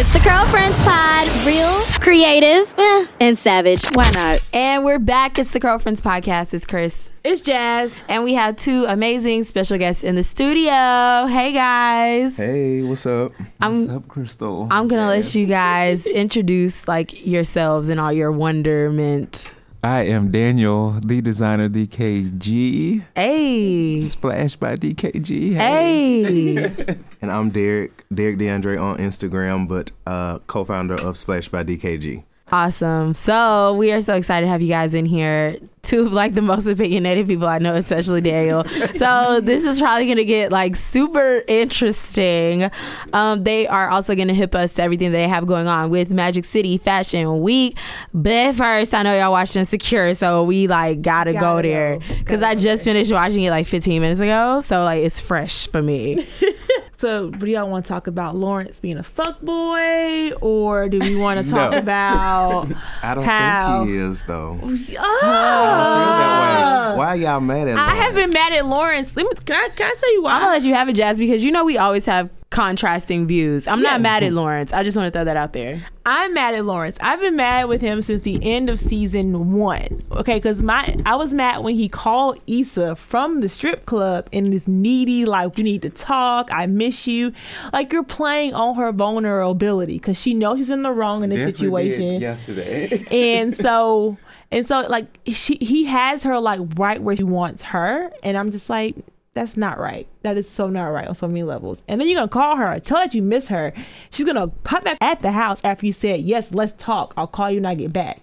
[0.00, 1.26] It's the Girlfriends Pod.
[1.44, 3.84] Real, creative, eh, and savage.
[3.94, 4.48] Why not?
[4.52, 5.40] And we're back.
[5.40, 6.54] It's the Girlfriends Podcast.
[6.54, 7.10] It's Chris.
[7.24, 8.04] It's Jazz.
[8.08, 11.26] And we have two amazing special guests in the studio.
[11.26, 12.36] Hey guys.
[12.36, 13.32] Hey, what's up?
[13.60, 14.68] I'm What's up, Crystal?
[14.70, 19.52] I'm gonna let you guys introduce like yourselves and all your wonderment.
[19.82, 23.02] I am Daniel, the designer of DKG.
[23.16, 24.00] Hey.
[24.00, 25.54] Splashed by DKG.
[25.54, 26.72] Hey.
[27.20, 32.24] And I'm Derek, Derek DeAndre on Instagram, but uh, co-founder of Splash by DKG.
[32.50, 33.12] Awesome.
[33.12, 35.56] So we are so excited to have you guys in here.
[35.82, 38.64] Two of like the most opinionated people I know, especially Daniel.
[38.94, 42.70] so this is probably gonna get like super interesting.
[43.12, 46.44] Um, they are also gonna hip us to everything they have going on with Magic
[46.44, 47.78] City Fashion Week.
[48.14, 52.04] But first, I know y'all watched Insecure, so we like gotta, go Gotta there go.
[52.18, 54.62] because I just finished watching it like 15 minutes ago.
[54.62, 56.26] So like it's fresh for me.
[56.98, 61.16] So, do y'all want to talk about Lawrence being a fuck boy, or do we
[61.16, 61.78] want to talk No.
[61.78, 62.66] about?
[63.04, 63.78] I don't How?
[63.84, 64.58] think he is though.
[64.60, 66.98] Oh, Feel that way.
[66.98, 67.76] Why y'all mad at?
[67.76, 67.80] Lawrence?
[67.80, 68.26] I have Lawrence?
[68.26, 69.16] been mad at Lawrence.
[69.16, 70.32] Let me, can I can I tell you why?
[70.32, 73.68] I'm gonna let you have it, Jazz, because you know we always have contrasting views.
[73.68, 74.72] I'm not mad at Lawrence.
[74.72, 75.84] I just want to throw that out there.
[76.06, 76.96] I'm mad at Lawrence.
[77.00, 80.02] I've been mad with him since the end of season one.
[80.12, 84.50] Okay, because my I was mad when he called Issa from the strip club in
[84.50, 86.48] this needy, like, we need to talk.
[86.50, 87.32] I miss you.
[87.72, 91.52] Like you're playing on her vulnerability because she knows she's in the wrong in this
[91.52, 92.20] Definitely situation.
[92.20, 93.04] yesterday.
[93.10, 94.16] and so
[94.50, 98.50] and so like she he has her like right where he wants her and i'm
[98.50, 98.96] just like
[99.34, 102.18] that's not right that is so not right on so many levels and then you're
[102.18, 103.72] gonna call her tell her that you miss her
[104.10, 107.50] she's gonna pop back at the house after you said yes let's talk i'll call
[107.50, 108.20] you when i get back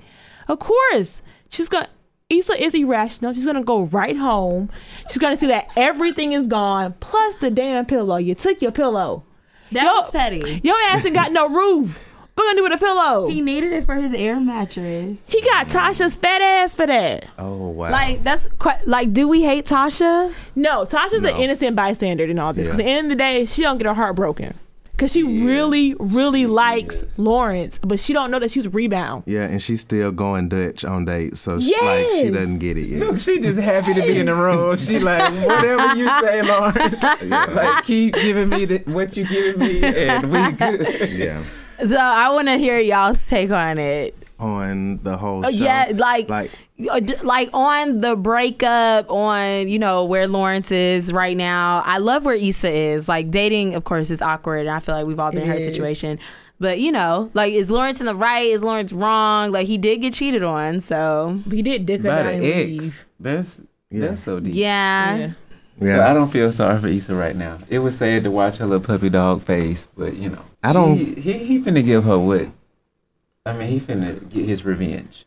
[0.48, 1.88] of course she's gonna
[2.28, 3.36] Issa is irrational.
[3.36, 4.72] She's gonna go right home.
[5.08, 8.18] She's gonna see that everything is gone, plus the damn pillow.
[8.18, 9.24] You took your pillow.
[9.72, 10.60] That Yo- was petty.
[10.64, 12.15] Your ass ain't got no roof.
[12.36, 13.28] What gonna do with a pillow?
[13.30, 15.24] He needed it for his air mattress.
[15.28, 17.30] He got Tasha's fat ass for that.
[17.40, 17.90] Oh wow.
[17.92, 19.14] Like that's quite like.
[19.14, 20.34] Do we hate Tasha?
[20.56, 21.30] No, Tasha's No.
[21.34, 22.68] an innocent bystander in all this.
[22.68, 22.84] Because Yeah.
[22.84, 24.54] at the end of the day, she don't get her heart broken.
[24.98, 29.24] Cause she really, really likes Lawrence, but she don't know that she's rebound.
[29.26, 32.34] yeah, and she's still going Dutch on dates, so she, like she Yes.
[32.34, 33.00] doesn't get it yet.
[33.02, 34.78] Look, she just happy to be in the room.
[34.78, 37.04] She like, whatever you say, Lawrence.
[37.56, 41.10] Like, keep giving me the, what you giving me, and we good.
[41.12, 41.44] yeah.
[41.80, 44.16] So I want to hear y'all's take on it.
[44.40, 45.48] On the whole show.
[45.48, 46.52] Uh, yeah, like, like
[46.92, 51.82] uh, like on the breakup, on you know where Lawrence is right now.
[51.86, 53.08] I love where Issa is.
[53.08, 54.62] Like dating, of course, is awkward.
[54.68, 55.74] And I feel like we've all been in her It is.
[55.74, 56.20] situation.
[56.60, 58.46] But you know, like, is Lawrence in the right?
[58.48, 59.52] Is Lawrence wrong?
[59.52, 60.80] Like, he did get cheated on.
[60.82, 62.68] So he did dick her By down and ex.
[62.70, 63.06] leave.
[63.22, 64.00] That's Yeah.
[64.08, 64.54] that's so deep.
[64.56, 65.16] yeah.
[65.18, 65.32] Yeah.
[65.82, 66.02] So.
[66.02, 67.58] I don't feel sorry for Issa right now.
[67.70, 70.98] It was sad to watch her little puppy dog face, but you know, I don't-
[70.98, 72.48] She, he he finna give her what?
[73.46, 75.26] I mean, he finna get his revenge.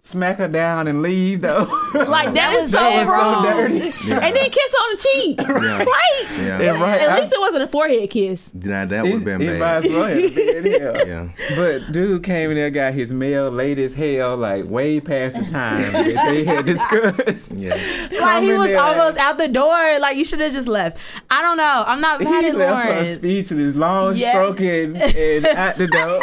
[0.00, 1.66] Smack her down and leave though.
[1.94, 3.42] Like that is so that was wrong.
[3.44, 3.92] so dirty.
[4.06, 4.20] Yeah.
[4.20, 5.38] And then kiss her on the cheek.
[5.48, 5.78] Yeah.
[5.78, 6.26] Right?
[6.38, 6.72] yeah.
[6.72, 8.52] And right, At I- least it wasn't a forehead kiss.
[8.54, 9.84] Nah, that would It's- have been it might bad.
[9.84, 11.08] as well been.
[11.08, 11.28] Yeah.
[11.56, 15.50] But dude came in there, got his mail late as hell, like way past the
[15.50, 17.52] time that they had discussed.
[17.52, 17.74] Yeah.
[18.20, 18.80] Like he was there.
[18.80, 19.98] almost out the door.
[19.98, 20.98] Like you should have just left.
[21.30, 21.84] I don't know.
[21.86, 23.14] I'm not mad He at left her Lawrence.
[23.14, 24.32] speechless, long Yes.
[24.32, 26.20] stroking, and out the door.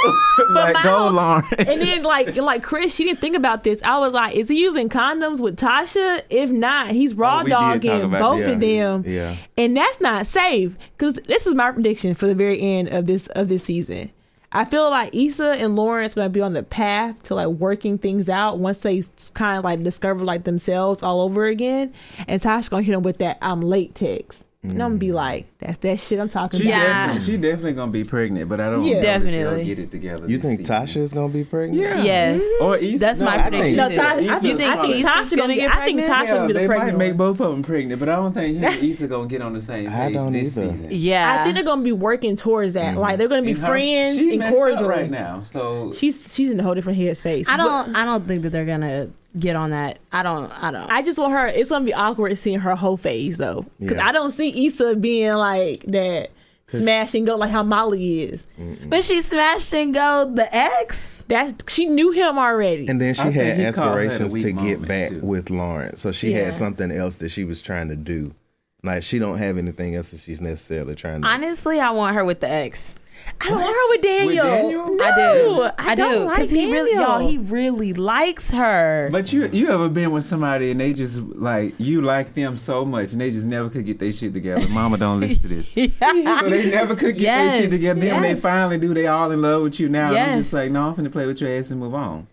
[0.53, 1.51] like, my go, whole- Lawrence.
[1.57, 3.74] And then like like Chris, she didn't think about this.
[3.83, 6.21] I was like, is he using condoms with Tasha?
[6.29, 8.53] If not, he's raw Oh, we did talk dogging both that.
[8.53, 9.03] of them.
[9.05, 9.35] Yeah.
[9.57, 13.27] and that's not safe because this is my prediction for the very end of this
[13.27, 14.11] of this season
[14.51, 18.29] i feel like Issa and lawrence to be on the path to like working things
[18.29, 19.03] out once they
[19.33, 21.91] kind of like discover like themselves all over again
[22.27, 25.07] and tasha gonna hit them with that um, i'm late text and i'm gonna be
[25.07, 25.13] mm.
[25.13, 28.59] like that's that shit i'm talking She about definitely, she definitely gonna be pregnant, but
[28.59, 28.83] I don't.
[28.85, 28.93] Yeah.
[28.93, 29.65] know if they'll Definitely.
[29.65, 30.27] get it together.
[30.27, 30.75] You think season.
[30.75, 31.81] Tasha is gonna be pregnant?
[31.81, 32.03] Yeah.
[32.03, 32.45] Yes.
[32.61, 32.99] Or Issa.
[32.99, 33.77] That's my I think prediction.
[33.77, 33.89] no.
[33.89, 35.71] Tasha, I think, You think think Tasha gonna gonna get get.
[35.77, 36.07] I think pregnant?
[36.07, 38.33] Tasha gonna be they the might pregnant make both of them pregnant, but I don't
[38.33, 40.73] think him and Issa gonna get on the same I page don't this either.
[40.73, 40.87] season.
[40.91, 41.37] Yeah.
[41.39, 42.95] I think they're gonna be working towards that.
[42.95, 42.99] Mm.
[42.99, 45.43] Like they're gonna be And her- friends she and messed cordial right now.
[45.43, 47.49] So She's she's in a whole different headspace.
[47.49, 47.95] I don't.
[47.95, 49.99] I don't think that they're gonna get on that.
[50.11, 50.51] I don't.
[50.63, 50.89] I don't.
[50.89, 51.47] I just want her.
[51.47, 54.07] It's gonna be awkward seeing her whole phase though, because Yeah.
[54.07, 56.29] I don't see Issa being like that,
[56.67, 58.47] smash and go like how Molly is.
[58.87, 61.23] but she smashed and go the ex.
[61.27, 62.87] That's she knew him already.
[62.87, 65.19] And then she I had he called her the aspirations to get back too.
[65.21, 66.01] with Lawrence.
[66.01, 66.45] So she Yeah.
[66.45, 68.33] had something else that she was trying to do.
[68.83, 72.23] Like she don't have anything else that she's necessarily trying to Honestly, I want her
[72.23, 72.95] with the ex.
[73.41, 74.45] I don't want her with Daniel.
[74.45, 75.01] Daniel?
[75.01, 75.47] I do.
[75.47, 76.01] No, I, I do.
[76.01, 77.19] don't like he really, Daniel.
[77.19, 79.09] y'all, he really likes her.
[79.11, 82.85] But you you ever been with somebody and they just like you like them so
[82.85, 84.67] much and they just never could get their shit together.
[84.69, 85.73] Mama don't listen to this.
[85.75, 87.99] So they never could get their shit together.
[87.99, 90.09] Then when they finally do, they all in love with you now.
[90.09, 92.27] And I'm just like, no, I'm finna play with your ass and move on.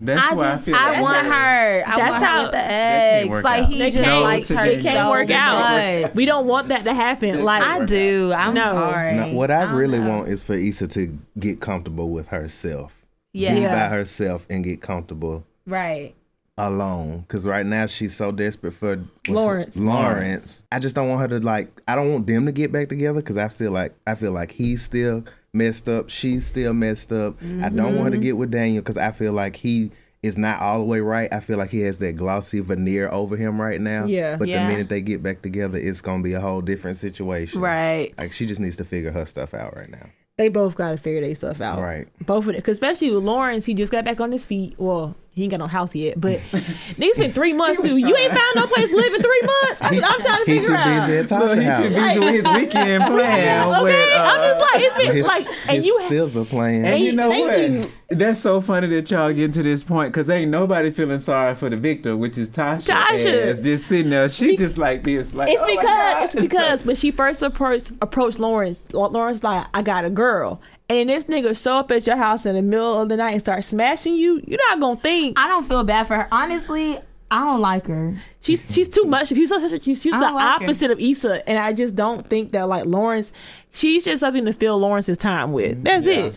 [0.00, 1.84] That's I why just, I feel I like want her.
[1.86, 3.44] I That's want how- her with the That can't eggs.
[3.44, 3.68] Like out.
[3.68, 4.64] he They just can't- likes her.
[4.64, 6.02] It It can't so work out.
[6.02, 6.14] much.
[6.14, 7.44] We don't want that to happen.
[7.44, 8.32] Like I do.
[8.32, 8.74] I'm No.
[8.74, 9.14] sorry.
[9.16, 10.08] Now, what I don't really know.
[10.08, 13.06] want is for Issa to get comfortable with herself.
[13.32, 13.54] Yeah.
[13.54, 16.14] Be by herself and get comfortable right.
[16.56, 17.20] alone.
[17.20, 19.76] Because right now she's so desperate for what's Lawrence.
[19.76, 20.64] Lawrence.
[20.72, 21.82] I just don't want her to like.
[21.88, 23.94] I don't want them to get back together because I still like.
[24.06, 26.10] I feel like he's still messed up.
[26.10, 27.36] She's still messed up.
[27.42, 28.22] I don't want her to mm-hmm.
[28.22, 29.90] get with Daniel because I feel like he
[30.22, 31.32] is not all the way right.
[31.32, 34.04] I feel like he has that glossy veneer over him right now.
[34.04, 34.36] Yeah.
[34.36, 34.66] But Yeah.
[34.66, 37.60] the minute they get back together, it's gonna be a whole different situation.
[37.60, 38.12] Right.
[38.18, 40.10] Like she just needs to figure her stuff out right now.
[40.36, 41.82] They both got to figure their stuff out.
[41.82, 42.06] Right.
[42.24, 42.62] Both of them.
[42.62, 44.76] Cause especially with Lawrence, he just got back on his feet.
[44.78, 46.38] Well, he ain't got no house yet, but
[46.98, 47.96] niggas been three months too.
[47.96, 49.80] You ain't found no place to live in three months.
[49.82, 51.06] I, I'm trying to He's figure too out.
[51.06, 51.80] busy at Look, Tasha he too house.
[52.12, 53.68] busy with his weekend plan.
[53.68, 56.84] okay, with, uh, I'm just like it's been His, like, and his you scissor playing.
[56.84, 57.92] And you know Thank what?
[58.10, 61.68] That's so funny that y'all getting to this point because ain't nobody feeling sorry for
[61.70, 62.88] the victor, which is Tasha.
[62.88, 63.50] Tasha.
[63.50, 64.28] ass just sitting there.
[64.28, 65.34] She just like this.
[65.34, 69.82] Like, It's oh because it's because when she first approached approached Lawrence, Lawrence like, I
[69.82, 70.60] got a girl.
[70.90, 73.40] And this nigga show up at your house in the middle of the night and
[73.40, 76.28] start smashing you, you're not gonna think I don't feel bad for her.
[76.32, 76.98] Honestly,
[77.30, 78.14] I don't like her.
[78.40, 79.28] she's she's too much.
[79.28, 79.50] She's,
[79.82, 80.64] she's, she's the don't like her.
[80.64, 83.32] opposite of Issa, and I just don't think that like Lawrence,
[83.70, 85.76] she's just something to fill Lawrence's time with.
[85.78, 86.12] Mm, That's Yeah.
[86.26, 86.36] it.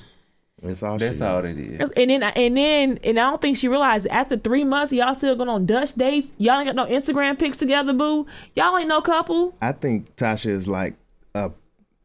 [0.61, 0.97] That's all.
[0.97, 1.45] That's she all is.
[1.45, 1.91] it is.
[1.93, 5.35] And then and then and I don't think she realized after three months y'all still
[5.35, 6.33] going on Dutch dates.
[6.37, 8.27] Y'all ain't got no Instagram pics together, boo.
[8.53, 9.55] Y'all ain't no couple.
[9.61, 10.97] I think Tasha is like a,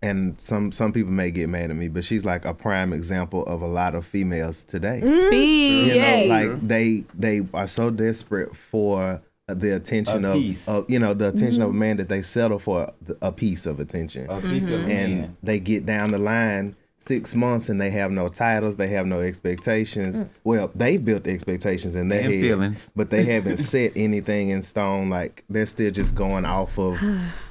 [0.02, 3.44] and some some people may get mad at me, but she's like a prime example
[3.46, 5.00] of a lot of females today.
[5.02, 5.26] Mm-hmm.
[5.26, 5.94] Speed.
[5.94, 10.98] You know, like they they are so desperate for the attention A of, of you
[10.98, 11.78] know the attention of a mm-hmm.
[11.78, 14.90] man that they settle for the- a piece of attention, A piece of a mm-hmm.
[14.90, 15.36] and man.
[15.42, 19.20] they get down the line six months and they have no titles, they have no
[19.20, 20.20] expectations.
[20.20, 20.28] Mm.
[20.42, 22.90] Well, they've built the expectations in their And head, feelings.
[22.96, 25.08] but they haven't set anything in stone.
[25.08, 27.00] Like they're still just going off of.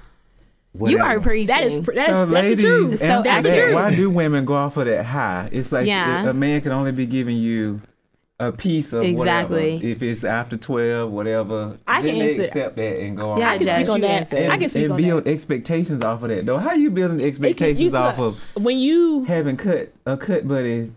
[0.82, 1.48] You are preaching.
[1.48, 2.92] That is that's, So, that's the ladies, truth.
[3.02, 3.56] answer that's the that.
[3.64, 3.74] truth.
[3.76, 5.50] Why do women go off of that high?
[5.52, 6.28] It's like Yeah.
[6.30, 7.82] a man can only be giving you
[8.38, 9.76] a piece of Exactly.
[9.76, 9.86] whatever.
[9.88, 13.40] If it's after twelve, whatever, I then can they answer- accept that and go on.
[13.40, 14.34] Yeah, I can speak on that.
[14.34, 15.30] and, I can speak and on build that.
[15.32, 16.58] expectations off of that though.
[16.58, 20.46] How you building It can- expectations you- off of when you having cut a cut
[20.48, 20.92] buddy?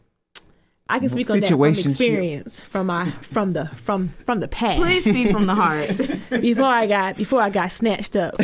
[0.90, 4.80] I can speak on that from experience from my from the from from the past.
[4.80, 5.86] Please speak from the heart.
[6.40, 8.34] before I got before I got snatched up.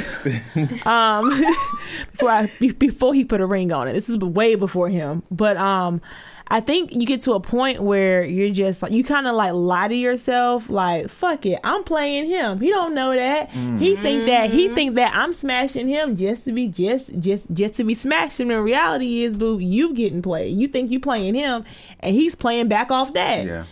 [0.86, 1.30] um,
[2.12, 3.94] before I before he put a ring on it.
[3.94, 5.22] This is way before him.
[5.30, 6.02] But um,
[6.48, 9.52] I think you get to a point where you're just like you kind of like
[9.54, 12.60] lie to yourself, like fuck it, I'm playing him.
[12.60, 13.50] He don't know that.
[13.50, 14.74] He think that he mm-hmm.
[14.74, 18.50] think that I'm smashing him just to be just just just to be smashing.
[18.50, 20.56] And the reality is, boo, you getting played.
[20.58, 21.64] You think you playing him,
[22.00, 23.46] and he's playing back off that.
[23.46, 23.64] Yeah.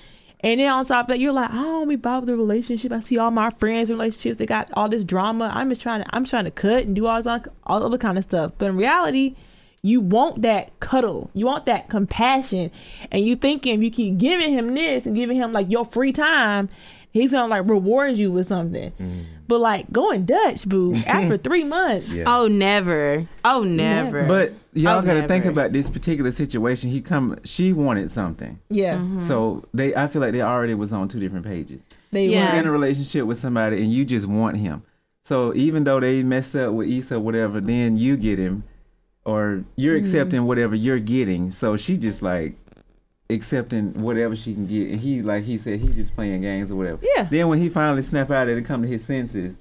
[0.44, 2.90] And then on top of that, you're like, I don't be bothered with the relationship.
[2.90, 4.38] I see all my friends' relationships.
[4.38, 5.52] They got all this drama.
[5.54, 8.18] I'm just trying to, I'm trying to cut and do all this, all other kind
[8.18, 8.52] of stuff.
[8.58, 9.36] But in reality,
[9.82, 11.30] you want that cuddle.
[11.34, 12.70] You want that compassion.
[13.10, 16.12] And you thinking if you keep giving him this and giving him like your free
[16.12, 16.68] time,
[17.10, 18.92] he's gonna like reward you with something.
[19.48, 22.16] But like going Dutch, boo, after three months.
[22.16, 22.24] Yeah.
[22.28, 23.26] Oh, never.
[23.44, 24.24] Oh, never.
[24.26, 26.88] But y'all Oh, got to think about this particular situation.
[26.88, 28.96] He come, she wanted something, Yeah.
[28.98, 29.20] Mm-hmm.
[29.20, 29.94] so they.
[29.96, 31.82] I feel like they already was on two different pages.
[32.12, 32.54] They Yeah.
[32.54, 32.60] were.
[32.60, 34.84] in a relationship with somebody and you just want him.
[35.22, 38.62] So even though they messed up with Issa or whatever, then you get him
[39.24, 40.00] or you're Mm-hmm.
[40.04, 41.50] accepting whatever you're getting.
[41.50, 42.56] So she just like
[43.30, 44.90] accepting whatever she can get.
[44.90, 47.00] And he like he said, he just playing games or whatever.
[47.16, 47.24] Yeah.
[47.24, 49.58] Then when he finally snap out of it and come to his senses,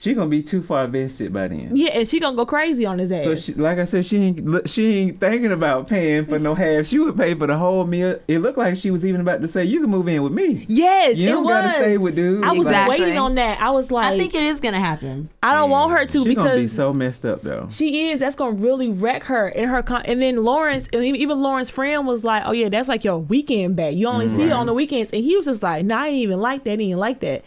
[0.00, 1.76] she gonna be too far vested by then.
[1.76, 3.22] Yeah, and she gonna go crazy on his ass.
[3.22, 6.86] So she, like I said, she ain't she ain't thinking about paying for no half.
[6.86, 8.18] She would pay for the whole meal.
[8.26, 10.64] It looked like she was even about to say, "You can move in with me.
[10.68, 11.52] yes, You it don't was.
[11.52, 12.98] gotta stay with dude." I was Exactly.
[12.98, 13.60] waiting on that.
[13.60, 15.28] I was like, I think it is going to happen.
[15.42, 17.68] I don't want her to She because gonna be so messed up though.
[17.70, 18.20] she is.
[18.20, 19.82] That's gonna really wreck her in her.
[19.82, 23.04] Con- and then Lawrence, and even even Lawrence's friend was like, "Oh yeah, that's like
[23.04, 23.96] your weekend bag.
[23.96, 24.36] You only mm.
[24.36, 26.64] see it on the weekends." And he was just like, "Nah, I ain't even like
[26.64, 26.72] that.
[26.72, 27.44] I didn't like that."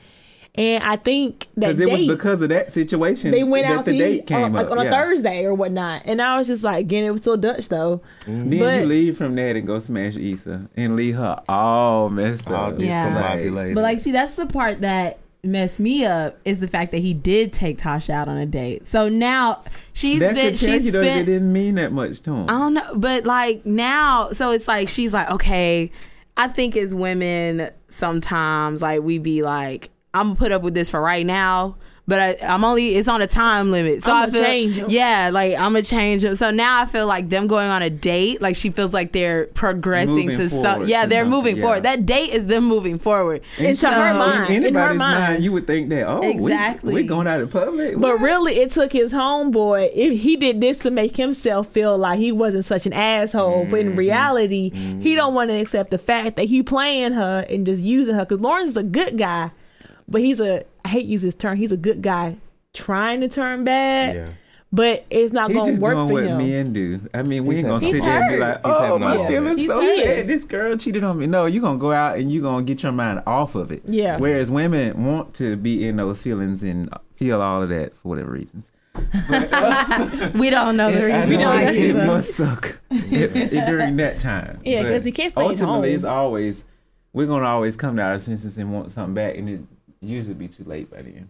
[0.56, 3.86] And I think that Because it was because of that situation they went that out
[3.86, 4.74] the to date eat came on, like up.
[4.74, 4.92] on a yeah.
[4.92, 6.04] Thursday or whatnot.
[6.06, 8.02] And I was just like, again, it was still Dutch though.
[8.22, 8.50] Mm-hmm.
[8.52, 12.48] Then But- you leave from that and go smash Issa and leave her all messed
[12.50, 12.80] all up.
[12.80, 13.10] Yeah.
[13.10, 13.74] discombobulated.
[13.74, 17.14] But like, see, that's the part that messed me up is the fact that he
[17.16, 18.88] did take Tasha out on a date.
[18.88, 21.76] So now she's that been could tell she's you though that it spent didn't mean
[21.76, 22.44] that much to him.
[22.44, 25.92] I don't know, but like now, so it's like she's like, okay,
[26.38, 30.90] I think as women, sometimes like we be like, I'm gonna put up with this
[30.90, 31.76] for right now.
[32.06, 34.90] But I, I'm only it's on a time limit, so I'ma I feel, change 'em.
[34.90, 36.36] Yeah, like I'm gonna change them.
[36.36, 39.46] So now I feel like them going on a date, like she feels like they're
[39.46, 40.86] progressing Moving to some.
[40.86, 41.64] Yeah, to they're something, moving yeah.
[41.64, 41.84] forward.
[41.84, 43.42] That date is them moving forward.
[43.58, 44.54] Into her mind.
[44.54, 45.00] In in her mind.
[45.00, 45.44] mind.
[45.46, 46.94] you would think that, oh, Exactly.
[46.94, 47.94] we, we going out in public.
[47.94, 48.20] But What?
[48.20, 49.90] really, it took his homeboy.
[49.96, 53.64] It, he did this to make himself feel like he wasn't such an asshole.
[53.72, 53.90] But Mm-hmm.
[53.92, 57.82] in reality, he don't want to accept the fact that he playing her and just
[57.82, 58.26] using her.
[58.26, 59.52] Because Lawrence is a good guy,
[60.08, 61.58] but he's a I hate to use this term.
[61.58, 62.38] He's a good guy
[62.74, 64.28] trying to turn bad, Yeah.
[64.72, 66.38] but it's not He's going to just work doing for what him.
[66.40, 67.00] men do.
[67.14, 69.30] I mean, we He's ain't gonna sit a there and be like, "Oh, my moment.
[69.30, 70.04] feelings He's so hurt.
[70.04, 70.28] sad.
[70.28, 72.92] This girl cheated on me." No, you're gonna go out and you're gonna get your
[72.92, 73.84] mind off of it.
[73.86, 74.18] Yeah.
[74.18, 78.32] Whereas women want to be in those feelings and feel all of that for whatever
[78.32, 78.72] reasons.
[78.96, 84.20] Uh, we don't know the I reason know it must suck it- it- during that
[84.20, 84.60] time.
[84.66, 85.96] Yeah, But 'cause he can't stay at Ultimately, home.
[85.96, 86.66] it's always
[87.14, 89.62] we're gonna always come to our senses and want something back, and it
[90.08, 91.30] usually be too late by then.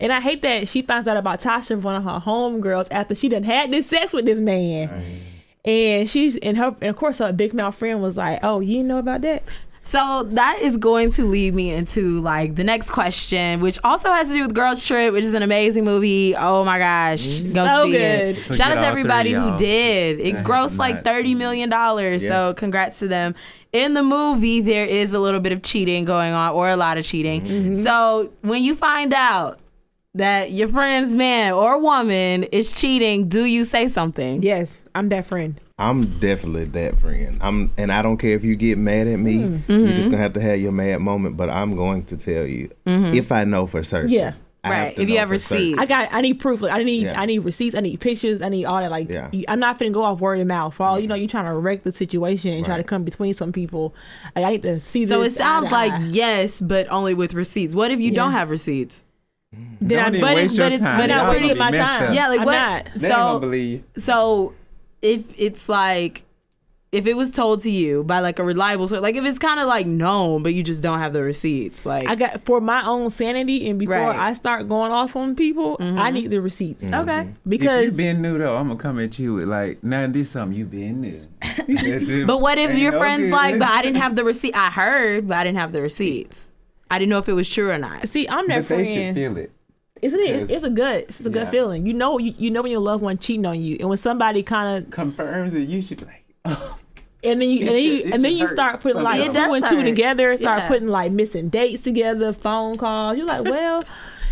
[0.00, 3.14] And I hate that she finds out about Tasha from one of her homegirls after
[3.14, 5.22] she done had this sex with this man.
[5.64, 8.82] And she's and her and of course her big mouth friend was like, "Oh, you
[8.84, 9.42] know about that?"
[9.82, 14.28] So that is going to lead me into like the next question, which also has
[14.28, 16.36] to do with Girls Trip, which is an amazing movie.
[16.36, 18.36] Oh my gosh, go So see it!
[18.46, 18.56] good.
[18.56, 19.56] Shout out to everybody three, who y'all.
[19.58, 20.20] did.
[20.20, 22.22] It I have grossed like not thirty seen million dollars.
[22.26, 23.34] So congrats to them.
[23.72, 26.96] In the movie, there is a little bit of cheating going on, or a lot
[26.98, 27.42] of cheating.
[27.42, 27.82] Mm-hmm.
[27.82, 29.60] So when you find out
[30.14, 34.42] that your friend's man or woman is cheating, do you say something?
[34.42, 35.60] Yes, I'm that friend.
[35.78, 37.38] I'm definitely that friend.
[37.40, 39.36] I'm, and I don't care if you get mad at me.
[39.36, 39.72] Mm-hmm.
[39.72, 41.36] You're just gonna have to have your mad moment.
[41.36, 44.10] But I'm going to tell you if I know for certain.
[44.10, 44.32] Yeah.
[44.70, 45.64] I have Right, if you ever have for certain.
[45.66, 45.80] receipts.
[45.80, 46.08] I got.
[46.12, 46.60] I need proof.
[46.62, 47.04] Like, I need.
[47.04, 47.20] Yeah.
[47.20, 47.74] I need receipts.
[47.74, 48.42] I need pictures.
[48.42, 48.90] I need all that.
[48.90, 49.28] Like, Yeah.
[49.32, 50.74] you- I'm not finna go off word of mouth.
[50.74, 53.34] For all you know, you're trying to wreck the situation and try to come between
[53.34, 53.94] some people.
[54.36, 55.06] Like, I need to see.
[55.06, 56.06] So it this eye sounds like eye.
[56.10, 57.74] yes, but only with receipts.
[57.74, 58.16] What if you Yeah.
[58.16, 59.02] don't have receipts?
[59.80, 60.98] Then I- Don't even but it's- your but it's- time.
[60.98, 62.08] but it's Y'all pretty- my time.
[62.10, 62.14] up.
[62.14, 62.52] Yeah, like I'm what?
[62.52, 62.84] not.
[62.96, 63.82] They ain't gonna So believe.
[63.96, 64.52] so
[65.00, 66.24] if it's like
[66.90, 69.60] if it was told to you by like a reliable source, like if it's kind
[69.60, 72.82] of like known, but you just don't have the receipts, like I got for my
[72.86, 74.08] own sanity and before Right.
[74.12, 74.20] Mm-hmm.
[74.20, 76.84] I start going off on people, I need the receipts.
[76.84, 77.08] Mm-hmm.
[77.08, 77.20] okay.
[77.20, 80.30] If you Because been new though, I'm gonna come at you with like, now this
[80.30, 81.20] something you been new.
[82.26, 83.32] But what if your no friend's good.
[83.32, 84.54] like, but I didn't have the receipt.
[84.56, 86.50] I heard, but I didn't have the receipts.
[86.90, 88.08] I didn't know if it was true or not.
[88.08, 89.16] see, I'm that But they should friend.
[89.16, 89.52] feel it.
[90.00, 90.50] Isn't it?
[90.50, 91.04] It's a good.
[91.04, 91.50] It's a good Yeah.
[91.50, 91.84] feeling.
[91.84, 92.18] You know.
[92.18, 94.90] You, you know when your loved one cheating on you, and when somebody kind of
[94.90, 95.68] Confirms it.
[95.68, 96.24] You should be like,
[97.24, 99.24] and then you It and then you, should- and then you start putting like two
[99.26, 99.84] and does two hurt.
[99.84, 100.36] together.
[100.36, 100.68] Start Yeah.
[100.68, 103.16] putting like missing dates together, phone calls.
[103.16, 103.84] You're like, well.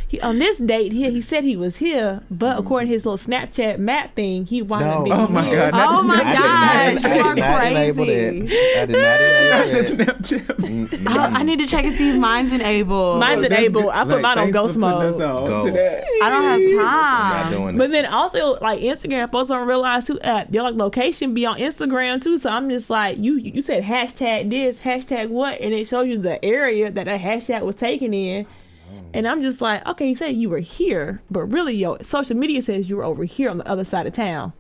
[0.09, 3.19] He, on this date here, he said he was here, but according to his little
[3.19, 5.05] Snapchat map thing, he wound up No.
[5.05, 5.71] being Oh my here.
[5.73, 6.37] God, Oh my Snapchat.
[6.37, 8.57] I you are I did not enable crazy.
[8.79, 10.17] I did not not enable the that.
[10.23, 11.07] Snapchat.
[11.09, 13.19] I, I need to check and see if mine's enabled.
[13.19, 13.85] Mine's Oh, enabled.
[13.87, 13.93] good.
[13.95, 15.17] I put Like, mine on ghost mode.
[15.19, 15.21] Ghost.
[16.23, 17.77] I don't have time.
[17.77, 21.59] But then also like Instagram folks don't realize too uh, their like location be on
[21.59, 22.39] Instagram too.
[22.39, 26.19] So I'm just like you you said hashtag this hashtag what and it shows you
[26.19, 28.47] the area that that hashtag was taken in.
[29.15, 32.61] And I'm just like, okay, you said you were here, but really your social media
[32.61, 34.53] says you were over here on the other side of town.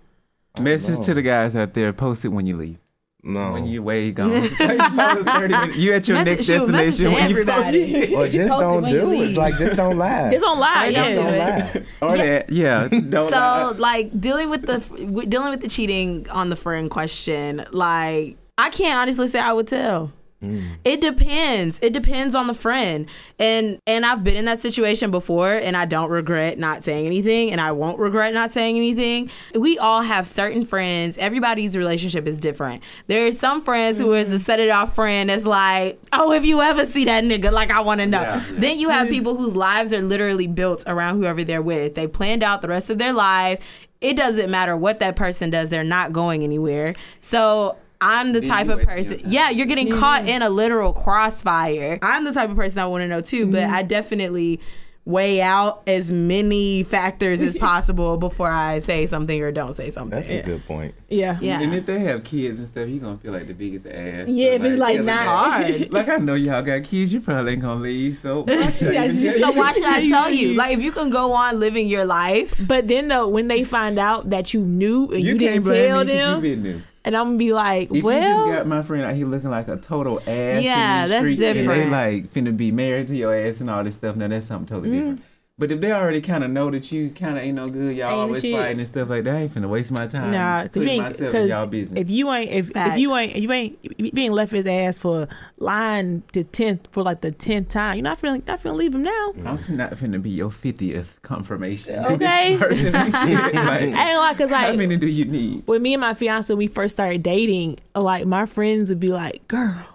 [0.61, 2.78] Message to the guys out there: post it when you leave.
[3.23, 3.52] No.
[3.52, 4.30] When you way gone.
[4.42, 5.76] you, post 30 minutes.
[5.76, 8.12] You at your Message- next shoot, destination when you post it.
[8.16, 9.18] or just post don't when do it.
[9.18, 9.37] leave.
[9.37, 10.30] Like just don't lie.
[10.33, 11.16] It's on live, Just yeah.
[11.16, 11.87] don't lie.
[12.12, 12.88] Or that, yeah.
[12.88, 13.71] Don't so lie.
[13.78, 14.78] like dealing with the
[15.26, 19.66] dealing with the cheating on the friend question like i can't honestly say i would
[19.66, 20.12] tell
[20.43, 20.76] Mm.
[20.85, 21.81] it depends.
[21.83, 23.09] It depends on the friend.
[23.38, 27.50] And and i've been in that situation before and i don't regret not saying anything
[27.52, 29.31] and i won't regret not saying anything.
[29.55, 31.16] We all have certain friends.
[31.16, 32.83] Everybody's relationship is different.
[33.07, 34.45] There are some friends who is the mm-hmm.
[34.45, 37.81] set it off friend that's like oh if you ever see that nigga like i
[37.81, 38.21] want to know.
[38.21, 38.45] Yeah.
[38.52, 39.14] then you have mm-hmm.
[39.14, 41.95] people whose lives are literally built around whoever they're with.
[41.95, 43.88] They planned out the rest of their life.
[44.02, 46.93] It doesn't matter what that person does, they're not going anywhere.
[47.19, 49.20] So I'm the type of person.
[49.26, 51.98] Yeah, you're getting caught in a literal crossfire.
[52.02, 53.74] I'm the type of person I want to know too, but mm-hmm.
[53.74, 54.60] I definitely
[55.06, 60.10] weigh out as many factors as possible before I say something or don't say something.
[60.10, 60.96] That's a good point.
[61.08, 61.38] Yeah.
[61.40, 61.60] Yeah.
[61.60, 64.28] And if they have kids and stuff, you're gonna feel like the biggest ass.
[64.28, 65.90] Yeah, if it's like yeah, not- hard.
[65.96, 68.18] Like I know y'all got kids, you probably ain't gonna leave.
[68.18, 69.58] So why should I even tell So you?
[69.58, 70.56] why should I tell you?
[70.56, 73.98] Like if you can go on living your life, But then though, when they find
[74.00, 76.82] out that you knew and you, you, didn't tell me 'cause them, you been new.
[77.06, 79.48] And I'm gonna be like, If you well, just got my friend out here looking
[79.50, 81.68] like a total ass, Yeah, in the that's different.
[81.68, 84.16] they like finna be married to your ass and all this stuff.
[84.16, 84.98] Now that's something totally Mm.
[84.98, 85.22] different.
[85.58, 88.10] But if they already kind of know that you kind of ain't no good, y'all
[88.10, 88.54] Ain't always shit.
[88.54, 90.30] fighting and stuff like that, I ain't finna waste my time.
[90.30, 92.00] Nah, cause putting you ain't, myself in y'all cause business.
[92.02, 94.98] if you ain't, if, if you ain't, you ain't, if you ain't left his ass
[94.98, 98.94] for lying the tenth for like the tenth time, you're not feeling, not feeling leave
[98.94, 99.32] him now.
[99.46, 99.70] I'm mm.
[99.70, 102.04] not finna be your fiftieth confirmation.
[102.16, 102.56] Okay.
[102.56, 103.54] This person and shit.
[103.54, 105.62] Like, I ain't like, cause how many do you need?
[105.66, 109.48] when me and my fiance we first started dating, like my friends would be like,
[109.48, 109.86] "Girl,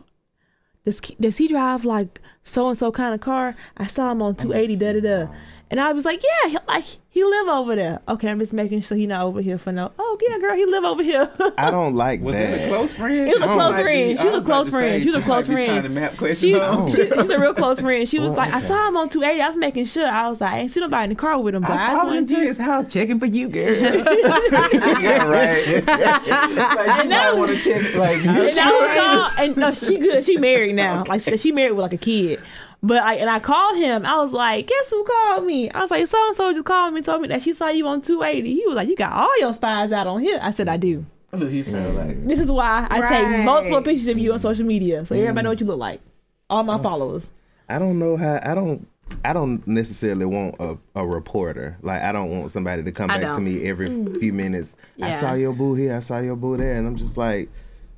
[0.85, 3.55] does does he drive like so and so kind of car?
[3.77, 5.31] I saw him on 280, da da da."
[5.71, 8.97] And I was like, "Yeah, like he live over there." Okay, I'm just making sure
[8.97, 9.91] he not over here for no.
[9.99, 11.29] Oh yeah, girl, he live over here.
[11.57, 12.49] I don't like Was that.
[12.59, 13.27] it a close friend?
[13.27, 14.19] It was a I close friend.
[14.19, 14.91] She was a I close friend.
[14.93, 15.67] say, She was a close friend.
[15.67, 18.07] Trying to map she, she, she's a real close friend.
[18.07, 19.41] She was Well, like, "I saw him on 280.
[19.41, 21.53] I was making sure." I was like, "I ain't see nobody in the car with
[21.55, 23.73] him." But I, I just called into his house checking for you, girl.
[23.75, 25.85] yeah, right.
[25.87, 28.81] like, you might want to check, like, you And I sure?
[28.81, 30.23] was called, and no, she good.
[30.25, 31.03] She married now.
[31.07, 32.39] Like she, she married with like a kid.
[32.83, 34.05] But I and I called him.
[34.07, 35.69] I was like, guess who called me?
[35.69, 37.87] I was like, so and so just called me, told me that she saw you
[37.87, 38.53] on 280.
[38.53, 40.39] He was like, you got all your spies out on here.
[40.41, 41.05] I said, I do.
[41.33, 41.95] Look, he felt mm.
[41.95, 43.35] like This is why I Right.
[43.35, 46.01] take multiple pictures of you on social media, so everybody know what you look like.
[46.49, 46.83] All my mm.
[46.83, 47.31] followers.
[47.69, 48.39] I don't know how.
[48.43, 48.87] I don't.
[49.25, 51.77] I don't necessarily want a, a reporter.
[51.81, 53.43] Like I don't want somebody to come I back to don't.
[53.45, 54.19] me every mm.
[54.19, 54.75] few minutes.
[55.01, 55.09] I Yeah.
[55.11, 55.95] saw your boo here.
[55.95, 57.49] I saw your boo there, and I'm just like.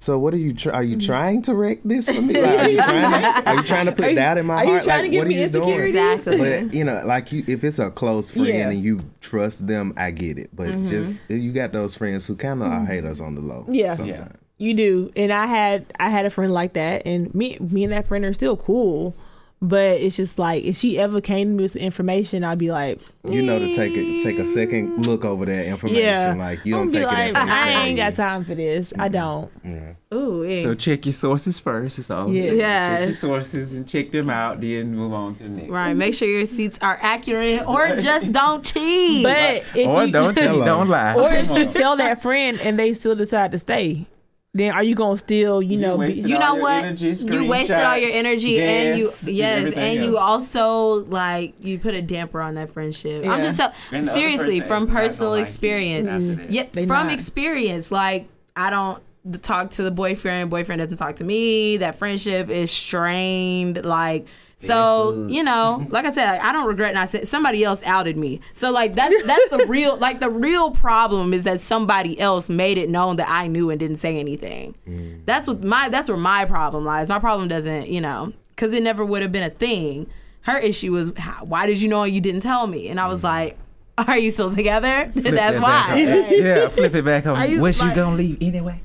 [0.03, 0.53] So what are you?
[0.53, 1.05] Tr- are you mm.
[1.05, 2.33] trying to wreck this for me?
[2.43, 3.49] Like, are you trying to?
[3.49, 4.83] Are you trying to put Are you- doubt in my are you heart?
[4.83, 5.63] trying like to give what are me you doing?
[5.63, 6.27] insecurities?
[6.27, 6.37] Exactly.
[6.37, 6.75] But mm-hmm.
[6.75, 8.69] you know, like you, if it's a close friend Yeah.
[8.69, 10.49] and you trust them, I get it.
[10.53, 10.87] But Mm-hmm.
[10.89, 12.87] just eh, you got those friends who kind of are mm.
[12.87, 13.65] haters on the low.
[13.69, 13.95] Yeah.
[13.95, 14.35] sometimes.
[14.57, 17.93] You do, and I had I had a friend like that, and me me and
[17.93, 19.15] that friend are still cool.
[19.63, 22.99] But it's just like if she ever came to me with information, I'd be like,
[23.23, 24.21] You know to take a mm.
[24.21, 26.03] take a second look over that information.
[26.03, 27.35] yeah, Like you don't be take like, it.
[27.37, 27.95] I ain't value.
[27.95, 28.91] got time for this.
[28.99, 29.13] I mm-hmm.
[29.13, 29.95] don't.
[30.13, 30.61] Ooh, yeah.
[30.61, 31.97] So check your sources first.
[31.97, 32.29] It's all.
[32.29, 32.97] Yeah.
[32.97, 34.59] Check your sources and check them out.
[34.59, 35.69] Then move on to the next.
[35.69, 35.93] Right.
[35.93, 39.23] Make sure your seats are accurate or just don't cheat.
[39.23, 41.15] But if or you, don't cheat, don't lie.
[41.15, 44.07] or if you tell that friend and they still decide to stay,
[44.55, 46.83] then are you gonna still, you know, be, you know what?
[46.83, 49.39] energy, You wasted all your screenshots, energy and you yes, and
[49.73, 50.55] everything you else.
[50.55, 53.25] also like you put a damper on that friendship.
[53.25, 56.09] I'm just tell- And the other seriously from is not gonna personal experience.
[56.09, 56.51] after that.
[56.51, 57.13] Yeah, They from not.
[57.13, 57.91] experience.
[57.91, 59.01] Like I don't
[59.41, 61.77] talk to the boyfriend, boyfriend doesn't talk to me.
[61.77, 63.83] That friendship is strained.
[63.85, 68.17] Like so, you know, like I said, I don't regret not saying somebody else outed
[68.17, 68.39] me.
[68.53, 72.77] So like that's that's the real like the real problem is that somebody else made
[72.77, 74.75] it known that I knew and didn't say anything.
[74.87, 75.25] Mm.
[75.25, 77.09] That's what my that's where my problem lies.
[77.09, 80.07] My problem doesn't, you know, because it never would have been a thing.
[80.41, 81.09] Her issue was,
[81.41, 82.89] why did you know you didn't tell me?
[82.89, 83.25] And I was mm.
[83.25, 83.57] like,
[83.97, 85.09] are you still together?
[85.13, 86.27] Flip that's that why.
[86.31, 87.49] yeah, flip it back Are on.
[87.49, 88.81] you Was like- you gonna leave anyway?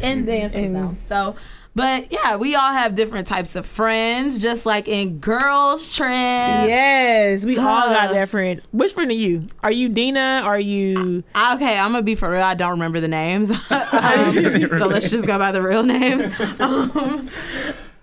[0.00, 0.72] and the answer is mm.
[0.72, 0.96] no.
[1.00, 1.36] So,
[1.74, 6.08] but yeah, we all have different types of friends, just like in girls trip.
[6.10, 8.12] yes, we all got Uh.
[8.12, 8.60] that friend.
[8.72, 9.46] Which friend are you?
[9.62, 10.42] Are you Dina?
[10.44, 11.24] Are you?
[11.36, 12.42] Okay, I'm gonna be for real.
[12.42, 16.24] I don't remember the names, Um, so let's just go by the real names.
[16.60, 17.28] Um,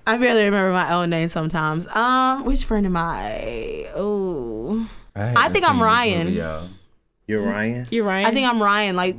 [0.08, 1.86] I barely remember my own name sometimes.
[1.88, 3.88] Um, which friend am I?
[3.96, 6.34] Oh, I think I'm Ryan.
[7.28, 7.86] You're Ryan.
[7.92, 8.26] You're Ryan.
[8.26, 8.96] I think I'm Ryan.
[8.96, 9.18] Like,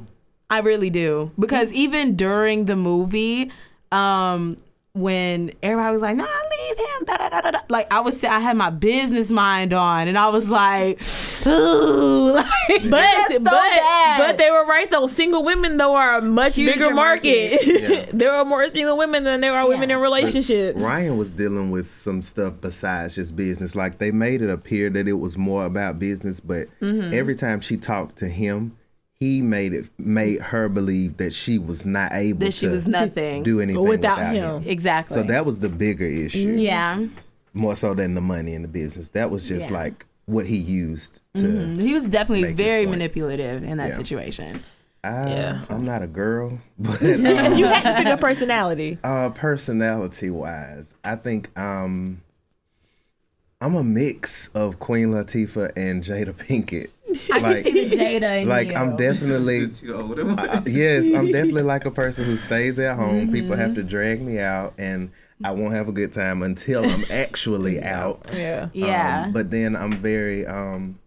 [0.49, 3.53] I really do because even during the movie,
[3.93, 4.57] um,
[4.93, 7.59] when everybody was like, "Nah, leave him," da, da, da, da, da.
[7.69, 11.01] like I was, I had my business mind on, and I was like,
[11.47, 14.19] "Ooh," like, But that's so but bad.
[14.19, 15.07] but they were right though.
[15.07, 17.53] Single women though are a much Huger bigger market.
[17.67, 18.11] market.
[18.13, 20.83] there are more single women than there are women in relationships.
[20.83, 23.77] Ryan was dealing with some stuff besides just business.
[23.77, 27.13] Like they made it appear that it was more about business, but Mm-hmm.
[27.15, 28.77] every time she talked to him,
[29.21, 32.89] he made it made her believe that she was not able that she to was
[32.89, 33.43] nothing.
[33.43, 34.63] do anything Without without, him.
[34.63, 34.69] him.
[34.69, 35.15] exactly.
[35.15, 37.05] So that was the bigger issue, yeah,
[37.53, 39.11] more so than the money and the business.
[39.11, 39.77] That was just Yeah.
[39.77, 41.75] like what he used to.
[41.75, 43.97] he was definitely very manipulative in that Yeah.
[43.97, 44.61] situation.
[45.05, 45.61] I, Yeah.
[45.69, 48.99] I'm not a girl, but you um, had to pick a personality.
[49.05, 52.23] uh, personality wise, I think um,
[53.61, 56.89] I'm a mix of Queen Latifah and Jada Pinkett.
[57.29, 60.19] Like, Jada, like I'm definitely Too old.
[60.19, 60.47] am I?
[60.49, 63.33] Uh, yes, I'm definitely like a person who stays at home.
[63.33, 65.11] People have to drag me out, and
[65.45, 68.27] I won't have a good time until I'm actually out.
[68.33, 68.69] Yeah.
[68.73, 69.25] yeah.
[69.27, 70.99] Um, but then I'm very, um,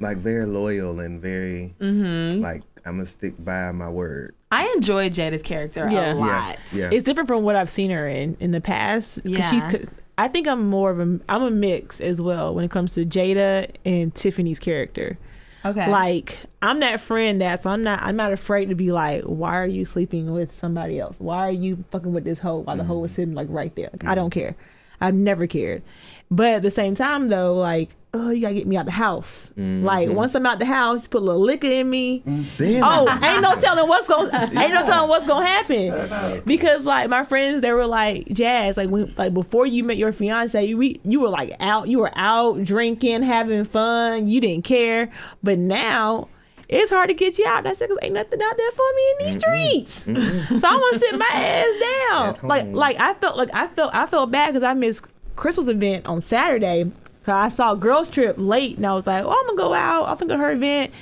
[0.00, 4.34] like, very loyal and very, like, I'm gonna stick by my word.
[4.50, 6.12] I enjoy Jada's character Yeah.
[6.12, 6.58] a lot.
[6.72, 6.78] Yeah.
[6.82, 6.90] yeah.
[6.92, 9.20] It's different from what I've seen her in in the past.
[9.24, 9.42] Yeah.
[9.42, 12.70] She could, I think I'm more of a I'm a mix as well when it
[12.70, 15.18] comes to Jada and Tiffany's character.
[15.64, 15.90] Okay.
[15.90, 19.56] Like I'm that friend that so I'm not I'm not afraid to be like, why
[19.56, 21.20] are you sleeping with somebody else?
[21.20, 23.16] Why are you fucking with this hoe while the hoe is mm-hmm.
[23.16, 23.90] sitting like right there?
[23.92, 24.14] Like, I mm-hmm.
[24.16, 24.56] don't care.
[25.00, 25.82] I've never cared.
[26.30, 29.52] But at the same time though, like, oh, you gotta get me out the house.
[29.56, 32.22] Like once I'm out the house, put a little liquor in me.
[32.58, 36.42] Then Oh, ain't no telling what's going ain't no telling what's gonna happen.
[36.46, 40.12] Because like my friends, they were like, Jazz, like when like before you met your
[40.12, 44.64] fiance, you re- you were like out, you were out drinking, having fun, you didn't
[44.64, 45.10] care.
[45.42, 46.28] But now
[46.68, 47.64] it's hard to get you out.
[47.64, 50.04] That's because ain't nothing out there for me in these streets.
[50.60, 52.48] So I'm gonna sit my ass down.
[52.48, 56.06] Like like I felt like I felt I felt bad because I missed Crystal's event
[56.06, 56.90] on Saturday.
[57.24, 60.08] Cause I saw Girls Trip late and I was like, oh, I'm gonna go out.
[60.08, 60.92] I'm gonna go to her event.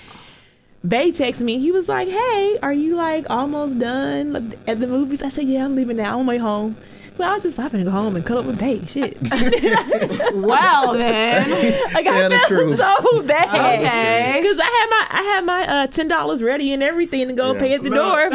[0.87, 1.59] Bay texted me.
[1.61, 5.65] He was like, "Hey, are you like almost done at the movies?" I said, "Yeah,
[5.65, 6.15] I'm leaving now.
[6.15, 6.77] I'm on my way home."
[7.19, 8.85] Well, I was just laughing to go home and cut up with Bay.
[8.87, 9.17] Shit,
[10.35, 11.51] well then.
[11.95, 12.79] like Tell the I felt truth.
[12.79, 13.49] so bad.
[13.49, 14.39] Okay.
[14.43, 17.53] because I had my I had my uh, ten dollars ready and everything to go
[17.53, 17.61] Yeah.
[17.61, 18.31] pay at the door.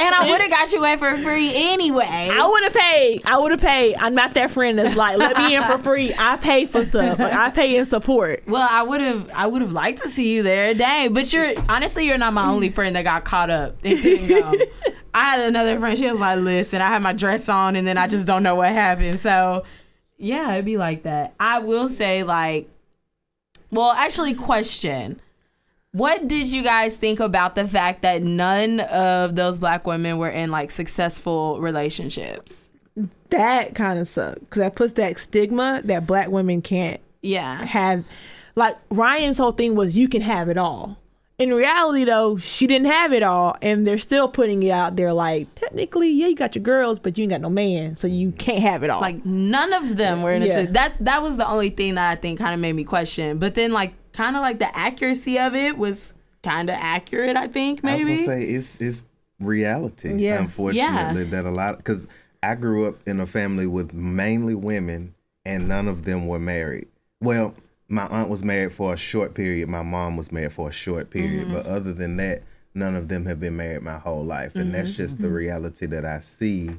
[0.00, 2.04] And I would have got you in for free anyway.
[2.32, 3.22] I would have paid.
[3.26, 3.96] I would have paid.
[3.98, 6.14] I'm not that friend that's like, let me in for free.
[6.16, 7.18] I pay for stuff.
[7.18, 8.44] Like, I pay in support.
[8.46, 9.28] Well, I would have.
[9.34, 10.72] I would have liked to see you there.
[10.74, 14.28] Dang, but you're honestly, you're not my only friend that got caught up and couldn't
[14.28, 14.52] go.
[15.14, 15.98] I had another friend.
[15.98, 18.54] She was like, "Listen, I had my dress on, and then I just don't know
[18.54, 19.64] what happened." So,
[20.16, 21.34] yeah, it'd be like that.
[21.40, 22.68] I will say, like,
[23.72, 25.20] well, actually, question.
[25.92, 30.28] What did you guys think about the fact that none of those black women were
[30.28, 32.68] in like successful relationships?
[33.30, 37.64] That kind of sucks because that puts that stigma that black women can't Yeah.
[37.64, 38.04] have
[38.54, 40.98] like Ryan's whole thing was you can have it all.
[41.38, 45.12] In reality though, she didn't have it all and they're still putting it out there
[45.14, 48.32] like technically, yeah, you got your girls, but you ain't got no man, so you
[48.32, 49.00] can't have it all.
[49.00, 50.66] like none of them were in a Yeah.
[50.72, 53.38] that that was the only thing that I think kind of made me question.
[53.38, 57.36] But then like kind of like the accuracy of it was kind of accurate.
[57.36, 58.02] I think maybe.
[58.02, 59.06] I was gonna say it's it's
[59.40, 60.14] reality.
[60.16, 60.40] Yeah.
[60.40, 62.08] Unfortunately, that a lot because
[62.42, 65.14] I grew up in a family with mainly women,
[65.46, 66.88] and none of them were married.
[67.20, 67.54] Well,
[67.88, 69.68] my aunt was married for a short period.
[69.68, 71.54] My mom was married for a short period, Mm-hmm.
[71.54, 72.42] but other than that,
[72.74, 75.02] none of them have been married my whole life, and that's Mm-hmm.
[75.02, 76.78] just the reality that I see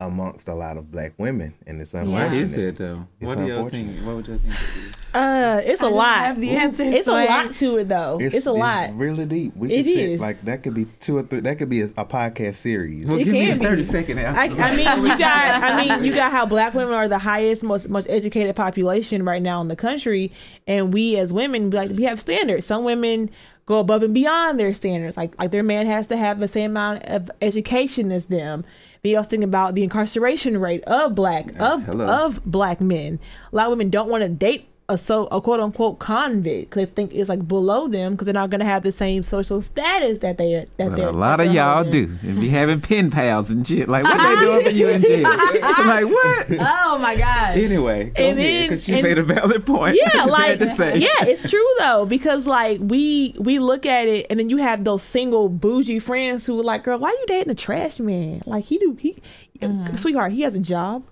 [0.00, 2.34] amongst a lot of black women, and it's Why unfortunate.
[2.42, 3.06] is it though?
[3.20, 3.98] It's what do y'all think?
[4.06, 4.54] What would y'all think?
[4.54, 4.94] it is?
[5.12, 6.18] uh it's a lot.
[6.18, 8.18] have the answers, it's a lot to it though.
[8.20, 8.90] It's, a lot.
[8.94, 9.56] really deep.
[9.56, 10.62] We It could sit like that.
[10.62, 11.40] Could be two or three.
[11.40, 13.06] That could be a, a podcast series.
[13.06, 13.64] Well, It give me a can be.
[13.64, 14.40] thirty second answer.
[14.40, 15.62] I, I mean, you got.
[15.64, 19.42] I mean, you got how black women are the highest, most most educated population right
[19.42, 20.30] now in the country,
[20.68, 22.66] and we as women, like we have standards.
[22.66, 23.30] Some women
[23.68, 25.16] go above and beyond their standards.
[25.16, 28.64] Like like their man has to have the same amount of education as them.
[29.02, 32.06] But you also think about the incarceration rate of black of hello.
[32.06, 33.20] of black men.
[33.52, 36.88] A lot of women don't want to date a so a quote unquote convict because
[36.88, 39.60] they think it's like below them because they're not going to have the same social
[39.60, 41.08] status that they that But they're.
[41.08, 42.16] a lot of they're y'all holding.
[42.16, 43.86] do and be having pen pals and shit.
[43.88, 45.26] Like what they doing for you in jail?
[45.26, 46.46] I'm like what?
[46.58, 49.90] oh my god Anyway, go And ahead then- because she and- made a valid point.
[49.90, 50.96] I yeah just like had to say.
[50.98, 54.84] yeah it's true though because like we we look at it and then you have
[54.84, 58.42] those single bougie friends who are like girl why are you dating a trash man
[58.46, 59.16] like he do he
[59.60, 59.96] Mm-hmm.
[59.96, 61.02] sweetheart he has a job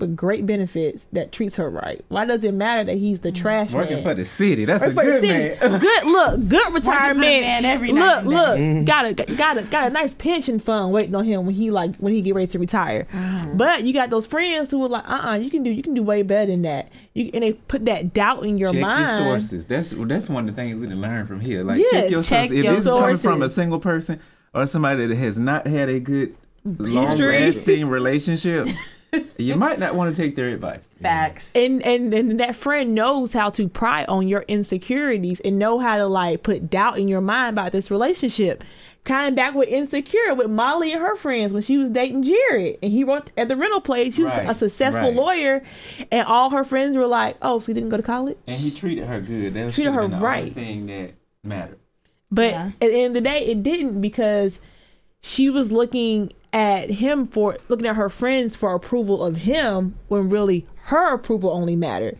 [0.00, 3.68] with great benefits that treats her right why does it matter that he's the trash
[3.68, 3.76] Mm-hmm.
[3.78, 4.64] Working man for the city.
[4.64, 5.20] That's a Working for the good
[5.60, 5.68] city.
[5.70, 5.80] man.
[5.80, 7.20] Good look, good retirement.
[7.20, 8.84] man every night look, and look, Mm-hmm.
[8.84, 11.94] got a got a got a nice pension fund waiting on him when he like
[11.96, 13.06] when he get ready to retire.
[13.12, 13.56] Mm-hmm.
[13.56, 15.94] But you got those friends who are like, uh, uh you can do you can
[15.94, 16.90] do way better than that.
[17.14, 19.06] You and they put that doubt in your Check mind.
[19.06, 19.66] your sources.
[19.66, 21.62] That's that's one of the things we can learn from here.
[21.64, 22.58] Like Yes, check your check sources.
[22.58, 24.20] If your this is coming from a single person
[24.54, 26.34] or somebody that has not had a good
[26.64, 28.66] long lasting relationship,
[29.38, 30.94] you might not want to take their advice.
[31.02, 31.50] Facts.
[31.54, 35.96] and, and and that friend knows how to pry on your insecurities and know how
[35.96, 38.62] to like put doubt in your mind about this relationship.
[39.04, 42.78] Kind of back with insecure with Molly and her friends when she was dating Jared
[42.82, 44.14] and he worked at the rental place.
[44.14, 45.14] She was Right, a successful right.
[45.16, 45.64] lawyer,
[46.12, 48.70] and all her friends were like, "Oh, so he didn't go to college." And he
[48.70, 49.54] treated her good.
[49.54, 50.52] That Treated her been the only right.
[50.52, 51.78] thing that mattered.
[52.30, 52.66] But Yeah.
[52.66, 54.60] at the end of the day, it didn't because
[55.22, 60.28] she was looking at him for looking at her friends for approval of him when
[60.28, 62.18] really her approval only mattered.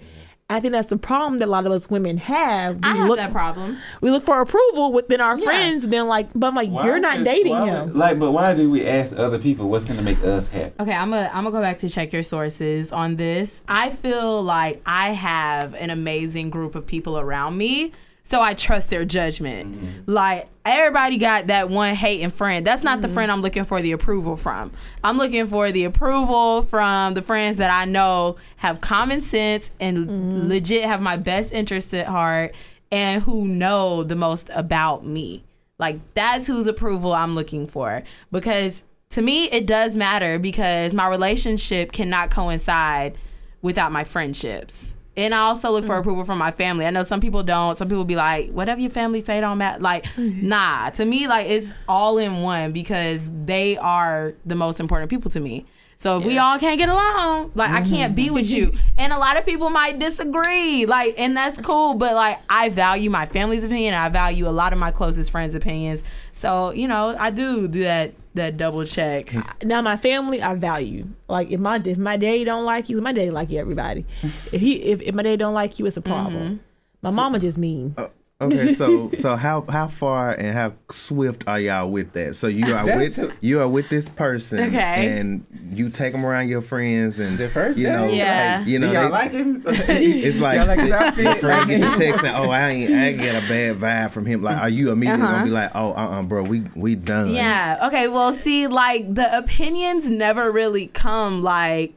[0.48, 2.74] I think that's the problem that a lot of us women have.
[2.76, 3.76] We I have look, that problem.
[4.00, 5.44] we look for approval within our Yeah.
[5.44, 7.86] friends, and then like, but I'm like, Why you're not is- dating why him.
[7.88, 10.72] would- like, but why do we ask other people what's going to make us happy?
[10.80, 13.62] Okay, I'm gonna I'm gonna go back to check your sources on this.
[13.68, 17.92] I feel like I have an amazing group of people around me,
[18.30, 19.74] so I trust their judgment.
[19.74, 20.10] Mm-hmm.
[20.12, 22.64] Like everybody got that one hating friend.
[22.64, 23.14] That's not the mm-hmm.
[23.14, 24.70] friend I'm looking for the approval from.
[25.02, 30.08] I'm looking for the approval from the friends that I know have common sense and
[30.08, 30.48] mm-hmm.
[30.48, 32.54] legit have my best interest at heart
[32.92, 35.42] and who know the most about me.
[35.80, 41.08] Like that's whose approval I'm looking for because to me it does matter because my
[41.08, 43.18] relationship cannot coincide
[43.60, 44.94] without my friendships.
[45.20, 46.00] And I also look for mm.
[46.00, 46.86] approval from my family.
[46.86, 47.76] I know some people don't.
[47.76, 49.80] Some people be like, whatever your family say don't matter.
[49.80, 50.90] Like, nah.
[50.90, 55.40] To me, like it's all in one because they are the most important people to
[55.40, 55.66] me.
[56.00, 58.68] So if we all can't get along, like I can't be with you.
[58.68, 58.88] Mm-hmm.
[58.96, 60.86] And a lot of people might disagree.
[60.86, 61.92] Like, and that's cool.
[61.92, 63.92] But like I value my family's opinion.
[63.92, 66.02] I value a lot of my closest friends' opinions.
[66.32, 69.28] So, you know, I do do that that double check.
[69.28, 69.68] Hmm.
[69.68, 71.06] Now my family, I value.
[71.28, 74.06] Like if my if my daddy don't like you, my daddy like you everybody.
[74.22, 76.12] if he if, if my daddy don't like you, it's a mm-hmm.
[76.12, 76.60] problem.
[77.02, 77.94] My mama just mean.
[77.98, 78.10] Oh.
[78.42, 82.34] Okay, so so how how far and how swift are y'all with that?
[82.36, 85.18] So you are with a- you are with this person, Okay.
[85.18, 88.08] and you take them around your friends, and The first you know.
[88.08, 88.58] Yeah.
[88.60, 89.62] like, you know, Do y'all they- like him?
[89.66, 93.08] it's like, y'all like his your friend get the text and oh I ain't I
[93.08, 94.42] ain't get a bad vibe from him.
[94.42, 95.32] Like, are you immediately Uh-huh.
[95.34, 97.28] gonna be like, oh uh uh bro, we we done?
[97.34, 97.78] Yeah.
[97.88, 98.08] Okay.
[98.08, 101.92] Well, see, like the opinions never really come like,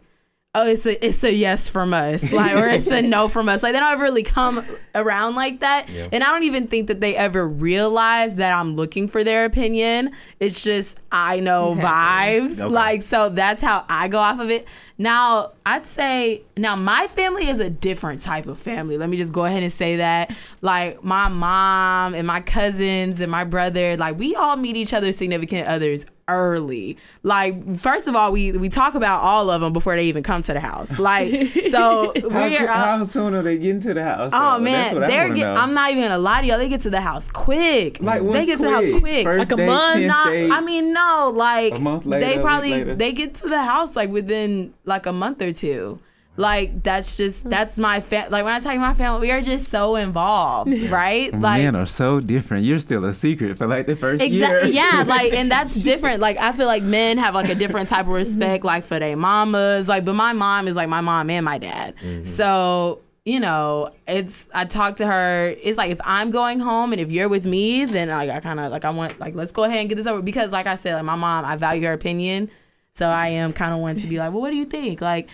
[0.56, 3.64] oh, it's a it's a yes from us, like, or it's a no from us.
[3.64, 4.64] Like they don't ever really come
[4.94, 5.90] around like that.
[6.12, 10.12] And I don't even think that they ever realize that I'm looking for their opinion.
[10.40, 12.54] It's just I know vibes.
[12.60, 12.64] Okay.
[12.66, 14.68] Like so that's how I go off of it.
[14.98, 18.98] Now, I'd say now my family is a different type of family.
[18.98, 20.36] Let me just go ahead and say that.
[20.62, 25.18] Like my mom and my cousins and my brother, like we all meet each other's
[25.18, 26.98] significant others early.
[27.24, 30.42] Like first of all, we we talk about all of them before they even come
[30.44, 30.98] to the house.
[31.00, 31.32] Like
[31.72, 34.32] so How, we're how uh, soon are they getting to the house?
[34.34, 34.64] Oh though?
[34.64, 35.62] man, That's what I they're wanna get, know.
[35.62, 36.58] I'm not even gonna lie to y'all.
[36.60, 38.00] They get to the house quick.
[38.00, 39.02] Like, they what's get to the house quick?
[39.02, 39.24] quick.
[39.26, 40.06] First Like a date, month?
[40.06, 40.28] Not.
[40.28, 41.03] I mean, no,
[41.36, 42.96] like A month later, a they week probably later?
[42.96, 46.00] they get to the house like within like a month or two.
[46.36, 47.50] Like that's just hmm.
[47.50, 50.74] that's my fa- like when I tell you my family, we are just so involved,
[50.90, 51.32] right?
[51.32, 52.64] Like Men are so different.
[52.64, 54.72] You're still a secret for like the first Exactly.
[54.72, 54.84] year.
[54.84, 56.22] Yeah, like, and that's different.
[56.22, 58.14] Like, I feel like men have like a different type of mm-hmm.
[58.14, 59.88] respect, like for their mamas.
[59.88, 61.96] Like, but my mom is like my mom and my dad.
[61.98, 62.24] Mm-hmm.
[62.24, 65.56] So you know, it's I talk to her.
[65.62, 68.60] It's like if I'm going home and if you're with me, then like I kind
[68.60, 70.76] of like I want like let's go ahead and get this over because like I
[70.76, 72.50] said, like my mom, I value her opinion.
[72.96, 75.02] So I am kind of one to be like, well, what do you think?
[75.02, 75.30] Like,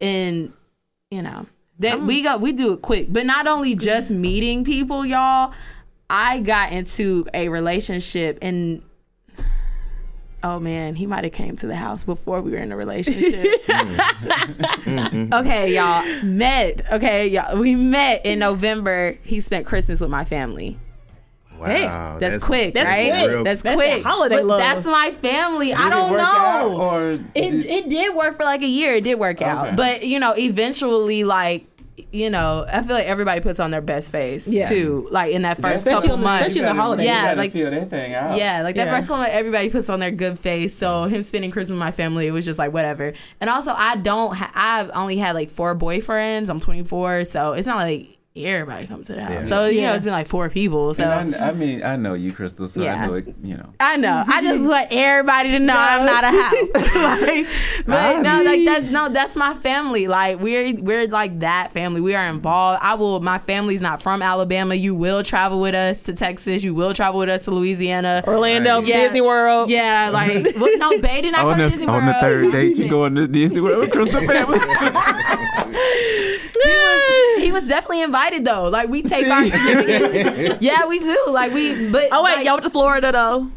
[0.00, 0.52] and
[1.10, 1.46] you know,
[1.78, 2.04] that oh.
[2.04, 3.06] we got we do it quick.
[3.10, 4.20] But not only just mm-hmm.
[4.20, 5.52] meeting people, y'all.
[6.12, 8.82] I got into a relationship and
[10.42, 13.46] oh man, he might have came to the house before we were in a relationship.
[13.70, 15.08] Mm.
[15.10, 15.34] Mm-hmm.
[15.34, 16.82] okay, y'all met.
[16.92, 19.16] Okay, y'all, we met in November.
[19.22, 20.78] He spent Christmas with my family.
[21.58, 23.10] Wow, That's, quick, that's right?
[23.28, 23.44] quick.
[23.44, 24.02] That's, That's quick.
[24.02, 24.60] that holiday But love.
[24.60, 25.74] That's my family.
[25.74, 26.80] I Did it don't work out, know.
[26.80, 28.94] or It did- it did work for like a year.
[28.94, 31.66] It did work out, but you know, eventually, like
[32.12, 34.68] you know, I feel like everybody puts on their best face Yeah.
[34.68, 35.08] too.
[35.10, 37.06] Like in that first Especially couple on months, especially in the holidays.
[37.06, 38.36] Yeah, you like- feel that thing out.
[38.38, 38.94] yeah, like that Yeah.
[38.94, 40.74] first couple months, everybody puts on their good face.
[40.74, 43.12] So him spending Christmas with my family, it was just like whatever.
[43.40, 44.34] And also, I don't.
[44.36, 46.48] Ha- I've only had like four boyfriends.
[46.48, 48.06] I'm 24, so it's not like
[48.36, 49.32] everybody comes to the house.
[49.32, 49.42] Yeah.
[49.42, 50.94] So you know, it's been like four people.
[50.94, 51.02] So.
[51.02, 52.94] And I, I mean, I know you, Crystal, so Yeah.
[53.02, 53.34] I know it.
[53.42, 53.72] You know.
[53.80, 54.22] I know.
[54.26, 56.94] I just want everybody to know I'm not a house.
[57.20, 57.46] like,
[57.86, 58.84] but no, like that.
[58.90, 60.06] No, that's my family.
[60.06, 62.00] Like we're we're like that family.
[62.00, 62.80] We are involved.
[62.82, 63.18] I will.
[63.20, 64.74] My family's not from Alabama.
[64.76, 66.62] You will travel with us to Texas.
[66.62, 68.22] You will travel with us to Louisiana.
[68.26, 69.00] Orlando, Yeah.
[69.04, 69.70] Disney World.
[69.70, 72.14] Yeah, like well, no, Bay did not on go the to Disney on World.
[72.16, 74.58] the third date, you going to Disney World with Crystal family?
[77.50, 78.68] He was definitely invited though.
[78.68, 79.44] Like we take our
[80.60, 81.24] yeah, we do.
[81.28, 81.90] Like we.
[81.90, 83.50] But Oh wait, like, y'all went to Florida though.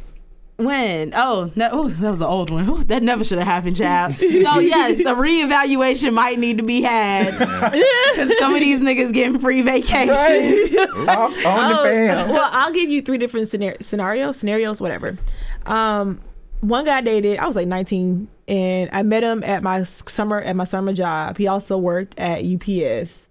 [0.57, 1.13] When?
[1.15, 2.69] Oh, no, oh, that was the old one.
[2.69, 4.13] Ooh, that never should have happened, child.
[4.17, 4.25] so
[4.59, 7.31] yes, a reevaluation might need to be had
[8.11, 10.11] because some of these niggas getting free vacations.
[10.19, 12.29] on the Oh, fam.
[12.29, 15.17] well, I'll give you three different scenar- scenarios, scenarios, whatever.
[15.65, 16.21] Um,
[16.61, 20.39] one guy I dated, I was like 19, and I met him at my summer
[20.39, 21.39] at my summer job.
[21.39, 23.27] He also worked at UPS,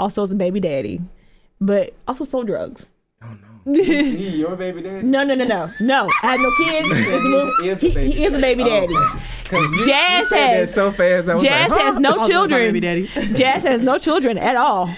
[0.00, 1.00] also was a baby daddy,
[1.60, 2.88] but also sold drugs.
[3.22, 3.36] Oh
[3.66, 3.72] no!
[3.82, 5.06] he your baby daddy?
[5.06, 6.08] No, no, no, no, no.
[6.22, 6.88] I had no kids.
[6.88, 8.92] He is a he, baby he is a baby daddy.
[8.92, 11.26] You, Jazz you has- so fast.
[11.42, 12.60] Jazz like, has no children.
[12.60, 13.06] baby daddy.
[13.34, 14.88] Jazz has no children at all.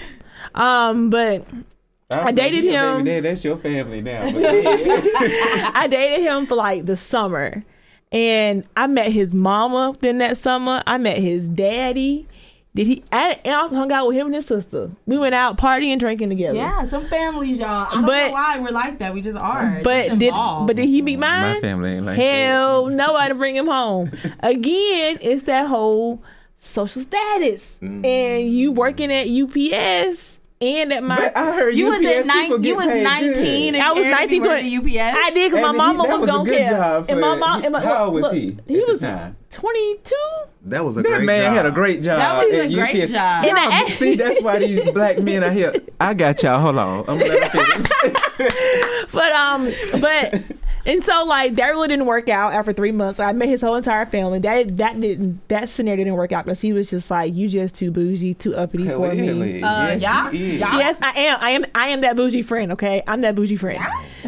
[0.54, 3.04] Um, but was I dated he him.
[3.22, 4.30] That's your family now.
[4.30, 5.72] But go ahead.
[5.74, 7.64] I dated him for like the summer.
[8.10, 10.82] And I met his mama then that summer.
[10.86, 12.26] I met his daddy.
[12.74, 13.04] Did he?
[13.12, 14.90] I, and I also hung out with him and his sister.
[15.04, 16.56] We went out partying, drinking together.
[16.56, 17.68] Yeah, some families, y'all.
[17.68, 19.12] I don't But- know why we're like that.
[19.12, 19.80] We just are.
[19.84, 21.56] But just did but did he meet mine?
[21.56, 24.10] My family ain't like Hell no, I didn't bring him home.
[24.40, 26.22] Again, it's that whole
[26.56, 27.76] social status.
[27.82, 28.06] Mm.
[28.06, 32.26] And you working at UPS and at my But I heard You was UPS at
[32.26, 32.46] nine.
[32.48, 33.72] people You was nineteen.
[33.72, 33.74] good.
[33.74, 35.18] And I was Aaron 19, UPS.
[35.18, 36.70] I did because my And he- mama that was, was a gonna good care.
[36.70, 39.00] job and my for- mom, and my, how old was look, he at He was
[39.50, 40.14] twenty two.
[40.66, 41.54] That was a That great man job.
[41.56, 42.18] had a great job.
[42.18, 43.10] That was a great UPS.
[43.12, 43.44] job.
[43.44, 45.72] And I Y'all- asked- see, that's why these black men are here.
[46.00, 46.60] I got y'all.
[46.60, 46.98] Hold on.
[47.08, 47.86] I'm gonna finish.
[49.12, 49.70] But um,
[50.00, 50.42] but
[50.86, 53.20] and so like that really didn't work out after three months.
[53.20, 54.38] I met his whole entire family.
[54.40, 57.74] That that didn't that scenario didn't work out because he was just like you just
[57.76, 59.18] too bougie, too uppity for me.
[59.18, 59.62] Clearly.
[59.62, 60.60] Uh, yes, y'all- she is.
[60.60, 61.38] y'all- Yes, I am.
[61.40, 61.64] I am.
[61.74, 62.72] I am that bougie friend.
[62.72, 63.82] Okay, I'm that bougie friend.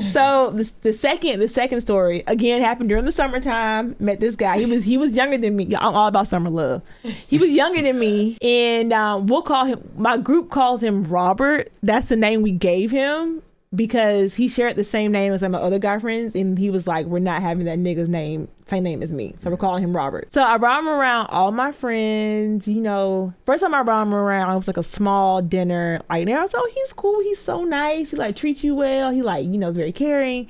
[0.08, 3.94] So the, the second the second story again happened during the summertime.
[4.00, 4.58] Met this guy.
[4.58, 5.66] He was he was younger than me.
[5.76, 6.82] I'm all about summer love.
[7.02, 9.88] He was younger than me, and um, we'll call him.
[9.96, 11.70] My group called him Robert.
[11.82, 13.42] That's the name we gave him
[13.74, 17.06] because he shared the same name as my other guy friends, and he was like,
[17.06, 20.32] "We're not having that nigga's name, same name as me." So we're calling him Robert.
[20.32, 22.68] So I brought him around all my friends.
[22.68, 26.00] You know, first time I brought him around, it was like a small dinner.
[26.08, 27.20] Like, and I oh, he's cool.
[27.20, 28.10] He's so nice.
[28.10, 29.10] He like treats you well.
[29.10, 30.48] He like, you know, is very caring.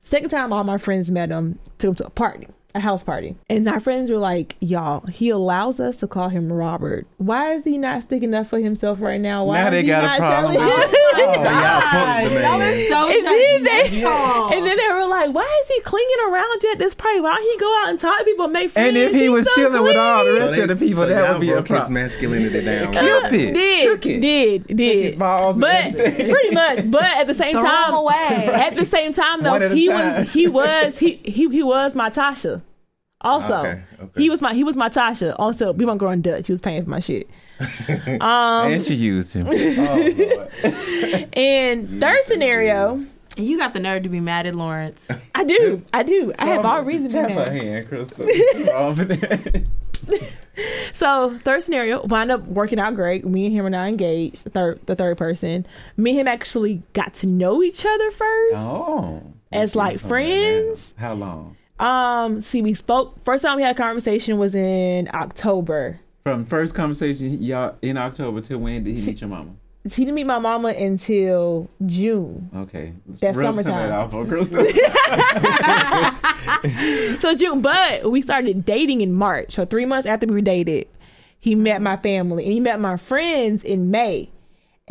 [0.00, 2.48] Second time, all my friends met him, took him to a party.
[2.74, 6.50] A house party, and our friends were like, "Y'all, he allows us to call him
[6.50, 7.06] Robert.
[7.18, 9.44] Why is he not sticking up for himself right now?
[9.44, 12.28] Why Now is they he got a not problem telling with him?" So y'all punked
[12.30, 14.52] the That was so And then, they, judgmental.
[14.54, 17.20] and then they were like, "Why is he clinging around you at this party?
[17.20, 19.20] Why don't he go out and talk to people, and make friends?" And if he
[19.20, 21.30] He's was so chilling with all the rest So they- of the people, so that
[21.30, 21.92] would be a broke his problem.
[21.92, 22.92] masculinity down.
[22.94, 23.52] Killed it.
[23.54, 24.20] Did Shook it.
[24.20, 26.90] did did his balls but pretty much.
[26.90, 28.48] But at the same Throw 'em time, away.
[28.50, 31.62] at the same time though, One at a he was he was he he he
[31.62, 32.61] was my Tasha.
[33.22, 34.20] Also, Okay, okay.
[34.22, 35.34] he was my he was my Tasha.
[35.38, 36.46] Also, we won't go in Dutch.
[36.48, 37.30] He was paying for my shit.
[38.20, 39.46] Um, and she used him.
[39.50, 42.94] Oh, and third scenario,
[43.36, 45.08] And you got the nerve to be mad at Lawrence.
[45.34, 47.48] I do, I do, I have all reason to Tap be her mad.
[47.50, 48.24] hand, Crystal.
[48.26, 49.66] What's wrong with that?
[50.92, 53.24] So third scenario wound up working out great.
[53.24, 54.44] Me and him are now engaged.
[54.44, 55.64] The third, the third person.
[55.96, 58.56] Me and him actually got to know each other first.
[58.56, 59.22] Oh.
[59.52, 60.92] As, like, friends?
[60.98, 61.08] now.
[61.08, 61.56] How long?
[61.78, 63.22] Um, see, we spoke.
[63.24, 66.00] First time we had a conversation was in October.
[66.22, 69.50] From first conversation, y'all in October till when did he meet your mama?
[69.84, 72.48] He didn't meet my mama until June.
[72.54, 72.92] Okay.
[73.06, 74.10] That's Rub some summertime.
[74.10, 74.64] that Crystal.
[77.18, 79.54] So June, but we started dating in March.
[79.54, 80.86] So three months after we dated,
[81.40, 84.30] he met my family and he met my friends in May.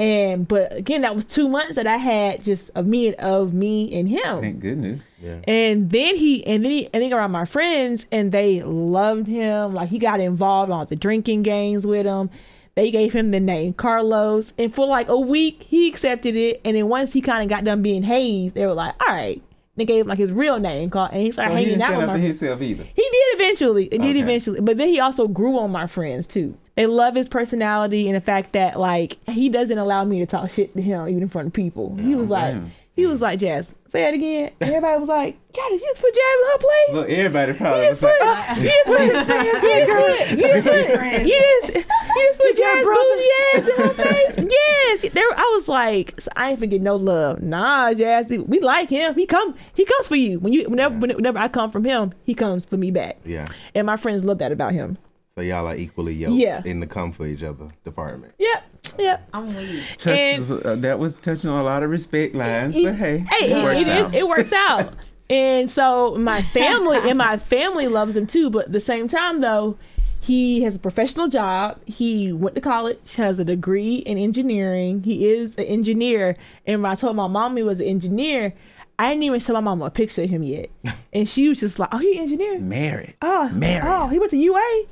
[0.01, 3.53] And but again, that was two months that I had just of me and of
[3.53, 4.41] me and him.
[4.41, 5.05] Thank goodness.
[5.21, 5.41] Yeah.
[5.47, 9.75] And then he and then he and then around my friends and they loved him.
[9.75, 12.31] Like he got involved on the drinking games with him.
[12.73, 14.53] They gave him the name Carlos.
[14.57, 16.61] And for like a week he accepted it.
[16.65, 19.39] And then once he kind of got done being hazed, they were like, all right.
[19.75, 21.91] They gave him like his real name called and he started So he hanging didn't
[21.93, 22.83] out with up my himself either.
[22.83, 23.85] He did eventually.
[23.85, 24.61] It did eventually.
[24.61, 26.57] But then he also grew on my friends too.
[26.75, 30.49] They love his personality and the fact that like he doesn't allow me to talk
[30.49, 31.95] shit to him even in front of people.
[31.97, 32.71] He was like damn.
[32.95, 34.51] he was like, Jazz, say it again.
[34.61, 36.95] Everybody was like, God, did you just put Jazz in her place?
[36.95, 40.47] Look, everybody probably You was just put, like, you just put, you just put, you
[40.47, 44.47] just put, you just, you just put Jazz bougie ass in her face.
[44.49, 45.25] Yes, there.
[45.35, 47.41] I was like, so I ain't forget no love.
[47.43, 49.13] Nah, Jazz, we like him.
[49.15, 50.39] He come, he comes for you.
[50.39, 53.17] When you, whenever, whenever I come from him, he comes for me back.
[53.25, 53.45] Yeah.
[53.75, 54.97] And my friends love that about him.
[55.33, 56.61] So y'all are equally yoked Yeah.
[56.65, 58.33] in the come for each other department.
[58.37, 58.63] Yep,
[58.99, 59.29] yep.
[59.33, 59.83] I'm weak.
[59.97, 63.57] touches, uh, that was touching on a lot of respect lines, but hey, Hey, it
[63.57, 64.09] it, works it, out.
[64.09, 64.93] is- it works out.
[65.29, 68.49] And so my family and my family loves him too.
[68.49, 69.77] But at the same time, though,
[70.19, 71.79] he has a professional job.
[71.85, 75.03] He went to college, has a degree in engineering.
[75.03, 76.35] He is an engineer.
[76.67, 78.53] And when I told my mom he was an engineer,
[78.99, 80.69] I didn't even show my mom a picture of him yet.
[81.13, 82.59] And she was just like, "Oh, he an engineer?
[82.59, 83.15] Married.
[83.21, 83.83] Oh, Married.
[83.87, 84.83] oh, he went to UA.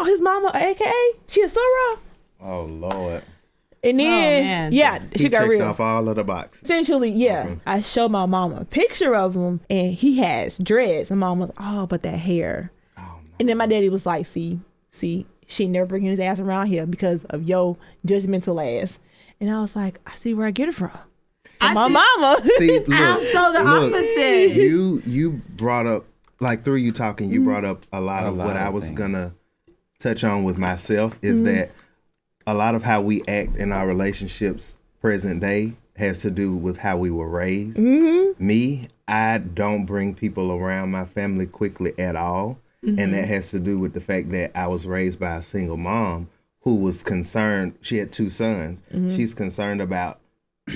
[0.00, 0.92] Oh, his mama, AKA,
[1.28, 1.98] she a soror."
[2.40, 3.22] Oh Lord.
[3.82, 4.72] And oh, then, man.
[4.72, 5.62] yeah, He she got checked real.
[5.66, 6.62] off all of the boxes.
[6.64, 7.54] Essentially, yeah.
[7.66, 11.10] I showed my mom a picture of him, and he has dreads.
[11.10, 12.72] And mom was, oh, but that hair.
[12.98, 14.60] Oh, and then my daddy was like, see,
[14.90, 18.98] see, she never bring his ass around here because of your judgmental ass.
[19.40, 20.90] And I was like, I see where I get it from.
[20.90, 21.00] From
[21.62, 22.36] I my see- mama.
[22.58, 24.56] See, look, I'm so the look, opposite.
[24.56, 26.04] You you brought up
[26.38, 27.44] like through you talking, you mm-hmm.
[27.48, 28.98] brought up a lot A of lot what of I was things.
[28.98, 29.34] gonna
[30.00, 31.54] touch on with myself is mm-hmm.
[31.54, 31.70] that
[32.46, 36.78] a lot of how we act in our relationships present day has to do with
[36.78, 37.78] how we were raised.
[37.78, 38.44] Mm-hmm.
[38.44, 42.58] Me, I don't bring people around my family quickly at all.
[42.82, 43.12] And mm-hmm.
[43.12, 46.30] that has to do with the fact that I was raised by a single mom
[46.62, 47.74] who was concerned.
[47.82, 48.82] She had two sons.
[49.14, 50.18] She's concerned about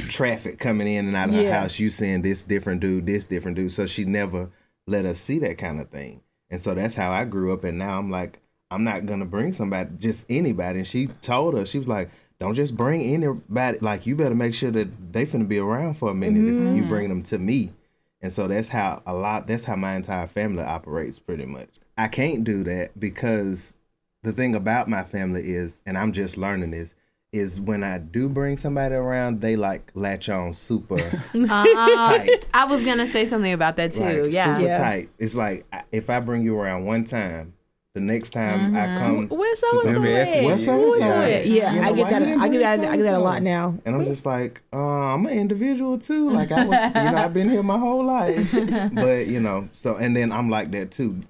[0.08, 1.78] traffic coming in and out of her house.
[1.78, 3.72] You seeing this different dude, this different dude.
[3.72, 4.50] So she never
[4.86, 6.20] let us see that kind of thing.
[6.50, 7.64] And so that's how I grew up.
[7.64, 8.40] And now I'm like,
[8.70, 10.80] I'm not gonna bring somebody, just anybody.
[10.80, 12.10] And she told us, she was like,
[12.40, 13.78] don't just bring anybody.
[13.80, 16.82] Like you better make sure that they finna be around for a minute if you
[16.82, 16.88] mm-hmm.
[16.88, 17.72] bring them to me.
[18.20, 19.46] And so that's how a lot.
[19.46, 21.68] That's how my entire family operates, pretty much.
[21.96, 23.76] I can't do that because
[24.22, 26.94] the thing about my family is, and I'm just learning this,
[27.32, 30.94] is when I do bring somebody around, they like latch on super
[31.34, 32.46] uh, tight.
[32.54, 34.22] I was gonna say something about that too.
[34.24, 34.56] Like, yeah.
[34.56, 34.78] super Yeah.
[34.78, 35.08] tight.
[35.18, 37.54] It's like if I bring you around one time,
[37.94, 38.98] the next time I mm-hmm.
[38.98, 41.30] come, Where's to so and so somebody- Where's so-and-so Who is at?
[41.30, 41.46] it?
[41.46, 42.20] Yeah, You know, I get that.
[42.20, 42.90] you didn't I get that.
[42.90, 43.78] I get that a lot now.
[43.84, 46.30] and I'm just like, uh, I'm an individual too.
[46.34, 48.50] Like I was, you know, I've been here my whole life,
[48.92, 51.20] but you know, so and then I'm like that too.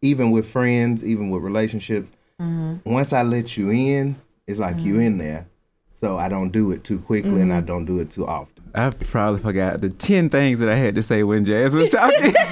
[0.00, 2.88] Even with friends, even with relationships, mm-hmm.
[2.88, 4.14] once I let you in,
[4.46, 5.02] it's like you mm-hmm.
[5.02, 5.46] in there.
[5.94, 8.53] So I don't do it too quickly, and I don't do it too often.
[8.74, 12.34] I probably forgot the ten things that I had to say when Jazz was talking.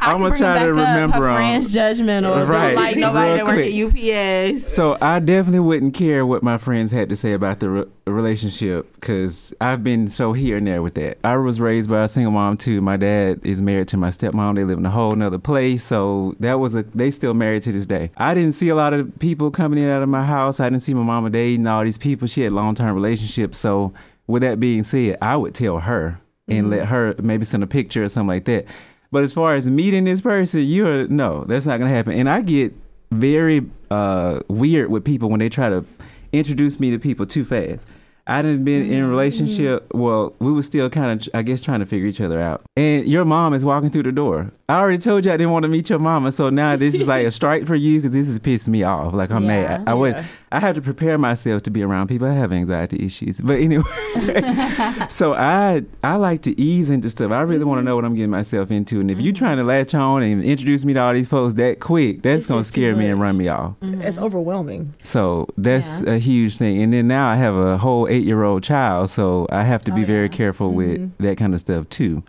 [0.00, 1.34] I'm gonna try to remember them.
[1.36, 2.46] friend's judgmental.
[2.46, 2.74] Right.
[2.74, 3.74] Don't like nobody that work quick.
[4.06, 4.72] at UPS.
[4.72, 8.92] So I definitely wouldn't care what my friends had to say about the re- relationship
[8.94, 11.18] because I've been so here and there with that.
[11.24, 12.80] I was raised by a single mom too.
[12.80, 14.54] My dad is married to my stepmom.
[14.54, 16.84] They live in a whole nother place, so that was a.
[16.84, 18.12] They still married to this day.
[18.16, 20.60] I didn't see a lot of people coming in out of my house.
[20.60, 22.28] I didn't see my mama dating all these people.
[22.28, 23.58] She had long term relationships.
[23.58, 23.92] So
[24.30, 28.04] with that being said, I would tell her and let her maybe send a picture
[28.04, 28.66] or something like that.
[29.12, 32.12] But as far as meeting this person, you're no, that's not gonna happen.
[32.14, 32.74] And I get
[33.10, 35.84] very uh, weird with people when they try to
[36.32, 37.86] introduce me to people too fast.
[38.30, 39.92] I didn't been in a relationship.
[39.92, 42.62] Well, we were still kind of, I guess, trying to figure each other out.
[42.76, 44.52] And your mom is walking through the door.
[44.68, 47.06] I already told you I didn't want to meet your mama, so now this is
[47.08, 49.12] like a strike for you because this is pissing me off.
[49.12, 49.78] Like I'm Yeah.
[49.78, 49.88] mad.
[49.88, 50.14] I would,
[50.52, 52.28] I have to prepare myself to be around people.
[52.28, 53.82] I have anxiety issues, but anyway.
[55.08, 57.32] so I, I like to ease into stuff.
[57.32, 59.00] I really want to know what I'm getting myself into.
[59.00, 61.80] And if you're trying to latch on and introduce me to all these folks that
[61.80, 63.74] quick, that's It's gonna scare me and run me off.
[63.82, 64.94] It's overwhelming.
[65.02, 66.80] So that's a huge thing.
[66.82, 69.92] And then now I have a whole eight year old child, so I have to
[69.92, 70.36] be Oh, very yeah.
[70.36, 71.22] careful with mm-hmm.
[71.24, 72.22] that kind of stuff too.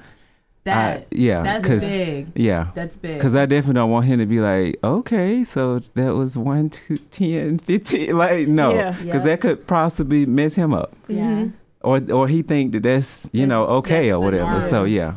[0.63, 2.27] That I- yeah, that's 'cause- big.
[2.35, 2.67] Yeah.
[2.75, 3.15] That's big.
[3.17, 6.97] Because I definitely don't want him to be like, okay, so that was 1, 2,
[6.97, 8.15] 10, 15.
[8.23, 8.71] Like, no.
[8.71, 9.17] Because Yeah.
[9.31, 10.95] that could possibly mess him up.
[11.07, 11.21] yeah.
[11.21, 11.47] Mm-hmm.
[11.83, 14.51] Or or he think that that's, you That's- know, okay or whatever.
[14.51, 14.61] norm.
[14.61, 15.15] So, yeah.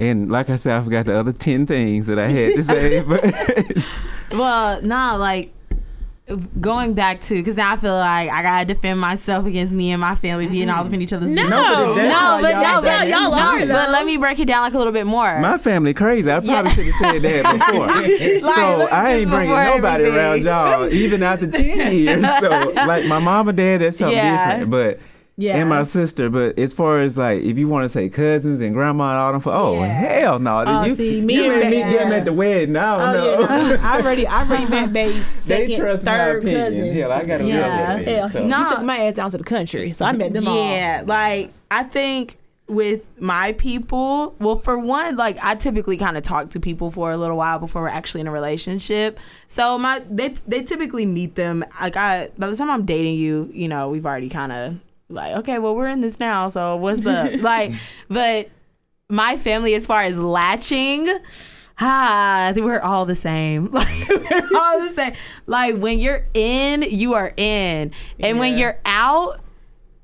[0.00, 3.00] And like I said, I forgot the other 10 things that I had to say.
[3.08, 3.22] but
[4.32, 5.52] Well, nah, like
[6.58, 10.00] going back to because now I feel like I gotta defend myself against me and
[10.00, 11.50] my family being all up in each other's No, business.
[11.50, 14.38] No, but no, but y'all no, say but y'all no, are, but let me break
[14.38, 15.38] it down like a little bit more.
[15.40, 16.30] my family crazy.
[16.32, 17.86] I probably should have said that before.
[18.48, 20.16] Like, so I ain't bringing nobody everything.
[20.16, 22.26] around y'all, even after 10 years.
[22.40, 22.48] So,
[22.86, 24.46] like, my mom and dad, that's something Yeah.
[24.60, 24.70] different.
[24.70, 24.98] But
[25.36, 25.56] Yeah.
[25.56, 26.30] and my sister.
[26.30, 29.32] But as far as like, if you want to say cousins and grandma and all
[29.32, 29.86] them, for oh Yeah.
[29.86, 30.64] hell no!
[30.66, 32.76] Oh, you see, me you and may meet them at the wedding.
[32.76, 33.70] I don't Oh know.
[33.70, 36.64] yeah, I already, I already met Babe's they second, trust my third opinion.
[36.66, 36.92] cousins.
[36.94, 37.54] Hell, I got a Yeah.
[37.88, 38.14] real opinion.
[38.18, 38.42] Hell, so.
[38.42, 38.68] he Nah.
[38.70, 40.56] took my ass down to the country, so I met them all.
[40.56, 46.22] yeah, like I think with my people, well, for one, like I typically kind of
[46.22, 49.18] talk to people for a little while before we're actually in a relationship.
[49.48, 51.64] So my they they typically meet them.
[51.80, 54.76] Like I by the time I'm dating you, you know, we've already kind of
[55.14, 57.32] like okay, well, we're in this now, so what's up?
[57.40, 57.72] like,
[58.08, 58.50] but
[59.08, 61.08] my family, as far as latching.
[61.80, 63.68] Ah, we're all the same.
[63.72, 65.14] Like we're all the same.
[65.46, 69.40] Like when you're in, you are in, and when you're out,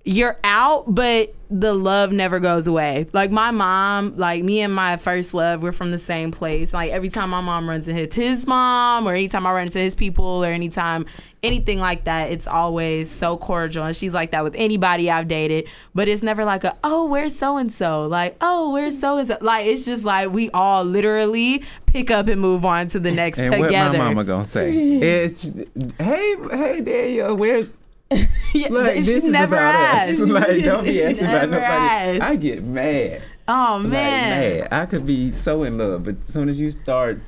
[0.05, 3.07] you're out, but the love never goes away.
[3.13, 6.73] Like my mom, like me and my first love, we're from the same place.
[6.73, 9.95] Like every time my mom runs into his mom, or anytime I run into his
[9.95, 11.07] people, or anytime
[11.43, 13.85] anything like that, it's always so cordial.
[13.85, 15.69] And she's like that with anybody I've dated.
[15.95, 18.07] But it's never like a oh, where's so and so?
[18.07, 19.37] Like oh, where's so and so?
[19.43, 23.39] Like it's just like we all literally pick up and move on to the next
[23.39, 23.91] And together.
[23.91, 24.71] what my mama gonna say?
[25.01, 25.53] It's
[25.99, 27.71] hey, hey, Daniel, where's
[28.55, 30.21] Yeah, like she this is never about asked.
[30.21, 30.29] us?
[30.29, 31.65] Like don't be asking about nobody.
[31.65, 32.21] asked.
[32.23, 33.23] I get mad.
[33.47, 34.61] Oh Like, man.
[34.61, 34.69] mad.
[34.73, 37.21] I could be so in love, but as soon as you start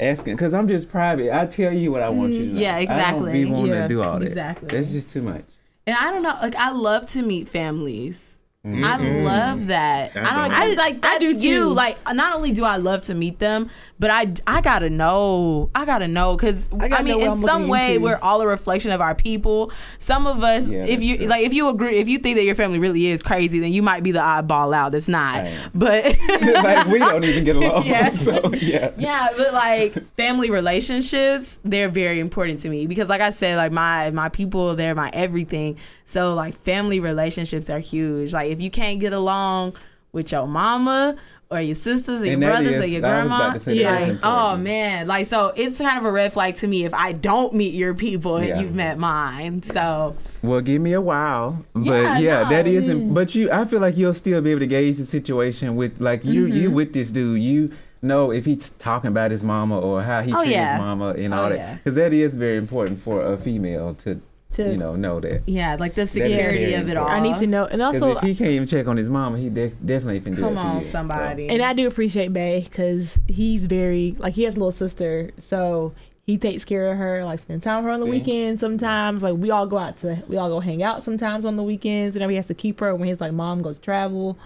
[0.00, 2.52] asking, because I'm just private, I tell you what I want you to know.
[2.52, 2.58] Mm-hmm.
[2.62, 3.22] Yeah, I exactly.
[3.24, 4.26] don't be wanting Yeah, to do all that.
[4.28, 4.68] exactly.
[4.68, 5.44] That's just too much.
[5.86, 8.32] And I don't know, like I love to meet families.
[8.66, 10.16] I love that.
[10.16, 10.34] I, I don't.
[10.50, 10.52] don't.
[10.52, 11.38] I like that's I do you.
[11.38, 11.68] too.
[11.74, 13.68] Like not only do I love to meet them,
[13.98, 15.70] but I I gotta know.
[15.74, 18.04] I gotta know because I, gotta mean, in some way, into.
[18.04, 19.70] we're all a reflection of our people.
[19.98, 21.26] Some of us, Yeah, if you true.
[21.26, 23.82] like, if you agree, if you think that your family really is crazy, then you
[23.82, 24.92] might be the oddball out.
[24.92, 25.46] That's not.
[25.46, 25.54] I.
[25.74, 26.04] But
[26.64, 27.84] like we don't even get along.
[27.86, 28.10] Yeah.
[28.10, 28.90] So yeah.
[28.96, 33.72] yeah but like family relationships they're very important to me because like i said like
[33.72, 38.70] my my people they're my everything so like family relationships are huge like if you
[38.70, 39.74] can't get along
[40.12, 41.16] with your mama
[41.50, 43.36] or your sisters or your And that brothers or your grandma.
[43.36, 46.56] about to say that's like, oh man, like so it's kind of a red flag
[46.56, 48.60] to me if I don't meet your people and Yeah.
[48.60, 49.62] you've met mine.
[49.62, 53.14] So Well, give me a while, but Yeah, yeah, no, that isn't.
[53.14, 56.24] But you, I feel like you'll still be able to gauge the situation with like
[56.24, 56.46] you.
[56.46, 56.74] You Mm-hmm.
[56.74, 57.70] with this dude, you
[58.02, 60.72] know if he's talking about his mama or how he Oh, treats yeah.
[60.76, 61.74] his mama and Oh, all that, yeah.
[61.76, 64.20] because that is very important for a female to,
[64.54, 65.42] To- you know, know that.
[65.46, 67.06] yeah, like the security of it all.
[67.08, 69.50] I need to know, and also if he can't even check on his mama, he
[69.50, 70.84] de- definitely can do Come it for on, you.
[70.84, 71.48] So- somebody.
[71.48, 75.92] And I do appreciate Bay because he's very like he has a little sister, so
[76.26, 78.10] he takes care of her, like spend time with her on the See?
[78.10, 78.60] weekends.
[78.60, 81.62] Sometimes, like we all go out to we all go hang out sometimes on the
[81.62, 82.14] weekends.
[82.14, 84.38] Whenever he has to keep her when his like mom goes travel,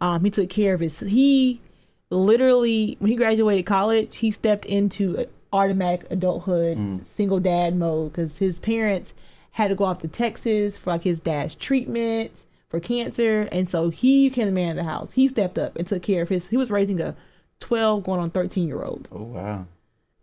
[0.00, 1.00] um, he took care of his.
[1.00, 1.60] He
[2.10, 8.58] literally when he graduated college, he stepped into automatic adulthood, single dad mode because his
[8.60, 9.14] parents
[9.58, 13.90] had to go off to Texas for like his dad's treatments for cancer, and so
[13.90, 15.12] he became the man of the house.
[15.12, 16.48] He stepped up and took care of his.
[16.48, 17.14] He was raising a
[17.60, 19.66] twelve going on thirteen year old, Oh wow.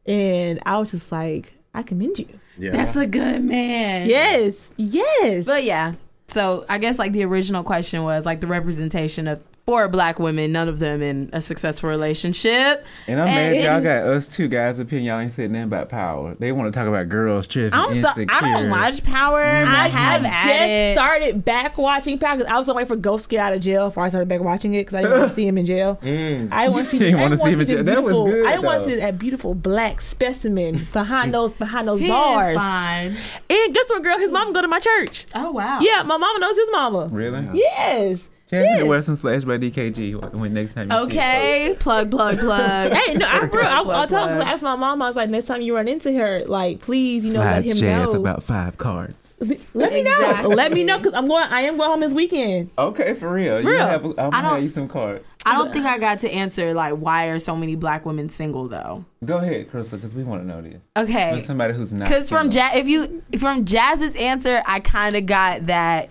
[0.05, 2.27] and I was just like, I commend you.
[2.57, 2.71] Yeah.
[2.71, 4.07] That's a good man.
[4.09, 5.45] Yes, yes.
[5.45, 5.93] But yeah.
[6.29, 10.51] So I guess like the original question was like the representation of four black women,
[10.51, 12.85] none of them in a successful relationship.
[13.07, 15.05] And I'm And- mad y'all got us two guys' opinion.
[15.07, 16.35] Y'all ain't sitting nothing about power.
[16.39, 18.27] They want to talk about girls tripping, I'm so, insecure.
[18.29, 19.41] I don't watch Power.
[19.41, 20.93] but I I have just it.
[20.93, 23.87] started back watching Power because I was waiting for Ghost to get out of jail
[23.87, 25.99] before I started back watching it because I didn't want to see him in jail.
[26.05, 26.49] Mm.
[26.51, 27.09] I didn't want to see.
[27.09, 27.83] You I wanna see him in jail.
[27.83, 31.53] That was beautiful- good, I didn't want to see that beautiful black specimen behind those
[31.53, 32.51] behind those He bars.
[32.51, 33.15] is fine.
[33.49, 34.17] And guess what, girl?
[34.19, 35.25] His mom go to my church.
[35.33, 35.79] Oh wow.
[35.81, 37.09] Yeah, my mama knows his mama.
[37.11, 37.47] Really?
[37.53, 38.29] Yes.
[38.49, 38.79] Chad, you Yes.
[38.81, 41.03] to wear some splash by DKG when next time you see.
[41.05, 41.75] Okay.
[41.79, 42.93] Plug, plug, plug.
[42.93, 44.41] Hey, no, I, real, I, Plug, I'll tell plug.
[44.41, 45.01] I asked my mom.
[45.01, 47.87] I was like, next time you run into her, like, please, you know, let Slide
[47.87, 48.19] him Chaz know.
[48.19, 49.35] about five cards.
[49.73, 50.47] let me know.
[50.49, 51.43] Let me know because I'm going.
[51.51, 52.69] I am going home this weekend.
[52.77, 53.55] Okay, for real.
[53.55, 53.79] For You real.
[53.87, 55.23] Have, I'm gonna don't- have you some cards.
[55.47, 58.67] I don't think I got to answer like why are so many black women single
[58.67, 59.05] though.
[59.23, 60.81] Go ahead, Crystal, because we want to know this.
[60.97, 61.31] Okay.
[61.33, 62.07] There's somebody who's not.
[62.07, 66.09] Because from ja- if you from Jazz's answer, I kind of got that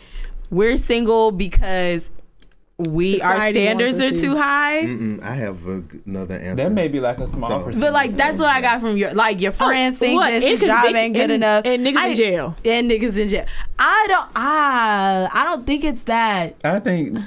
[0.50, 2.10] we're single because
[2.76, 4.26] we our standards are wants us to.
[4.26, 4.82] too high.
[4.82, 6.64] Mm-mm, I have a, another answer.
[6.64, 7.80] that may be like a small So- percentage.
[7.80, 10.30] But like that's what I got from your like your oh, friends think what?
[10.30, 12.56] this And job convict- ain't good and- enough and niggas in jail.
[12.64, 13.44] and niggas in jail.
[13.78, 16.56] I don't I I don't think it's that.
[16.64, 17.18] I think.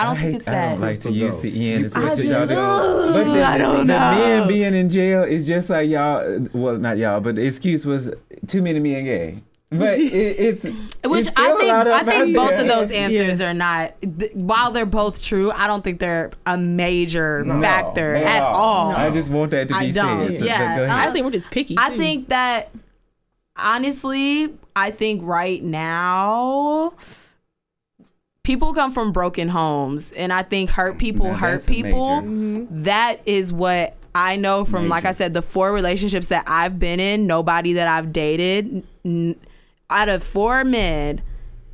[0.00, 0.70] I don't hate, think it's I that.
[0.74, 3.12] don't like to use the end as You much as just- y'all do.
[3.12, 3.98] But the, I don't the know.
[3.98, 6.46] men being in jail is just like y'all.
[6.52, 8.12] Well, not y'all, but the excuse was
[8.46, 9.38] too many men gay.
[9.70, 12.60] But it, it's Which it's I still a think I think both there.
[12.62, 13.94] of those answers are not.
[14.00, 18.42] Th- while they're both true, I don't think they're a major No, factor not at
[18.42, 18.92] all.
[18.92, 20.28] I just want that to I be don't.
[20.28, 20.38] said.
[20.38, 20.78] So, Yeah.
[20.78, 20.88] but.
[20.90, 21.74] I think we're just picky.
[21.78, 21.98] I too.
[21.98, 22.70] think that
[23.56, 26.94] honestly, I think right now
[28.42, 32.06] people come from broken homes and I think hurt people Now, hurt that's a people.
[32.22, 32.82] Mm-hmm.
[32.84, 36.98] That is what I know from like I said the four relationships that I've been
[37.00, 39.36] in, nobody that I've dated n-
[39.90, 41.22] out of four men,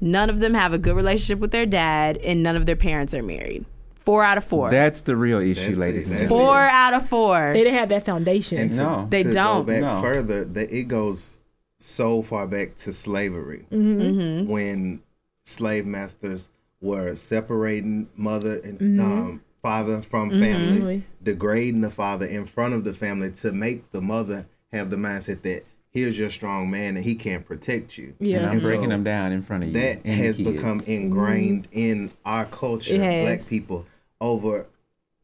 [0.01, 3.13] none of them have a good relationship with their dad and none of their parents
[3.15, 3.65] are married.
[3.97, 4.71] Four out of four.
[4.71, 6.47] That's the real issue, That's the- ladies and that's gentlemen.
[6.47, 7.53] four out of four.
[7.55, 8.59] they didn't have that foundation.
[8.59, 9.07] And to, No.
[9.11, 9.67] They to don't.
[9.67, 10.03] Go back No.
[10.03, 11.41] further, that it goes
[11.79, 14.49] so far back to slavery Mm-hmm.
[14.51, 15.01] when
[15.43, 16.51] slave masters
[16.81, 19.01] were separating mother and Mm-hmm.
[19.01, 24.03] um, father from family, degrading the father in front of the family to make the
[24.03, 25.63] mother have the mindset that
[25.95, 28.15] here's your strong man and he can't protect you.
[28.19, 28.39] Yeah.
[28.39, 29.75] And I'm And so breaking them down in front of you.
[29.75, 33.87] that and has become ingrained in our culture, black people,
[34.21, 34.67] over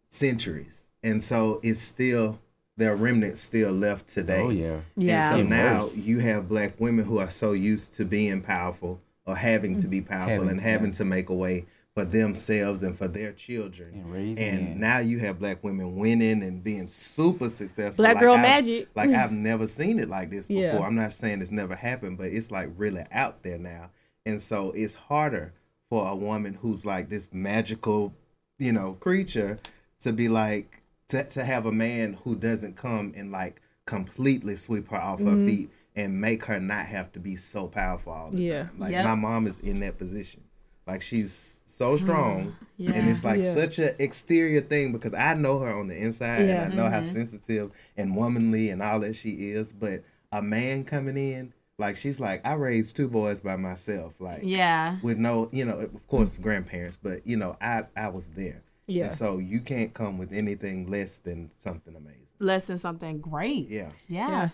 [0.09, 2.39] centuries, and so it's still
[2.77, 4.41] there are remnants still left today.
[4.41, 4.81] Oh yeah.
[4.97, 5.35] Yeah.
[5.35, 9.37] And so now you have black women who are so used to being powerful or
[9.37, 10.93] having to be powerful Having and to, having yeah.
[10.95, 13.91] to make a way for themselves and for their children.
[13.95, 18.05] And raising And now you have black women winning and being super successful.
[18.05, 18.89] Black girl I've- magic.
[18.95, 20.63] Like I've never seen it like this before.
[20.63, 20.79] Yeah.
[20.81, 23.91] I'm not saying it's never happened, but it's like really out there now.
[24.25, 25.53] And so it's harder
[25.89, 28.15] for a woman who's like this magical,
[28.59, 29.59] you know, creature
[30.01, 34.89] to be like to, to have a man who doesn't come and like completely sweep
[34.91, 35.41] her off Mm-hmm.
[35.41, 38.63] her feet and make her not have to be so powerful all the Yeah.
[38.65, 38.71] time.
[38.79, 39.05] Like Yep.
[39.07, 40.45] my mom is in that position.
[40.91, 42.95] Like she's so strong, Yeah.
[42.95, 43.55] and it's like Yeah.
[43.55, 46.65] such an exterior thing because I know her on the inside, Yeah.
[46.65, 47.15] and I know how mm-hmm.
[47.15, 49.73] sensitive and womanly and all that she is.
[49.73, 54.41] But a man coming in, like she's like, I raised two boys by myself, like
[54.43, 54.99] yeah.
[55.01, 58.65] with no, you know, of course grandparents, but you know, I I was there.
[58.89, 59.05] Yeah.
[59.05, 62.27] And so you can't come with anything less than something amazing.
[62.41, 63.69] Less than something great.
[63.69, 63.91] Yeah.
[64.09, 64.29] Yeah.
[64.29, 64.49] Yeah.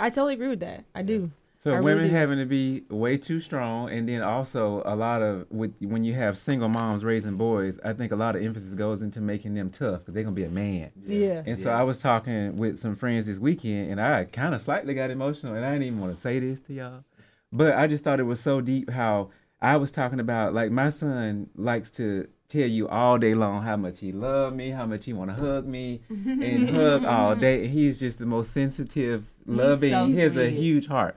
[0.00, 0.86] I totally agree with that.
[0.94, 1.32] I do.
[1.62, 2.10] So I women do.
[2.10, 6.12] having to be way too strong, and then also a lot of with when you
[6.14, 9.70] have single moms raising boys, I think a lot of emphasis goes into making them
[9.70, 10.90] tough because they're gonna be a man.
[11.06, 11.44] Yeah.
[11.46, 14.92] And so I was talking with some friends this weekend, and I kind of slightly
[14.92, 17.04] got emotional, and I didn't even want to say this to y'all,
[17.52, 20.90] but I just thought it was so deep how I was talking about like my
[20.90, 25.04] son likes to tell you all day long how much he love me, how much
[25.04, 27.66] he want to hug me, and hug all day.
[27.66, 29.92] And he's just the most sensitive, loving.
[29.92, 31.14] so he has a huge heart.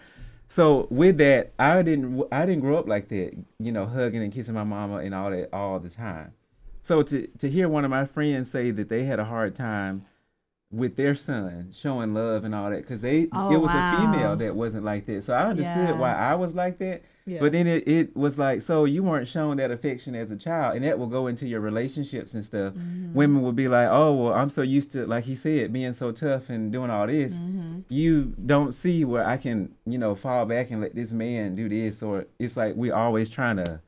[0.48, 4.34] So with that, I didn't I didn't grow up like that, you know, hugging and
[4.34, 6.34] kissing my mama and all that all the time.
[6.82, 10.06] So to to hear one of my friends say that they had a hard time
[10.76, 13.96] with their son showing love and all that because they Oh, it was wow.
[13.96, 15.24] a female that wasn't like that.
[15.24, 15.98] So I understood Yeah.
[15.98, 17.04] why I was like that.
[17.28, 17.40] Yeah.
[17.40, 20.76] But then it, it was like, so you weren't shown that affection as a child,
[20.76, 22.76] and that will go into your relationships and stuff.
[22.76, 23.14] Mm-hmm.
[23.16, 26.12] Women will be like, oh, well, I'm so used to, like he said, being so
[26.12, 27.34] tough and doing all this.
[27.34, 27.80] Mm-hmm.
[27.90, 31.68] You don't see where I can, you know, fall back and let this man do
[31.68, 33.82] this, or it's like we're always trying to,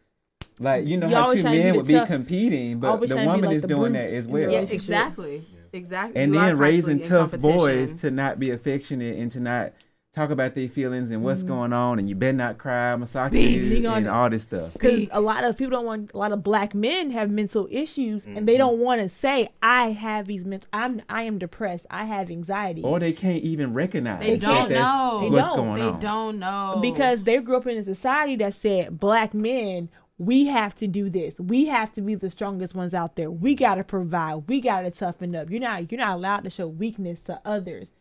[0.59, 3.17] like, you know, You how two men would the be tough- competing, but the trying
[3.19, 4.41] to be woman like is the doing that as well.
[4.41, 4.73] Yeah, relationship.
[4.73, 5.45] exactly.
[5.73, 6.21] Exactly.
[6.21, 9.73] and You then raising tough boys to not be affectionate and to not
[10.17, 11.47] talk about their feelings and what's mm.
[11.47, 13.65] going on and you better not cry Masaki Speak.
[13.65, 14.73] Speak on and all this stuff.
[14.73, 18.25] Because a lot of people don't want a lot of black men have mental issues
[18.25, 18.59] and they mm-hmm.
[18.59, 21.85] don't want to say i have these mental i'm i am depressed.
[21.91, 22.81] I have anxiety.
[22.81, 25.19] Or they can't even recognize They don't that's know.
[25.21, 25.57] They what's don't.
[25.57, 25.99] going They on.
[25.99, 26.79] don't know.
[26.81, 29.89] Because they grew up in a society that said black men
[30.19, 31.39] we have to do this.
[31.39, 33.29] We have to be the strongest ones out there.
[33.29, 34.47] We got to provide.
[34.47, 35.49] We got to toughen up.
[35.49, 37.91] You're not you're not allowed to show weakness to others.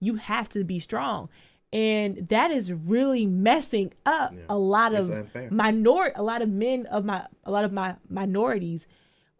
[0.00, 1.28] You have to be strong.
[1.72, 5.48] And that is really messing up a lot It's of unfair.
[5.52, 8.88] minor a lot of men of my a lot of my minorities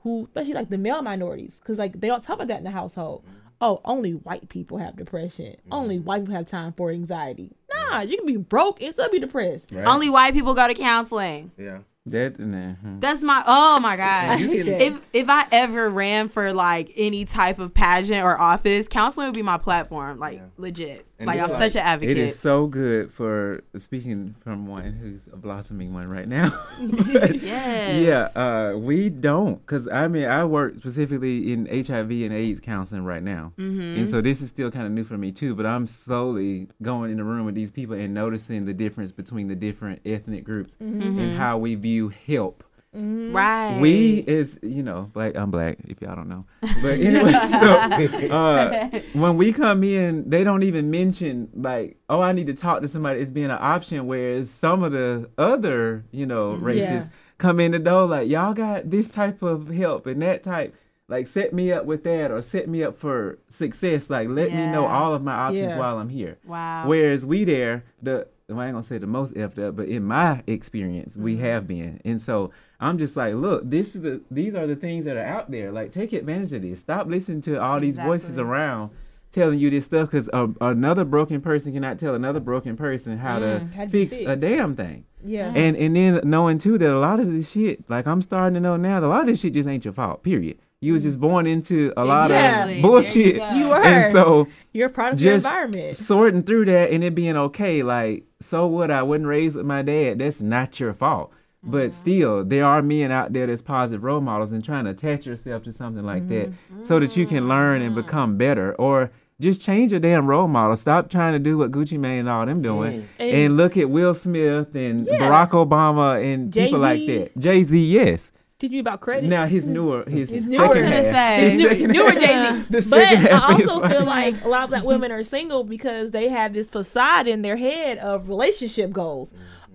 [0.02, 2.70] who especially like the male minorities because like they don't talk about that in the
[2.70, 3.24] household.
[3.24, 3.36] Mm-hmm.
[3.62, 5.46] Oh only white people have depression.
[5.46, 5.72] Mm-hmm.
[5.72, 7.56] Only white people have time for anxiety.
[7.74, 9.72] Nah you can be broke and still be depressed.
[9.72, 9.84] Right?
[9.84, 11.50] only white people go to counseling.
[11.58, 11.78] yeah.
[12.10, 13.00] That nah, hmm.
[13.00, 14.40] That's my oh my god.
[14.80, 19.34] If if I ever ran for like any type of pageant or office, counseling would
[19.34, 20.18] be my platform.
[20.18, 21.06] Like legit.
[21.20, 22.16] And like I'm like- such an advocate.
[22.16, 26.50] it is so good for speaking from one who's a blossoming one right now
[26.80, 27.96] yes.
[28.34, 33.04] yeah uh, we don't because i mean i work specifically in hiv and aids counseling
[33.04, 33.98] right now Mm-hmm.
[33.98, 37.10] and so this is still kind of new for me too but i'm slowly going
[37.10, 40.76] in the room with these people and noticing the difference between the different ethnic groups
[40.80, 41.18] Mm-hmm.
[41.18, 43.78] and how we view help Right.
[43.80, 46.44] we is you know black i'm black if y'all don't know
[46.82, 47.30] but anyway
[47.60, 52.54] so uh when we come in they don't even mention like oh i need to
[52.54, 57.04] talk to somebody It's being an option whereas some of the other you know races
[57.04, 57.08] Yeah.
[57.38, 60.74] come in the door like y'all got this type of help and that type
[61.06, 64.66] like set me up with that or set me up for success like let me
[64.72, 65.78] know all of my options Yeah.
[65.78, 66.88] while i'm here Wow.
[66.88, 70.02] Whereas we there, the well, I ain't gonna say the most effed up, but in
[70.02, 71.44] my experience, we Mm-hmm.
[71.44, 72.00] have been.
[72.04, 72.50] And so
[72.80, 75.70] I'm just like, look, this is the these are the things that are out there.
[75.70, 76.80] Like, take advantage of this.
[76.80, 78.90] Stop listening to all these voices around
[79.32, 83.38] telling you this stuff because um, another broken person cannot tell another broken person how
[83.38, 85.04] to mm, to be fix a damn thing.
[85.22, 88.54] yeah And and then knowing too that a lot of this shit, like I'm starting
[88.54, 90.22] to know now, that a lot of this shit just ain't your fault.
[90.22, 90.58] Period.
[90.80, 91.22] You was just mm.
[91.22, 92.76] born into a lot Exactly.
[92.76, 96.42] of bullshit, There you were and so you're a product of your just environment sorting
[96.42, 97.82] through that and it being okay.
[97.82, 98.90] Like, so what?
[98.90, 100.18] I wasn't raised with my dad.
[100.20, 101.32] That's not your fault.
[101.62, 101.90] But mm-hmm.
[101.90, 105.62] still, there are men out there that's positive role models and trying to attach yourself
[105.64, 106.82] to something like that mm-hmm.
[106.82, 108.00] so that you can learn and mm-hmm.
[108.00, 110.76] become better or just change your damn role model.
[110.76, 113.88] Stop trying to do what Gucci Mane and all them doing And- and, look at
[113.90, 115.18] Will Smith and Yeah.
[115.18, 117.36] Barack Obama and people like that.
[117.38, 118.32] Jay Z, yes.
[118.58, 121.04] teach you about credit Now his newer, his, His newer- I was half.
[121.04, 121.40] say.
[121.50, 122.90] his New- second newer Jay Z.
[122.90, 125.64] But I half is also like- feel like a lot of black women are single
[125.64, 129.32] because they have this facade in their head of relationship goals.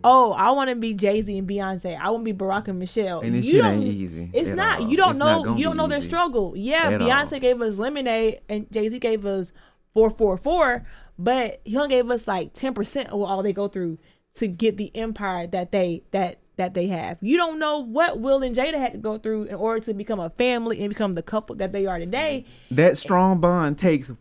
[0.08, 1.98] Oh, I want to be Jay Z and Beyonce.
[2.00, 3.22] I want to be Barack and Michelle.
[3.22, 4.82] And this You shit ain't easy It's not.
[4.82, 4.88] all.
[4.90, 5.56] You don't It's know.
[5.58, 6.08] You don't know their easy.
[6.10, 6.54] struggle.
[6.56, 7.40] Yeah, At Beyonce all.
[7.40, 9.52] gave us Lemonade and Jay Z gave us
[9.96, 10.86] four four four,
[11.18, 13.98] but he only gave us like ten percent of all they go through
[14.36, 17.18] to get the empire that they that that they have.
[17.22, 20.20] You don't know what Will and Jada had to go through in order to become
[20.20, 22.46] a family and become the couple that they are today.
[22.72, 24.12] that strong bond takes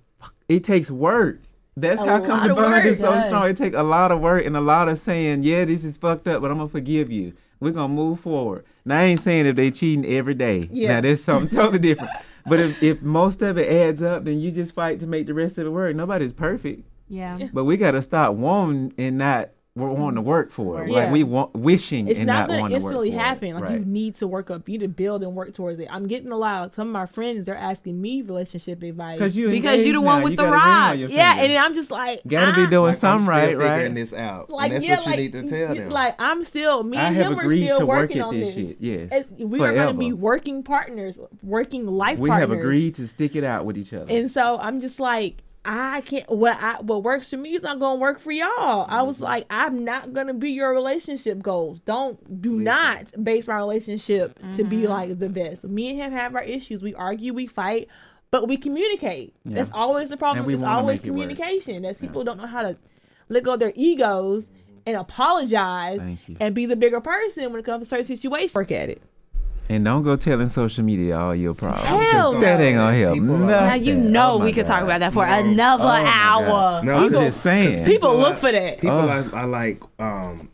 [0.48, 1.42] it takes work.
[1.76, 2.84] That's A how come the bond work.
[2.84, 3.48] is so It strong.
[3.48, 6.28] It takes a lot of work and a lot of saying, yeah, this is fucked
[6.28, 7.32] up, but I'm gonna forgive you.
[7.60, 8.64] We're gonna move forward.
[8.84, 10.68] Now I ain't saying if they cheating every day.
[10.70, 10.88] Yeah.
[10.94, 12.10] Now that's something totally different.
[12.46, 15.32] But if, if most of it adds up, then you just fight to make the
[15.32, 15.96] rest of it work.
[15.96, 16.86] Nobody's perfect.
[17.08, 17.38] Yeah.
[17.54, 20.88] But we gotta stop wanting and not we're wanting to work for it.
[20.88, 21.04] Yeah.
[21.04, 23.18] Like we want wishing it's and not not, going to wanting to work instantly for
[23.18, 23.48] happen.
[23.48, 23.54] It.
[23.54, 23.78] Like right.
[23.80, 25.88] you need to work up, you need to build and work towards it.
[25.90, 26.66] I'm getting a lot.
[26.66, 29.18] Of, some of my friends they're asking me relationship advice.
[29.18, 30.22] Because you Because you engaged the one now.
[30.24, 31.10] with You the got a ring on rod.
[31.10, 33.46] yeah, and then I'm just like, gotta I- be doing Like, I'm something still right,
[33.48, 33.94] figuring right?
[33.94, 34.50] this out.
[34.50, 35.90] Like and that's yeah, what you like, need to tell them.
[35.90, 38.38] Like I'm still, me I and have him are agreed still to work working on
[38.38, 38.68] this this.
[38.68, 38.76] shit.
[38.78, 42.48] Yes, It's- we are going to be working partners, working life we partners.
[42.50, 44.06] have agreed to stick it out with each other.
[44.08, 46.28] And so I'm just like, I can't.
[46.30, 48.86] What I what works for me is not gonna work for y'all.
[48.88, 51.80] I was like, I'm not gonna be your relationship goals.
[51.80, 55.64] Don't do not base my relationship to be like the best.
[55.64, 56.82] Me and him have our issues.
[56.82, 57.88] We argue, we fight,
[58.30, 59.34] but we communicate.
[59.44, 59.56] Yeah.
[59.56, 60.48] That's always the problem.
[60.50, 61.82] It's always it communication.
[61.82, 62.76] That's people don't know how to
[63.30, 64.50] let go of their egos
[64.86, 66.00] and apologize
[66.40, 68.54] and be the bigger person when it comes to certain situations.
[68.54, 69.02] Work at it.
[69.68, 71.86] And don't go telling social media all your problems.
[71.86, 73.14] Hell that ain't gonna help.
[73.14, 73.38] People.
[73.38, 75.32] Now you know Oh we could talk about that for No.
[75.32, 76.46] another Oh hour.
[76.46, 76.84] God.
[76.84, 77.84] No, I'm just saying.
[77.86, 78.78] People People look for that.
[78.80, 79.08] People Oh.
[79.08, 80.50] are, are like um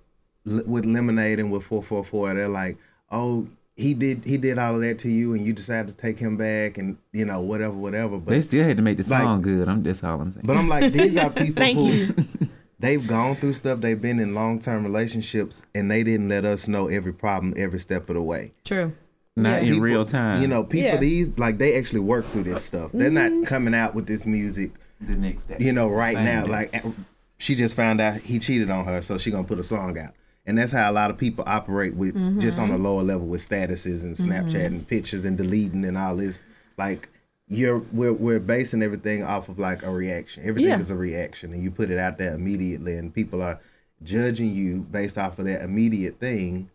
[0.46, 2.76] with lemonade and with 444 they're like
[3.11, 3.46] oh
[3.76, 6.36] he did he did all of that to you and you decided to take him
[6.36, 9.42] back and you know whatever whatever but They still had to make the Like- song
[9.42, 9.68] good.
[9.68, 10.46] I'm that's all I'm saying.
[10.46, 12.14] but i'm like these are people Thank who you.
[12.81, 16.89] they've gone through stuff they've been in long-term relationships and they didn't let us know
[16.89, 18.93] every problem every step of the way True.
[19.37, 20.43] Not in People- real time.
[20.43, 20.97] you know people Yeah.
[20.97, 23.45] these like they actually work through this stuff they're not mm-hmm.
[23.45, 25.57] coming out with this music the next day.
[25.59, 26.51] you know, right Same now, day.
[26.51, 26.91] like uh,
[27.39, 30.12] she just found out he cheated on her, so she gonna put a song out,
[30.45, 32.39] and that's how a lot of people operate with mm-hmm.
[32.41, 34.74] just on a lower level with statuses and Snapchat mm-hmm.
[34.74, 36.45] and pictures and deleting and all this.
[36.76, 37.09] Like
[37.51, 40.44] you're, we're we're basing everything off of like a reaction.
[40.46, 40.78] Everything Yeah.
[40.78, 43.59] is a reaction, and you put it out there immediately, and people are
[44.03, 46.70] judging you based off of that immediate thing.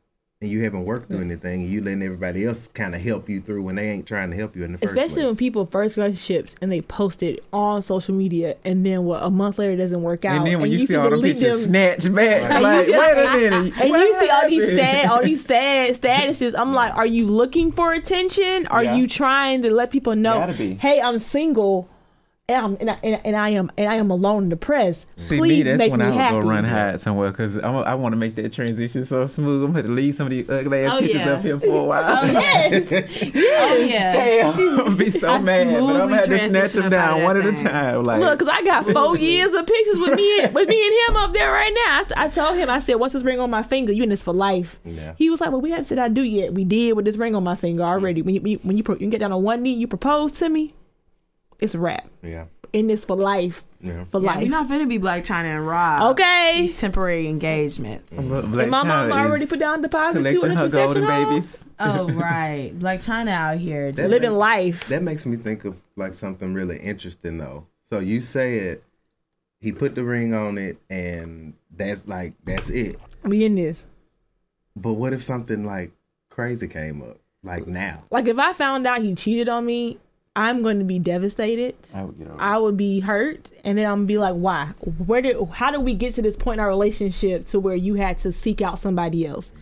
[0.46, 3.40] And you haven't worked through anything, and you letting everybody else kind of help you
[3.42, 5.26] through when they ain't trying to help you in the first Especially place.
[5.32, 9.32] when people first relationships and they post it on social media, and then what a
[9.32, 11.66] month later it doesn't work out, and then when you, see all the delete pictures
[11.66, 13.74] snatched back, Like, like, just- wait a minute.
[13.82, 16.54] and what you see all these sad, all these sad statuses.
[16.56, 18.68] I'm like, are you looking for attention?
[18.68, 18.96] Are Yeah.
[18.98, 20.42] you trying to let people know,
[20.80, 21.90] hey, I'm single,
[22.48, 25.08] and, I'm, and, I, and, I, am and I am alone and depressed.
[25.20, 26.42] See Please me, that's make when me I would happy.
[26.42, 29.64] go run hide somewhere because I, I want to make that transition so smooth.
[29.64, 31.34] I'm going to leave some of these ugly ass Oh, pictures yeah.
[31.34, 32.20] up here for a while.
[32.22, 34.14] Oh, yes, Oh yeah.
[34.14, 37.18] Damn, I'm be so I mad, but I'm smoothly gonna have to snatch them down
[37.18, 38.04] of one at a time.
[38.04, 40.96] Like, Look, cause I got four years of pictures with me and, with me and
[41.10, 42.04] him up there right now.
[42.16, 44.22] I, I told him, I said, "What's this ring on my finger, you in this
[44.22, 44.80] for life.
[44.86, 45.16] Yeah.
[45.18, 46.54] He was like, well, we haven't said I do yet.
[46.54, 48.22] We did with this ring on my finger already.
[48.22, 50.32] When you when you, when you, pro- you get down on one knee, you propose
[50.34, 50.76] to me.
[51.60, 52.08] It's a wrap.
[52.22, 53.64] yeah, In this for life.
[53.82, 54.04] Yeah.
[54.06, 54.42] For Yeah, life.
[54.42, 56.12] You're not finna be Blac Chyna and Rob.
[56.12, 56.56] okay.
[56.62, 58.06] These temporary engagement.
[58.10, 58.62] Black mm.
[58.62, 61.30] And my mom China already put down deposit too collecting in her this reception golden
[61.30, 61.66] babies.
[61.80, 63.92] Oh right, Blac Chyna out here.
[63.92, 64.88] That Living makes- life.
[64.90, 67.68] That makes me think of like something really interesting though.
[67.84, 68.82] So you said
[69.60, 72.98] he put the ring on it and that's like that's it.
[73.24, 73.86] We in this.
[74.76, 75.92] But what if something like
[76.30, 77.18] crazy came up?
[77.44, 78.04] Like now.
[78.10, 80.00] Like if I found out he cheated on me,
[80.36, 81.76] I'm going to be devastated.
[81.94, 84.72] I would get over I would be hurt, and then I'm gonna be like, "Why?
[85.06, 85.38] Where did?
[85.54, 88.32] How did we get to this point in our relationship to where you had to
[88.32, 89.54] seek out somebody else?"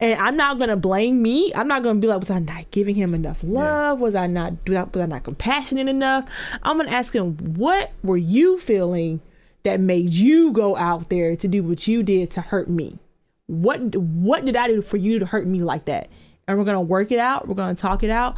[0.00, 1.52] And I'm not gonna blame me.
[1.54, 4.00] I'm not gonna be like, "Was I not giving him enough love?
[4.00, 4.54] Was I not?
[4.68, 6.28] Was I not compassionate enough?"
[6.62, 9.20] I'm gonna ask him, "What were you feeling
[9.62, 12.98] that made you go out there to do what you did to hurt me?
[13.46, 16.08] What What did I do for you to hurt me like that?"
[16.46, 17.48] And we're gonna work it out.
[17.48, 18.36] We're gonna talk it out.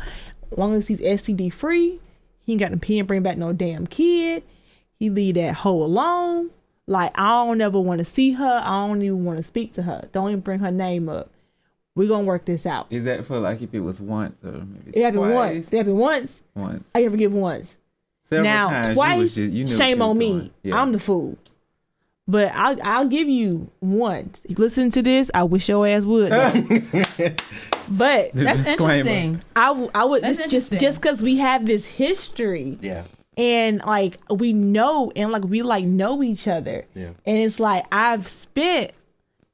[0.57, 2.01] Long as he's STD free,
[2.45, 4.43] he ain't got to pee and bring back no damn kid.
[4.99, 6.51] He leave that hoe alone.
[6.87, 8.61] Like I don't ever want to see her.
[8.63, 10.09] I don't even want to speak to her.
[10.13, 11.31] Don't even bring her name up.
[11.97, 12.87] We're gonna work this out.
[12.91, 15.35] Is that for like if it was once or maybe It happened twice?
[15.35, 15.73] once.
[15.73, 16.41] It happened once.
[16.55, 16.89] Once.
[16.95, 17.77] I ever give once.
[18.23, 20.51] Several now times you twice, was just- you shame on me.
[20.63, 20.81] Yeah.
[20.81, 21.37] I'm the fool.
[22.29, 24.41] But I'll I'll give you once.
[24.49, 25.31] You listen to this.
[25.33, 26.31] I wish your ass would.
[26.31, 29.11] but The That's disclaimer.
[29.11, 29.43] interesting.
[29.55, 33.05] I w- I would That's just just because we have this history Yeah.
[33.37, 37.11] and like we know and like we like know each other Yeah.
[37.25, 38.93] and it's like i've spent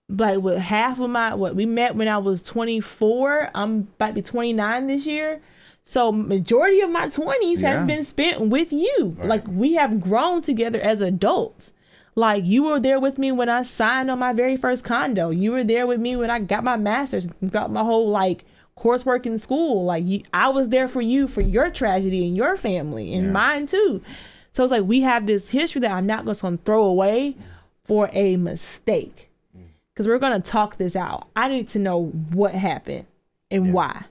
[0.08, 4.12] like with half of my what we met when i was 24 i'm about to
[4.14, 5.40] be 29 this year
[5.84, 7.72] so majority of my 20s Yeah.
[7.72, 11.72] has been spent with you like we have grown together as adults
[12.14, 15.30] like you were there with me when i signed on my very first condo.
[15.30, 18.44] You were there with me when i got my master's got my whole like
[18.78, 19.84] coursework in school.
[19.84, 23.32] Like you, i was there for you for your tragedy and your family and Yeah.
[23.32, 24.02] mine too.
[24.50, 27.36] So it's like we have this history that i'm not just going to throw away
[27.84, 29.30] for a mistake.
[29.56, 29.62] Mm.
[29.92, 31.28] Because we're going to talk this out.
[31.34, 33.06] I need to know what happened
[33.50, 34.04] and why.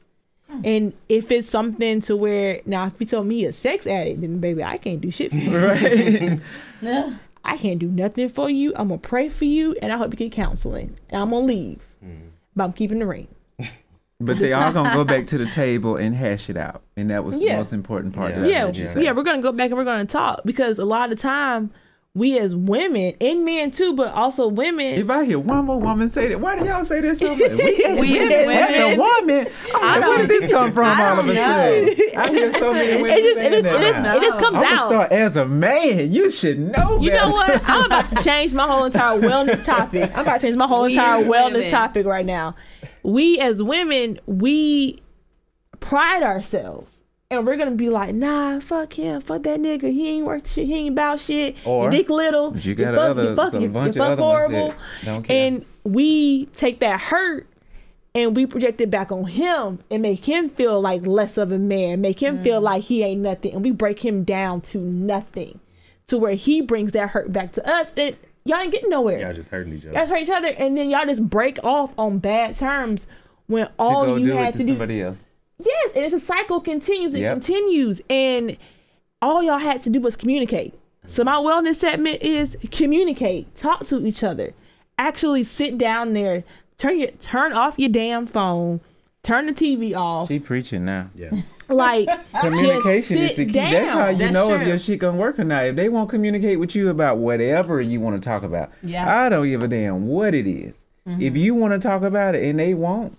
[0.50, 0.62] Hmm.
[0.66, 4.22] And if it's something to where now if you told me he a sex addict
[4.22, 6.42] then baby i can't do shit for you.
[6.82, 7.14] Right.
[7.44, 8.74] I can't do nothing for you.
[8.76, 10.98] I'm gonna pray for you, and I hope you get counseling.
[11.10, 12.30] And I'm gonna leave, mm.
[12.56, 13.28] but I'm keeping the ring.
[14.24, 17.24] But they all gonna go back to the table and hash it out, and that
[17.24, 17.54] was Yeah.
[17.54, 18.36] the most important part.
[18.36, 18.68] Yeah.
[18.68, 21.20] That yeah, yeah, we're gonna go back and we're gonna talk because a lot of
[21.20, 21.72] time
[22.14, 24.96] we as women and men too, but also women.
[24.96, 27.40] If I hear one more woman say that, why do y'all say that so much?
[27.52, 30.88] We as We as women, as a woman, I'm like, where did this come from
[30.88, 31.96] all of a don't sudden?
[32.18, 33.76] I hear so many women it just, it saying just, that.
[33.76, 34.16] it just, now.
[34.18, 34.88] it just comes I'm gonna out.
[34.90, 36.12] start as a man.
[36.12, 37.00] You should know.
[37.00, 37.28] You better.
[37.28, 37.62] know what?
[37.70, 40.12] I'm about to change my whole entire wellness topic.
[40.14, 41.70] I'm about to change my whole We entire wellness women.
[41.72, 42.56] topic right now.
[43.04, 45.00] We as women, we
[45.80, 47.01] pride ourselves.
[47.32, 49.92] And we're gonna be like, nah, fuck him, fuck that nigga.
[49.92, 50.68] He ain't worth shit.
[50.68, 51.56] He ain't about shit.
[51.66, 52.56] Or- dick little.
[52.58, 54.74] You got fuck, other- you fuck, you, you fuck other ones that horrible.
[55.30, 57.48] And we take that hurt
[58.14, 61.58] and we project it back on him and make him feel like less of a
[61.58, 62.64] man, make him feel mm.
[62.64, 65.60] like he ain't nothing, and we break him down to nothing,
[66.08, 69.20] to where he brings that hurt back to us, and y'all ain't getting nowhere.
[69.20, 70.08] Y'all just hurting each Y'all other.
[70.08, 73.08] hurt each other, and then y'all just break off on bad terms
[73.48, 74.70] when all you had to, to do.
[74.72, 75.24] somebody else.
[75.66, 77.34] Yes, and it's a cycle continues and Yep.
[77.36, 78.58] continues, and
[79.22, 80.74] all y'all had to do was communicate.
[81.08, 84.54] So my wellness segment is communicate, talk to each other,
[84.98, 86.44] actually sit down there,
[86.78, 88.82] turn your turn off your damn phone,
[89.24, 91.10] turn the TV off, She preaching now.
[91.16, 91.32] Yeah.
[91.70, 92.08] like
[92.40, 93.54] Communication just is the sit key.
[93.54, 95.66] That's how you That's know if your shit gonna work or not.
[95.66, 99.24] If they won't communicate with you about whatever you want to talk about, Yeah.
[99.24, 100.86] I don't give a damn what it is.
[101.08, 101.22] Mm-hmm.
[101.22, 103.18] If you want to talk about it and they won't,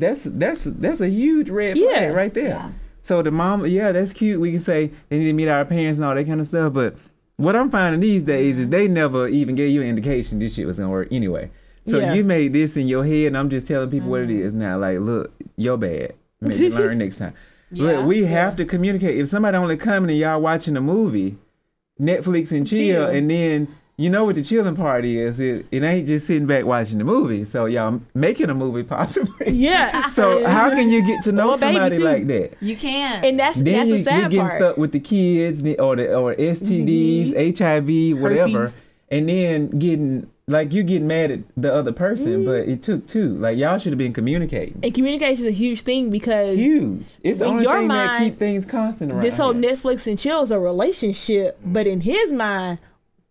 [0.00, 2.06] that's that's that's a huge red flag Yeah.
[2.08, 2.72] right there.
[3.02, 4.40] So the mom, yeah, that's cute.
[4.40, 6.72] We can say they need to meet our parents and all that kind of stuff.
[6.72, 6.96] But
[7.36, 10.66] what I'm finding these days is they never even gave you an indication this shit
[10.66, 11.50] was gonna work anyway.
[11.86, 12.12] So Yeah.
[12.14, 14.78] you made this in your head, and I'm just telling people what it is now.
[14.78, 16.12] Like, look, you're bad.
[16.42, 17.32] Maybe learn next time.
[17.72, 17.98] Yeah.
[17.98, 19.16] Look, we have to communicate.
[19.18, 21.38] If somebody only coming and y'all watching a movie,
[21.98, 23.06] Netflix and chill, Chill.
[23.16, 23.68] and then
[24.00, 25.38] you know what the chilling part is.
[25.38, 27.44] It, it ain't just sitting back watching the movie.
[27.44, 29.50] So y'all making a movie possibly.
[29.52, 30.06] yeah.
[30.10, 32.56] So how can you get to know Or baby somebody like that?
[32.62, 33.22] You can.
[33.24, 34.58] and that's Then that's you, the sad you're getting part.
[34.58, 38.76] stuck with the kids the- or the or STDs, HIV, whatever, Herpes.
[39.10, 42.44] and then getting like you getting mad at the other person, mm-hmm.
[42.44, 43.36] but it took two.
[43.36, 44.80] Like y'all should have been communicating.
[44.82, 47.04] and communication is a huge thing because Huge.
[47.22, 49.72] It's the only your thing that mind, keep things constant around this whole here.
[49.72, 52.78] Netflix and chill is a relationship, but in his mind,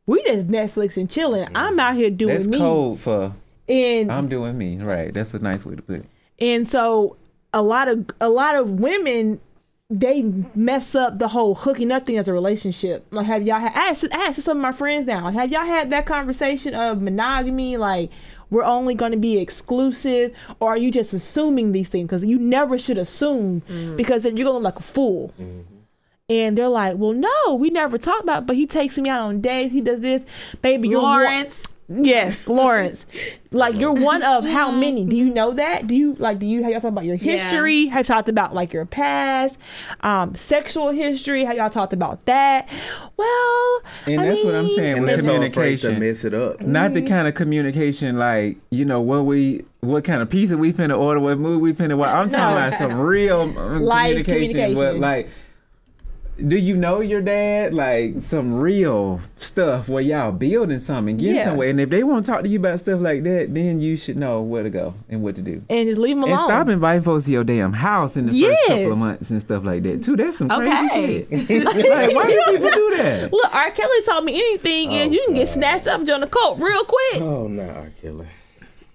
[0.10, 1.48] we just Netflix and chilling.
[1.56, 3.34] I'm out here doing That's me, code for
[3.68, 4.78] and I'm doing me.
[4.78, 5.14] Right.
[5.14, 6.06] That's a nice way to put it.
[6.40, 7.18] and so
[7.54, 9.40] a lot of a lot of women
[9.92, 10.22] they
[10.54, 13.08] mess up the whole hooking up thing as a relationship.
[13.10, 13.76] Like, have y'all had?
[13.76, 15.24] I asked, I asked some of my friends now.
[15.24, 17.76] Like, have y'all had that conversation of monogamy?
[17.76, 18.12] Like,
[18.52, 22.08] we're only going to be exclusive, or are you just assuming these things?
[22.08, 23.98] Because you never should assume, mm.
[23.98, 25.34] because then you're going to look like a fool.
[25.42, 25.79] Mm-hmm.
[26.30, 28.44] And they're like, well, no, we never talked about.
[28.44, 29.74] it, But he takes me out on dates.
[29.74, 30.24] He does this,
[30.62, 30.90] baby.
[30.90, 31.64] You're one- Lawrence.
[31.92, 33.08] Yes, Lawrence.
[33.52, 35.06] Like you're one of how many?
[35.06, 35.88] Do you know that?
[35.88, 36.38] Do you like?
[36.38, 37.32] Do you have y'all talked about your Yeah.
[37.40, 37.88] history?
[37.88, 39.58] Have talked about like your past,
[40.02, 41.46] um, sexual history?
[41.46, 42.70] Have y'all talked about that?
[43.18, 46.00] Well, And I that's what I'm saying with they're so afraid to communication.
[46.00, 46.62] mess it up.
[46.62, 46.94] Not Mm-hmm.
[46.94, 50.96] the kind of communication like, you know, what we what kind of pizza we finna
[50.96, 52.10] order, what movie we finna watch.
[52.14, 52.68] I'm talking No.
[52.68, 54.76] about some real um, Live communication.
[54.76, 55.02] But communication.
[55.02, 55.30] like
[56.48, 57.74] do you know your dad?
[57.74, 61.46] Like some real stuff where y'all building something, getting Yeah.
[61.46, 61.70] somewhere.
[61.70, 64.18] And if they want to talk to you about stuff like that, then you should
[64.18, 65.62] know where to go and what to do.
[65.70, 66.32] and just leave him alone.
[66.34, 68.58] And stop inviting folks to your damn house in the Yes.
[68.68, 70.16] first couple of months and stuff like that too.
[70.16, 71.46] That's some crazy Okay.
[71.46, 71.64] shit.
[71.66, 73.30] like, why do people do that?
[73.32, 73.72] Look, R.
[73.72, 76.84] Kelly taught me anything, and Oh, you can get snatched up during the coat real
[76.86, 77.22] quick.
[77.22, 77.92] Oh no, R.
[78.02, 78.28] Kelly.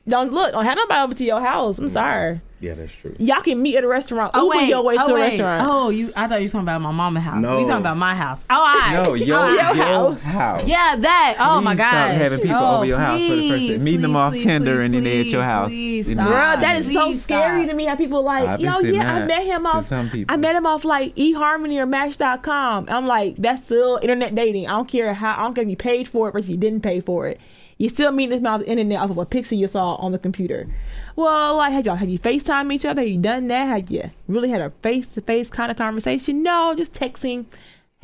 [0.06, 1.78] Don't look, don't have nobody over to your house.
[1.78, 2.40] I'm sorry.
[2.64, 3.14] Yeah, that's true.
[3.18, 4.30] Y'all can meet at a restaurant.
[4.32, 5.20] Oh Uber wait, your way oh, to a wait.
[5.20, 5.68] restaurant.
[5.70, 6.10] Oh, you?
[6.16, 7.42] I thought you were talking about my mama house.
[7.42, 7.58] No.
[7.58, 8.42] We talking about my house.
[8.48, 9.02] Oh, I.
[9.02, 10.22] No, your, oh, your, I- house.
[10.22, 10.66] house.
[10.66, 11.36] Yeah, that.
[11.38, 11.90] Oh my god.
[11.90, 13.84] stop having people oh, over your house for the first please, time.
[13.84, 16.32] Meeting them off please, Tinder and then they at your house please in the stop.
[16.32, 17.84] Girl, that is so scary to me.
[17.84, 19.84] How people like, yo, Obviously yeah, I met him off.
[19.84, 20.32] some people.
[20.32, 22.86] I met him off like eHarmony or Match.com.
[22.88, 24.68] I'm like, that's still internet dating.
[24.68, 25.34] I don't care how.
[25.34, 27.38] I don't care if you paid for it versus you didn't pay for it.
[27.78, 30.12] You still meeting this mouth off the internet off of a picture you saw on
[30.12, 30.68] the computer.
[31.16, 33.02] Well, like, have y'all have you FaceTime each other?
[33.02, 33.66] Have you done that?
[33.66, 36.42] Have you really had a face to face kind of conversation?
[36.42, 37.46] No, just texting.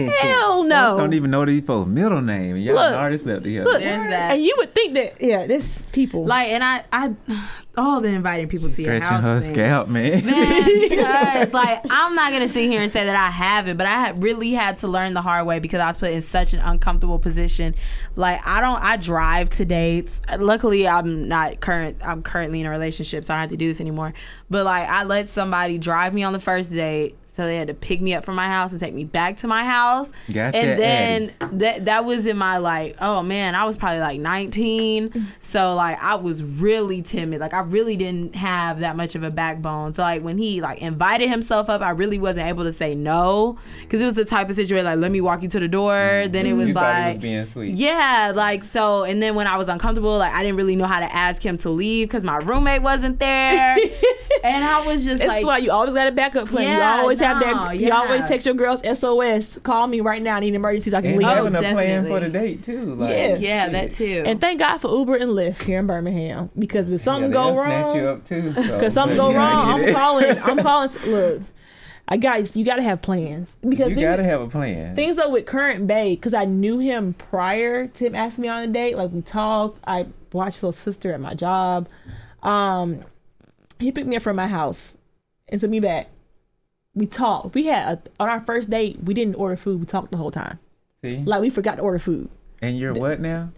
[0.20, 0.96] Hell Folks no.
[0.98, 2.56] don't even know these folks' middle name.
[2.56, 3.64] and Y'all Look, already slept together.
[3.64, 4.32] Look, There's that.
[4.32, 6.24] and you would think that, yeah, this people.
[6.26, 7.14] Like, and I, I,
[7.76, 9.24] all the inviting people to your Stretching house.
[9.24, 9.54] her thing.
[9.54, 10.24] scalp, man.
[10.26, 14.10] Man, because like I'm not gonna sit here and say that I haven't, but I
[14.10, 17.18] really had to learn the hard way because I was put in such an uncomfortable
[17.18, 17.74] position.
[18.16, 20.20] Like I don't, I drive to dates.
[20.38, 21.98] Luckily, I'm not current.
[22.04, 24.12] I'm currently in a relationship, so I don't have to do this anymore.
[24.50, 27.16] But like I let somebody drive me on the first date.
[27.40, 29.46] So they had to pick me up from my house and take me back to
[29.48, 30.12] my house.
[30.30, 34.20] Got and then that that was in my like, oh man, I was probably like
[34.20, 35.26] 19.
[35.38, 37.40] So like I was really timid.
[37.40, 39.94] Like I really didn't have that much of a backbone.
[39.94, 43.56] So like when he like invited himself up, I really wasn't able to say no
[43.80, 46.26] because it was the type of situation like let me walk you to the door.
[46.28, 47.18] Then it was You like was
[47.74, 51.00] yeah, like so, and then when I was uncomfortable, like I didn't really know how
[51.00, 53.76] to ask him to leave because my roommate wasn't there,
[54.44, 56.64] and I was just That's like, why you always got a backup plan.
[56.64, 57.78] you Yeah, always have no, that.
[57.78, 59.58] You always text your girls SOS.
[59.58, 60.36] Call me right now.
[60.36, 61.28] I need an emergency so I can And leave.
[61.28, 61.74] Oh, having a plan
[62.04, 62.10] definitely.
[62.10, 62.94] for the date too.
[62.94, 63.36] Like, Yeah.
[63.36, 63.72] yeah, shit.
[63.72, 64.22] that too.
[64.26, 67.62] And thank God for Uber and Lyft here in Birmingham because if something they'll go
[67.64, 68.42] snatch you wrong, up too.
[68.52, 70.38] because something go wrong, I'm calling.
[70.42, 70.90] I'm calling.
[71.06, 71.42] Look,
[72.08, 74.96] I guys, you got to have plans because You things, gotta have a plan.
[74.96, 78.58] things are with current Bay because I knew him prior to him asking me on
[78.62, 78.96] a date.
[78.96, 79.78] Like we talked.
[79.86, 81.88] I watched little sister at my job.
[82.42, 83.02] Um,
[83.80, 84.96] he picked me up from my house
[85.48, 86.08] and took me back.
[86.94, 87.54] We talked.
[87.54, 88.98] We had a, on our first date.
[89.02, 89.80] We didn't order food.
[89.80, 90.58] We talked the whole time.
[91.02, 92.28] See, Like we forgot to order food.
[92.60, 93.50] and you're what now?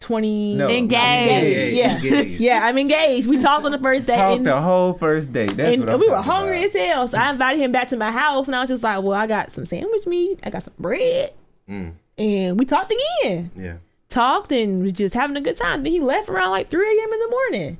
[0.00, 0.56] Twenty.
[0.56, 1.74] No, Engaged.
[1.76, 1.96] Yeah.
[1.96, 2.40] Engaged.
[2.40, 3.28] Yeah, I'm engaged.
[3.28, 4.16] We talked on the first date.
[4.16, 5.52] Talk and- the whole first date.
[5.56, 6.74] That's and what I'm we were hungry about.
[6.76, 7.08] as hell.
[7.08, 9.28] So I invited him back to my house, and I was just like, "Well, I
[9.28, 11.32] got some sandwich meat, I got some bread,
[11.70, 11.92] Mm.
[12.18, 12.92] and we talked
[13.22, 13.52] again.
[13.56, 13.74] Yeah.
[14.08, 15.84] Talked and was just having a good time.
[15.84, 17.12] Then he left around like 3 a.m.
[17.12, 17.78] in the morning.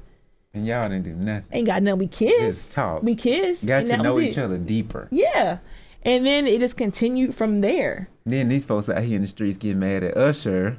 [0.55, 1.45] And y'all didn't do nothing.
[1.53, 1.99] Ain't got nothing.
[2.01, 2.41] We kissed.
[2.41, 3.03] Just talk.
[3.03, 3.67] We kissed.
[3.67, 4.43] Got and to know each it.
[4.43, 5.09] other deeper.
[5.11, 5.59] Yeah,
[6.03, 8.09] and then it just continued from there.
[8.25, 10.79] Then these folks out here in the streets get mad at Usher.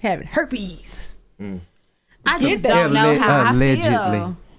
[0.00, 1.16] Having herpes.
[1.40, 1.60] Mm.
[2.26, 3.52] I just don't know Alleg- how I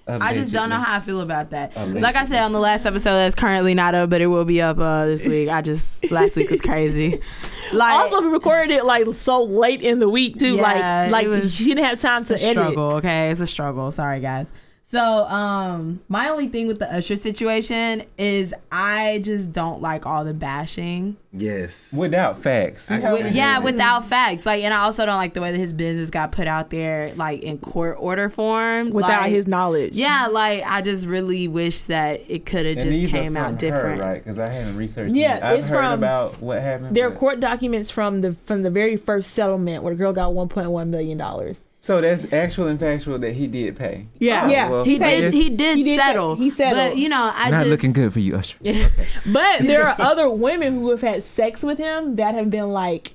[0.06, 0.28] allegedly.
[0.28, 1.72] I just don't know how I feel about that.
[1.76, 2.00] Allegedly.
[2.00, 4.60] Like I said on the last episode, that's currently not up, but it will be
[4.62, 5.48] up uh, this week.
[5.48, 7.20] I just last week was crazy.
[7.72, 10.56] Like Also, we recorded it like so late in the week too.
[10.56, 12.50] Yeah, like, like was- she didn't have time to a edit.
[12.50, 12.84] struggle.
[12.96, 13.90] Okay, it's a struggle.
[13.90, 14.48] Sorry, guys.
[14.94, 20.24] So, um, my only thing with the Usher situation is I just don't like all
[20.24, 21.16] the bashing.
[21.32, 21.92] Yes.
[21.98, 22.84] Without facts.
[22.86, 23.72] See I- how With- Yeah, do it?
[23.72, 24.46] without facts.
[24.46, 27.12] Like, and I also don't like the way that his business got put out there,
[27.16, 29.94] like in court order form, without Like, his knowledge.
[29.94, 33.42] Yeah, like I just really wish that it could have just these are came from
[33.46, 34.00] out different.
[34.00, 34.22] her, right?
[34.22, 35.16] Because I hadn't researched.
[35.16, 35.42] Yeah, it.
[35.42, 36.94] I've it's heard from- about what happened.
[36.94, 40.32] There are court documents from the from the very first settlement where the girl got
[40.34, 41.62] 1.1 million dollars.
[41.84, 44.06] So that's actual and factual that he did pay.
[44.18, 45.20] Yeah, Oh, Yeah, well, He I did.
[45.20, 46.34] guess He did, He did settle.
[46.34, 46.92] pay- he settled.
[46.92, 48.56] But you know, I not just looking good for you, Usher.
[49.30, 53.14] But there are other women who have had sex with him that have been like,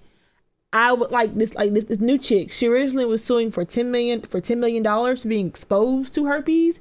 [0.72, 2.52] I would like this like this, this new chick.
[2.52, 6.26] She originally was suing for 10 million for 10 million dollars for being exposed to
[6.28, 6.80] herpes.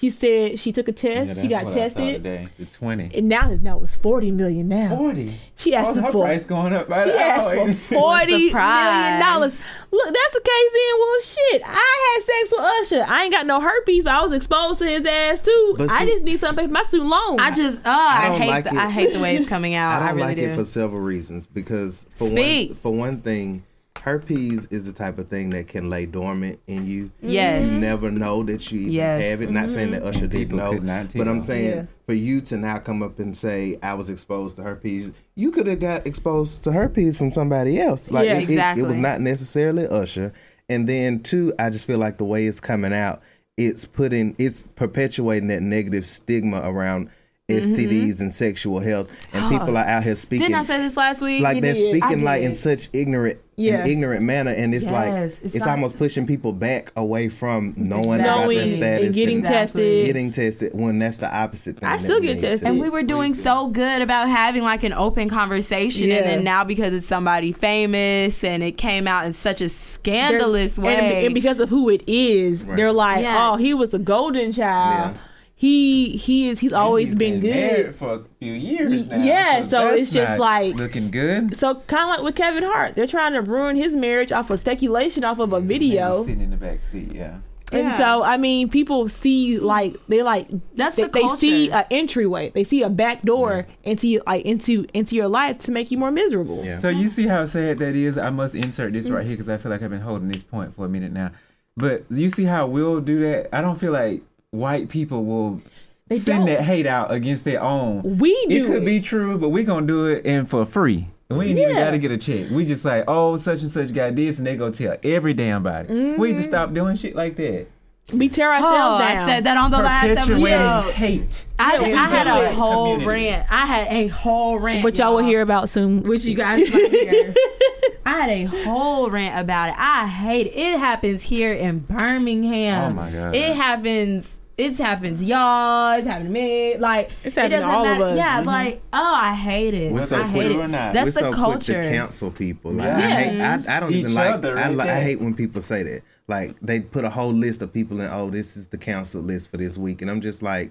[0.00, 1.42] She said she took a test.
[1.42, 2.48] she got tested, today.
[2.58, 3.10] The twenty.
[3.14, 4.96] and now it's now it's 40 million now.
[4.96, 5.38] Forty.
[5.58, 9.62] She asked oh, her for price going up by she asked for forty million dollars.
[9.90, 10.72] Look, that's the case.
[10.72, 11.62] Then, well, shit.
[11.66, 13.12] I had sex with Usher.
[13.12, 15.74] I ain't got no herpes, but I was exposed to his ass too.
[15.76, 17.38] But I just need something for my student loan.
[17.38, 18.76] I just, oh, I, don't hate, like the, it.
[18.76, 20.00] I hate the way it's coming out.
[20.00, 20.48] I I, don't really like do.
[20.48, 22.70] it for several reasons because for Speak.
[22.70, 23.64] one for one thing,
[24.00, 27.06] herpes is the type of thing that can lay dormant in you.
[27.06, 27.28] Mm-hmm.
[27.28, 27.70] Yes.
[27.70, 29.28] You never know that you even Yes.
[29.28, 29.50] have it.
[29.50, 30.08] Not saying that mm-hmm.
[30.08, 30.78] Usher didn't know,
[31.14, 31.84] but I'm saying Yeah.
[32.06, 35.66] for you to now come up and say I was exposed to herpes, you could
[35.66, 38.10] have got exposed to herpes from somebody else.
[38.10, 40.32] Like Yeah, it, it- it, was not necessarily Usher.
[40.68, 43.20] And then two, I just feel like the way it's coming out,
[43.56, 47.10] it's putting it's perpetuating that negative stigma around
[47.50, 50.52] STDs and sexual health, and people are out here speaking Mm-hmm.
[50.52, 51.42] Didn't I say this last week?
[51.42, 51.88] like You they're did.
[52.00, 53.84] speaking like in such ignorant Yeah.
[53.84, 57.74] an ignorant manner and it's like it's, it's like- almost pushing people back away from
[57.76, 59.82] knowing about their status and getting Exactly.
[59.82, 60.06] tested.
[60.06, 62.66] getting tested when that's the opposite thing I still get tested.
[62.66, 66.16] and we were doing so good about having like an open conversation, Yeah.
[66.16, 70.76] and then now because it's somebody famous and it came out in such a scandalous
[70.76, 72.76] There's- way, and, and because of who it is, Right.
[72.76, 73.50] they're like, Yeah.
[73.52, 75.16] oh, he was a golden child.
[75.60, 75.68] Yeah.
[75.68, 77.94] He he is he's always He's been, married good.
[77.94, 79.22] for a few years now.
[79.22, 81.54] Yeah, so that's it's just not like- looking good.
[81.54, 84.58] So kind of like with Kevin Hart, they're trying to ruin his marriage off of
[84.58, 86.24] speculation off of a Maybe video.
[86.24, 87.12] sitting in the back seat.
[87.12, 87.38] Yeah.
[87.72, 87.96] And Yeah.
[87.98, 91.84] so I mean, people see like they like That's they, the they see culture.
[91.90, 95.90] an entryway, they see a back door into like into into your life to make
[95.90, 96.64] you more miserable.
[96.64, 98.16] yeah So you see how sad that is.
[98.18, 99.28] I must insert this right mm.
[99.28, 101.30] here because I feel like I've been holding this point for a minute now.
[101.76, 103.54] But you see how we'll do that.
[103.54, 105.60] I don't feel like white people will
[106.08, 106.56] They send don't.
[106.56, 108.18] that hate out against their own.
[108.18, 108.56] We do.
[108.56, 108.86] It do could it.
[108.86, 111.08] be true, but we're gonna do it and for free.
[111.28, 112.50] We ain't even gotta get a check.
[112.50, 115.62] We just like, oh, such and such got this, and they go tell every damn
[115.62, 115.88] body.
[115.88, 116.38] We need to mm-hmm.
[116.40, 117.68] stop doing shit like that.
[118.12, 119.16] we tear oh, ourselves down.
[119.16, 120.92] I said that on the last Perpetuating episode.
[120.94, 121.44] hate.
[121.60, 123.28] I, Yeah, I had a whole Community.
[123.30, 123.46] rant.
[123.52, 126.02] I had a whole rant, Which y'all will hear about soon.
[126.02, 127.32] which you guys might hear.
[128.04, 129.76] I had a whole rant about it.
[129.78, 130.56] I hate it.
[130.56, 132.90] It happens here in Birmingham.
[132.90, 133.36] Oh, my God.
[133.36, 134.36] It happens.
[134.60, 135.92] It's happened to y'all.
[135.98, 136.76] It's happened to me.
[136.76, 138.04] Like It's it happened to doesn't all of matter.
[138.10, 138.16] us.
[138.16, 138.46] Yeah, Mhm.
[138.46, 139.92] like oh, I hate it.
[139.92, 140.56] We're so I hate it.
[140.56, 140.94] we're not.
[140.94, 141.72] That's We're the so culture.
[141.74, 142.72] quick to cancel people.
[142.72, 142.96] Like Yeah.
[142.96, 143.40] I hate.
[143.40, 144.34] I, I don't Each even like.
[144.34, 146.02] other, I, right li- I hate when people say that.
[146.28, 148.08] Like they put a whole list of people in.
[148.12, 150.70] Oh, this is the council list for this week, and I'm just like,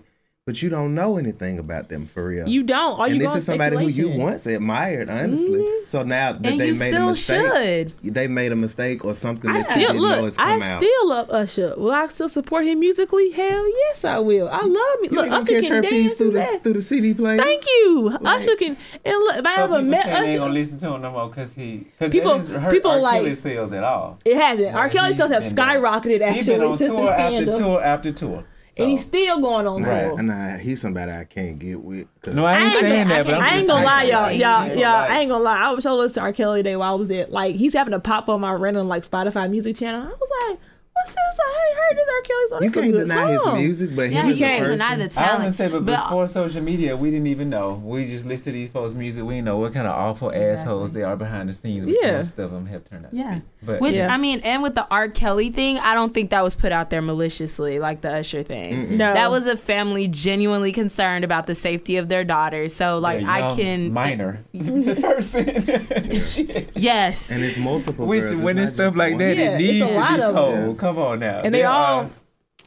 [0.50, 2.50] but you don't know anything about them for real.
[2.50, 3.00] You don't.
[3.00, 5.60] Are and you this is somebody who you once admired, honestly.
[5.60, 5.86] Mm-hmm.
[5.86, 8.14] So now that And they made a mistake, should.
[8.16, 10.40] they made a mistake or something I that you still didn't know look.
[10.40, 10.82] I out.
[10.82, 11.74] still love Usher.
[11.78, 13.30] Will I still support him musically?
[13.30, 14.50] Hell yes, I will.
[14.50, 15.10] I love me.
[15.10, 16.64] you Look, ain't gonna Usher catch can her dance through to the that.
[16.64, 17.38] through the CD player.
[17.38, 18.18] Thank you.
[18.26, 18.76] Usher can.
[19.06, 21.12] And look, if I So ever met say they ain't gonna listen to him no
[21.12, 23.02] more because he cause People- that didn't hurt people R.
[23.02, 24.18] like- Kelly's sales at all.
[24.26, 24.74] it hasn't.
[24.76, 24.84] R.
[24.84, 27.36] Like, Kelly he sales have been- skyrocketed He been actually on since the tour after
[27.36, 28.44] scandal, tour after tour.
[28.80, 28.84] So.
[28.84, 30.20] and he's still going on Right, tour.
[30.20, 32.08] and he's somebody I can't get with.
[32.22, 34.04] 'cause- No, I ain't, I ain't saying gonna- that, but I'm I ain't gonna lie,
[34.04, 34.96] y'all, y'all, you know, y'all.
[35.12, 35.58] I ain't gonna lie.
[35.58, 36.34] I was so listening to R.
[36.34, 39.04] Kelly today while I was at like he's having to pop on my random like
[39.04, 40.02] Spotify music channel.
[40.02, 40.60] I was like,
[41.00, 41.40] what's this?
[41.42, 42.22] I heard this R.
[42.22, 42.64] Kelly song.
[42.64, 44.96] you can't good deny his music, but Yeah, him you as a can't person, deny
[44.96, 45.38] the I talent.
[45.40, 47.82] wouldn't say, but, But- before social media, we didn't even know.
[47.84, 49.24] We just listed these folks' music.
[49.24, 51.86] We didn't know what kind of awful assholes they are behind the scenes.
[51.86, 52.18] Which Yeah.
[52.18, 53.14] most of them have turned out.
[53.14, 53.36] Yeah.
[53.36, 53.42] To be.
[53.64, 54.14] But Which Yeah.
[54.14, 55.08] I mean, and with the R.
[55.10, 58.98] Kelly thing, I don't think that was put out there maliciously, like the Usher thing.
[58.98, 62.68] No, That was a family genuinely concerned about the safety of their daughter.
[62.70, 64.44] So, like, a I young can minor
[65.02, 65.46] person.
[66.76, 67.30] Yes.
[67.32, 68.06] and it's multiple.
[68.06, 69.20] Which girls, when it's it's stuff like one.
[69.20, 70.78] that, Yeah, it needs to be told.
[70.96, 70.96] Them.
[70.96, 71.42] Come on now.
[71.44, 72.02] and they There all.
[72.02, 72.10] are-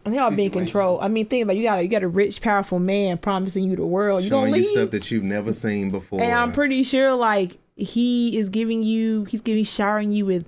[0.04, 0.98] And they all be in situation.
[1.00, 1.58] I mean, think about it.
[1.58, 4.22] you got a, you got a rich, powerful man promising you the world.
[4.22, 4.72] You showing don't you leave.
[4.72, 6.20] stuff that you've never seen before.
[6.20, 10.44] And I'm pretty sure like he is giving you he's giving showering you with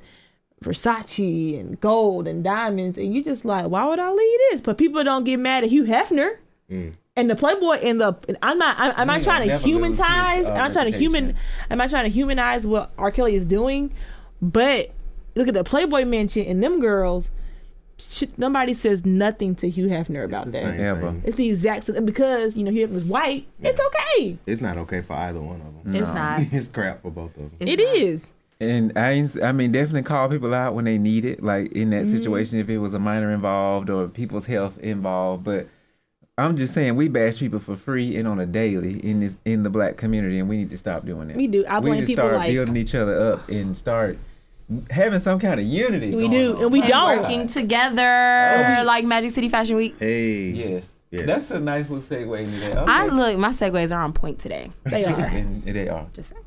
[0.63, 4.61] Versace and gold and diamonds and you just like, why would I leave this?
[4.61, 6.37] But people don't get mad at Hugh Hefner.
[6.71, 6.95] Mm.
[7.17, 9.65] And the Playboy and the and I'm not I'm, I'm not trying to never lose
[9.65, 11.49] his, humanize I'm not trying to human reputation.
[11.71, 13.11] I'm not trying to humanize what R.
[13.13, 13.93] Kelly is doing,
[14.43, 14.91] but
[15.37, 17.31] look at the Playboy Mansion and them girls.
[17.99, 20.63] Sh- nobody says nothing to Hugh Hefner It's about the that.
[20.63, 21.01] same Ever.
[21.01, 21.23] thing.
[21.25, 23.47] It's the exact same because you know Hugh Hefner's white.
[23.61, 24.39] It's okay.
[24.47, 25.95] It's not okay for either one of them.
[25.95, 26.43] It's not.
[26.53, 27.53] it's crap for both of them.
[27.61, 28.33] It is.
[28.61, 31.43] And I, ain't, I mean, definitely call people out when they need it.
[31.43, 32.17] Like in that mm-hmm.
[32.17, 35.45] situation, if it was a minor involved or people's health involved.
[35.45, 35.69] But
[36.39, 39.63] I'm just saying, we bash people for free and on a daily in this in
[39.63, 41.37] the black community, and we need to stop doing it.
[41.37, 41.65] We do.
[41.69, 44.19] I blame we need to people start like- building each other up and start
[44.91, 46.15] having some kind of unity.
[46.15, 46.63] We going do, on.
[46.63, 47.23] and we And don't.
[47.23, 49.95] working together, like Magic City Fashion Week.
[49.99, 50.95] Hey, Yes.
[51.11, 51.27] Yes.
[51.27, 52.77] That's a nice little segue into that.
[52.79, 52.91] Okay.
[52.91, 54.73] I look, my segues are on point today.
[54.83, 55.13] They are.
[55.27, 56.07] and they are.
[56.13, 56.43] Just saying.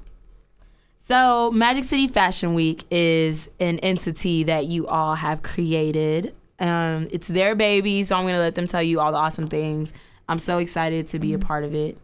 [1.05, 6.35] So, Magic City Fashion Week is an entity that you all have created.
[6.59, 9.47] Um, it's their baby, so I'm going to let them tell you all the awesome
[9.47, 9.93] things.
[10.27, 11.97] I'm so excited to be a part of it.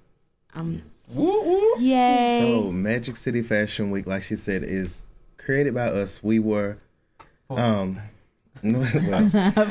[0.56, 0.80] Um,
[1.16, 1.74] Woo, woo.
[1.82, 2.40] yay!
[2.64, 5.10] So Magic City Fashion Week, like she said, is
[5.44, 6.24] created by us.
[6.24, 6.78] We were
[7.50, 8.00] um
[8.64, 8.84] well,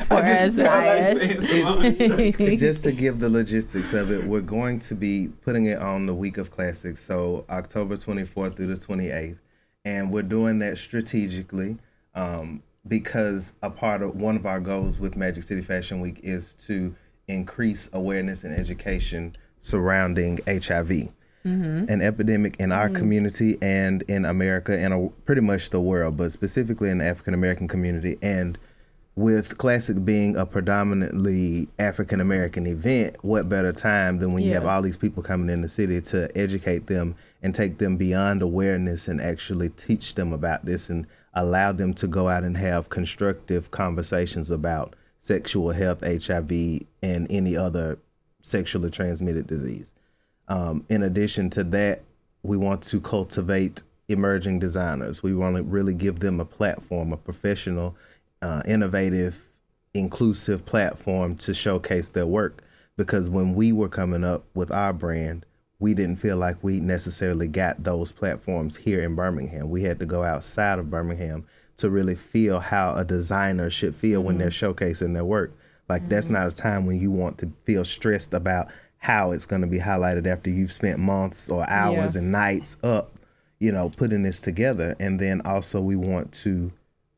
[0.09, 1.47] Whereas I like bias.
[1.49, 2.59] saying Solange.
[2.59, 6.13] just to give the logistics of it, we're going to be putting it on the
[6.13, 9.39] week of classics, so October 24th through the 28th,
[9.83, 11.79] and we're doing that strategically
[12.13, 16.53] um, because a part of one of our goals with Magic City Fashion Week is
[16.53, 16.93] to
[17.27, 21.09] increase awareness and education surrounding HIV.
[21.89, 26.31] An epidemic in our community and in America and uh, pretty much the world, but
[26.31, 28.17] specifically in the African American community.
[28.21, 28.57] And
[29.15, 34.65] with Classic being a predominantly African American event, what better time than when you have
[34.65, 39.07] all these people coming in the city to educate them and take them beyond awareness
[39.07, 43.69] and actually teach them about this and allow them to go out and have constructive
[43.69, 46.51] conversations about sexual health, HIV,
[47.01, 47.99] and any other
[48.41, 49.93] sexually transmitted disease.
[50.53, 52.03] Um, in addition to that,
[52.43, 55.23] we want to cultivate emerging designers.
[55.23, 57.95] We want to really give them a platform, a professional,
[58.43, 59.47] uh, innovative,
[59.95, 62.63] inclusive platform to showcase their work.
[62.97, 65.43] Because when we were coming up with our brand,
[65.79, 69.71] we didn't feel like we necessarily got those platforms here in Birmingham.
[69.71, 71.47] We had to go outside of Birmingham
[71.77, 75.51] to really feel how a designer should feel when they're showcasing their work.
[75.89, 78.67] Like that's not a time when you want to feel stressed about
[79.03, 82.21] how it's going to be highlighted after you've spent months or hours Yeah.
[82.21, 83.11] and nights up,
[83.59, 84.95] you know, putting this together.
[84.97, 86.71] And then also we want to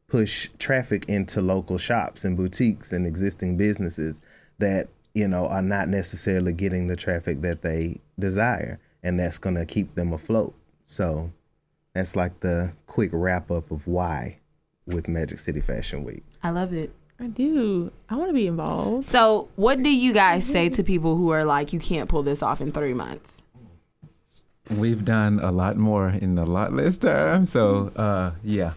[0.07, 4.21] push traffic into local shops and boutiques and existing businesses
[4.57, 9.55] that you know are not necessarily getting the traffic that they desire and that's going
[9.55, 10.53] to keep them afloat
[10.85, 11.31] so
[11.93, 14.37] that's like the quick wrap up of why
[14.85, 16.91] with magic city fashion week I love it.
[17.19, 17.91] I do.
[18.09, 19.05] I want to be involved.
[19.05, 22.43] So, what do you guys say to people who are like, you can't pull this
[22.43, 23.41] off in three months?
[24.79, 27.45] We've done a lot more in a lot less time.
[27.45, 28.73] So, uh, yeah.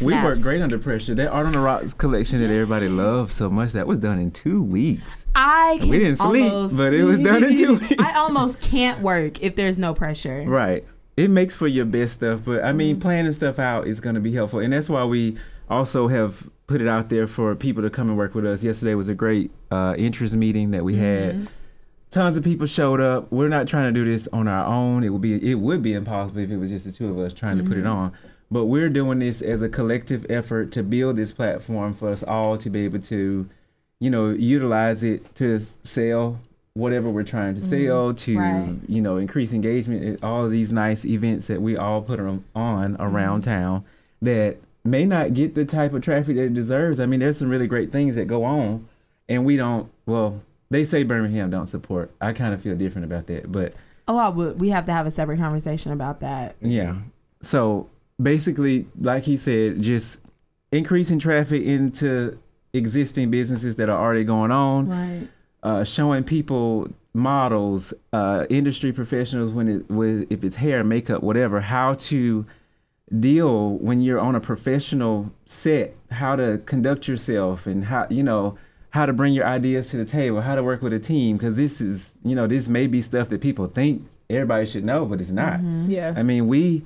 [0.00, 0.24] We Snaps.
[0.24, 1.14] work great under pressure.
[1.14, 4.30] That Art on the Rocks collection that everybody loves so much, that was done in
[4.30, 5.26] two weeks.
[5.34, 7.94] I can We didn't sleep, almost- but it was done in two weeks.
[7.98, 10.44] I almost can't work if there's no pressure.
[10.46, 10.84] Right.
[11.16, 12.76] It makes for your best stuff, but I Mm-hmm.
[12.78, 15.36] mean, planning stuff out is going to be helpful, and that's why we
[15.68, 18.62] also have put it out there for people to come and work with us.
[18.64, 21.38] Yesterday was a great uh, interest meeting that we Mm-hmm.
[21.40, 21.48] had.
[22.10, 23.32] Tons of people showed up.
[23.32, 25.02] We're not trying to do this on our own.
[25.02, 27.32] It would be it would be impossible if it was just the two of us
[27.32, 27.86] trying to put Mm-hmm.
[27.86, 28.12] it on.
[28.50, 32.58] But we're doing this as a collective effort to build this platform for us all
[32.58, 33.48] to be able to,
[33.98, 36.38] you know, utilize it to sell
[36.74, 38.70] whatever we're trying to sell to Mm-hmm.
[38.70, 38.78] Right.
[38.88, 42.96] you know increase engagement all of these nice events that we all put on on
[43.00, 43.50] around Mm-hmm.
[43.50, 43.84] town
[44.20, 46.98] that may not get the type of traffic that it deserves.
[47.00, 48.88] I mean, there's some really great things that go on,
[49.28, 49.90] and we don't.
[50.06, 52.10] Well, they say Birmingham don't support.
[52.20, 53.74] I kind of feel different about that, but
[54.08, 54.60] Oh, I would.
[54.60, 56.56] We have to have a separate conversation about that.
[56.60, 56.96] yeah.
[57.40, 57.88] So
[58.20, 60.20] basically, like he said, just
[60.70, 62.38] increasing traffic into
[62.72, 64.88] existing businesses that are already going on.
[64.88, 65.28] Right.
[65.62, 71.60] uh, showing people models, uh, industry professionals when it with if it's hair, makeup, whatever,
[71.60, 72.46] how to
[73.18, 78.58] deal when you're on a professional set, how to conduct yourself, and how you know
[78.90, 81.56] how to bring your ideas to the table, how to work with a team, because
[81.56, 85.20] this is you know this may be stuff that people think everybody should know, but
[85.20, 85.54] it's not.
[85.54, 85.90] Mm-hmm.
[85.90, 86.14] Yeah.
[86.16, 86.82] I mean, we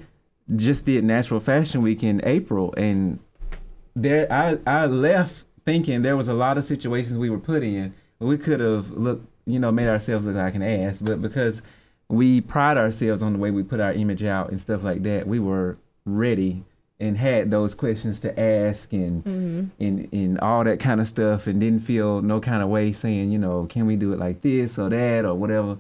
[0.55, 3.19] just did Natural Fashion Week in April, and
[3.95, 7.95] there I I left thinking there was a lot of situations we were put in.
[8.19, 11.63] We could have looked, you know, made ourselves look like an ass, but because
[12.09, 15.27] we pride ourselves on the way we put our image out and stuff like that,
[15.27, 15.77] we were
[16.07, 16.65] ready
[16.99, 19.65] and had those questions to ask and mm-hmm.
[19.79, 23.31] and and all that kind of stuff, and didn't feel no kind of way saying,
[23.31, 25.77] you know, can we do it like this or that or whatever.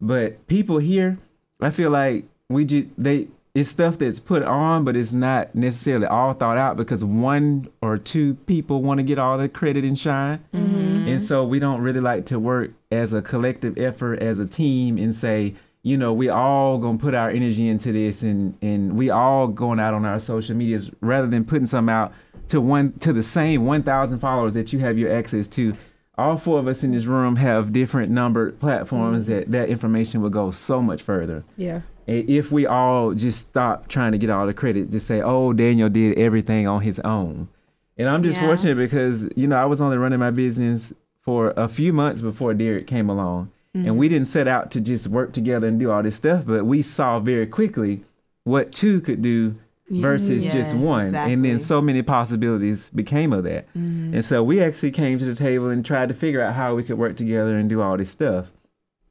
[0.00, 1.18] But people here,
[1.60, 6.06] I feel like we just they it's stuff that's put on, but it's not necessarily
[6.06, 9.98] all thought out because one or two people want to get all the credit and
[9.98, 11.08] shine, mm-hmm.
[11.08, 14.98] and so we don't really like to work as a collective effort as a team
[14.98, 19.10] and say, you know, we all gonna put our energy into this, and and we
[19.10, 22.12] all going out on our social medias rather than putting some out
[22.48, 25.74] to one to the same one thousand followers that you have your access to.
[26.18, 29.38] All four of us in this room have different numbered platforms mm-hmm.
[29.38, 31.44] that that information would go so much further.
[31.56, 31.80] Yeah.
[32.06, 35.88] If we all just stop trying to get all the credit, just say, "Oh, Daniel
[35.88, 37.48] did everything on his own,"
[37.96, 38.48] and I'm just Yeah.
[38.48, 40.92] fortunate because you know I was only running my business
[41.22, 45.06] for a few months before Derek came along, and we didn't set out to just
[45.06, 48.02] work together and do all this stuff, but we saw very quickly
[48.44, 49.54] what two could do
[49.88, 54.60] versus Yes, just one, and then so many possibilities became of that, and so we
[54.62, 57.56] actually came to the table and tried to figure out how we could work together
[57.56, 58.50] and do all this stuff.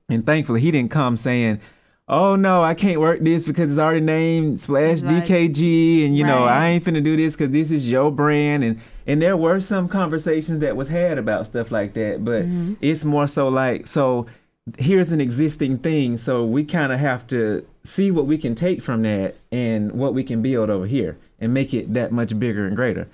[0.09, 1.59] And thankfully, he didn't come saying,
[2.07, 5.23] "Oh no, I can't work this because it's already named Splash Right.
[5.23, 8.79] DKG, and you know I ain't finna do this because this is your brand." And
[9.05, 12.73] and there were some conversations that was had about stuff like that, but Mm-hmm.
[12.81, 14.25] it's more so like so.
[14.77, 18.81] Here's an existing thing, so we kind of have to see what we can take
[18.81, 22.67] from that and what we can build over here and make it that much bigger
[22.67, 23.07] and greater.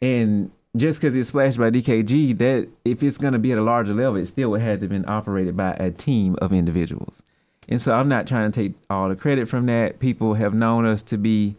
[0.00, 3.62] And just because it's Splash by DKG, that if it's going to be at a
[3.62, 7.24] larger level, it still would have to been operated by a team of individuals.
[7.68, 9.98] And so I'm not trying to take all the credit from that.
[9.98, 11.56] People have known us to be,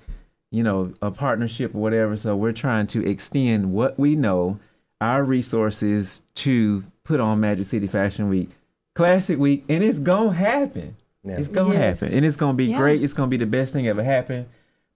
[0.50, 2.16] you know, a partnership or whatever.
[2.18, 4.60] So we're trying to extend what we know,
[5.00, 8.50] our resources to put on Magic City Fashion Week,
[9.06, 10.96] Classic Week, and it's gonna happen.
[11.24, 11.38] Yeah.
[11.38, 12.00] It's gonna Yes.
[12.02, 12.78] happen, and it's gonna be Yeah.
[12.78, 13.02] great.
[13.04, 14.46] It's gonna be the best thing ever happened.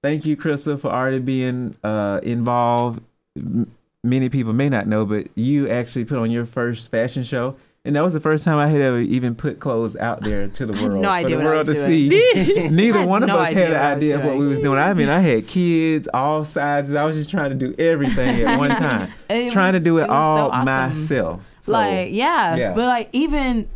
[0.03, 3.01] Thank you, Crystal, for already being uh, involved.
[3.37, 3.67] M-
[4.03, 7.95] many people may not know, but you actually put on your first fashion show, and
[7.95, 10.73] that was the first time I had ever even put clothes out there to the
[10.81, 12.11] world no for idea the what I world was to doing.
[12.11, 12.67] see.
[12.71, 14.77] Neither one of no us had an idea of what we was doing.
[14.79, 16.93] I mean, I had kids, all sizes.
[16.95, 20.03] I was just trying to do everything at one time, It trying to do it,
[20.03, 20.65] it was so all awesome.
[20.65, 21.51] myself.
[21.59, 22.73] So, like yeah, yeah.
[22.75, 23.67] but like even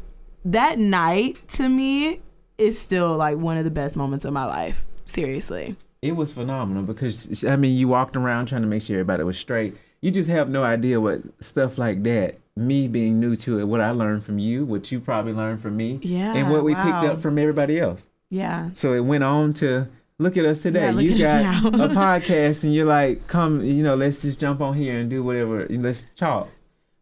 [0.45, 2.21] that night to me
[2.57, 4.85] is still like one of the best moments of my life.
[5.05, 5.75] Seriously.
[6.01, 9.37] It was phenomenal because I mean, you walked around trying to make sure everybody was
[9.37, 9.75] straight.
[10.01, 12.37] You just have no idea what stuff like that.
[12.55, 15.75] Me being new to it, what I learned from you, what you probably learned from
[15.77, 16.83] me, Yeah, and what we wow.
[17.01, 18.09] picked up from everybody else.
[18.29, 18.69] Yeah.
[18.73, 19.87] So it went on to
[20.19, 20.91] look at us today.
[20.91, 24.73] Yeah, you got a podcast, and you're like, come, you know, let's just jump on
[24.75, 25.65] here and do whatever.
[25.69, 26.49] Let's talk.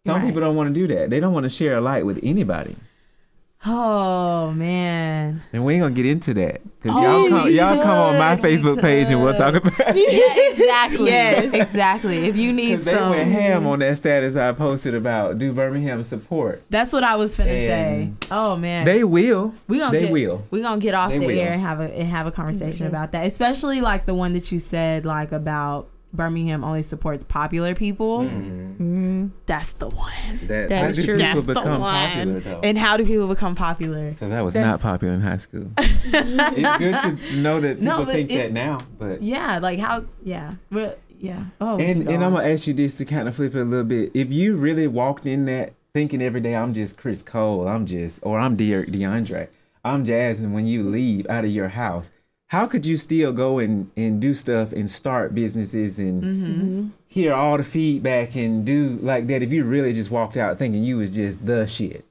[0.05, 0.25] Some Right.
[0.27, 1.09] people don't want to do that.
[1.09, 2.75] They don't want to share a light with anybody.
[3.65, 5.41] Oh man.
[5.51, 8.35] And we ain't gonna get into that because Oh, y'all come, y'all come on my
[8.37, 9.95] Facebook page and we'll talk about it.
[9.95, 11.07] Yeah, exactly.
[11.17, 11.53] Yes.
[11.53, 12.25] Exactly.
[12.27, 15.51] If you need Because they some went ham on that status I posted about do
[15.53, 16.61] Birmingham support.
[16.69, 18.27] That's what I was finna And say.
[18.31, 18.85] Oh man.
[18.85, 19.53] They will.
[19.67, 20.43] we gonna they get, will.
[20.51, 21.39] We gonna get off They the will.
[21.39, 24.51] air and have a and have a conversation about that, especially like the one that
[24.51, 28.19] you said like about Birmingham only supports popular people.
[28.21, 28.71] Mm-hmm.
[28.71, 29.27] Mm-hmm.
[29.45, 30.11] That's the one.
[30.47, 31.17] That, That How is do true.
[31.17, 31.79] people That's the one.
[31.81, 32.59] popular though?
[32.63, 34.11] And how do people become popular?
[34.11, 35.69] Because I was That's- not popular in high school.
[35.77, 40.05] it's good to know that people No, think it- that now, but Yeah, like how?
[40.23, 41.45] Yeah, but yeah.
[41.59, 43.65] Oh, and go and I'm gonna ask you this to kind of flip it a
[43.65, 44.11] little bit.
[44.13, 48.19] If you really walked in that thinking every day I'm just Chris Cole, I'm just
[48.23, 49.47] or I'm De- DeAndre,
[49.83, 50.53] I'm Jasmine.
[50.53, 52.11] When you leave out of your house,
[52.47, 56.87] how could you still go and and do stuff and start businesses and Mm-hmm.
[57.07, 59.43] hear all the feedback and do like that?
[59.43, 62.05] If you really just walked out thinking you was just the shit.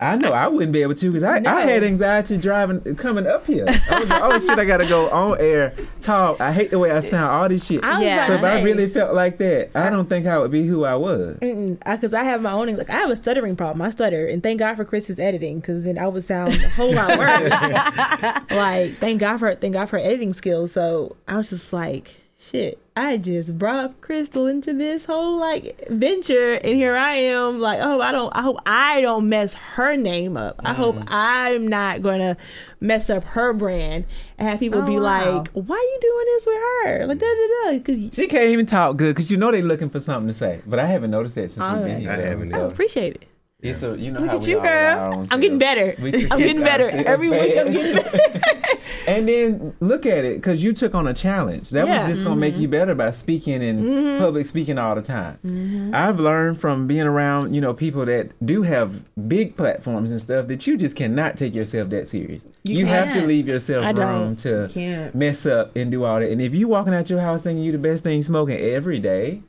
[0.00, 3.46] I know I wouldn't be able to because I, I had anxiety driving coming up
[3.46, 3.66] here.
[3.68, 6.40] I was like, oh shit, I gotta go on air, talk.
[6.40, 7.84] I hate the way I sound, all this shit.
[7.84, 8.26] I Yeah.
[8.26, 10.94] So if I really felt like that, I don't think I would be who I
[10.94, 11.36] was.
[11.40, 13.82] Mm, because I, have my own like I have a stuttering problem.
[13.82, 16.94] I stutter, and thank God for Chris's editing because then I would sound a whole
[16.94, 17.50] lot worse.
[18.50, 20.72] like thank God for thank God for editing skills.
[20.72, 22.19] So I was just like,
[22.50, 22.78] shit.
[22.96, 27.58] I just brought Crystal into this whole like venture, and here I am.
[27.60, 28.30] Like, oh, I don't.
[28.36, 30.56] I hope I don't mess her name up.
[30.64, 31.04] I hope mm.
[31.08, 32.36] I'm not gonna
[32.80, 34.04] mess up her brand
[34.38, 35.38] and have people Oh, be wow.
[35.38, 37.06] like, why are you doing this with her?
[37.06, 37.78] Like, da da da.
[37.78, 40.60] Because She can't even talk good because you know they're looking for something to say.
[40.66, 42.10] But I haven't noticed that since we've been here.
[42.10, 42.22] I though.
[42.24, 43.28] haven't I appreciate it.
[43.62, 45.26] it's a you know Look how at we you, are girl.
[45.30, 45.94] I'm getting better.
[45.98, 47.56] I'm getting better every week.
[47.56, 48.60] I'm getting better.
[49.06, 51.70] And then look at it because you took on a challenge.
[51.70, 51.98] That Yeah.
[52.00, 52.62] was just gonna make Mm-hmm.
[52.62, 55.38] you better by speaking and public speaking all the time.
[55.44, 55.94] Mm-hmm.
[55.94, 60.46] I've learned from being around you know people that do have big platforms and stuff
[60.48, 62.46] that you just cannot take yourself that serious.
[62.64, 64.08] You, have to leave yourself I don't.
[64.20, 65.14] room to can't.
[65.14, 66.30] mess up and do all that.
[66.30, 69.42] And if you walking out your house thinking you the best thing smoking every day,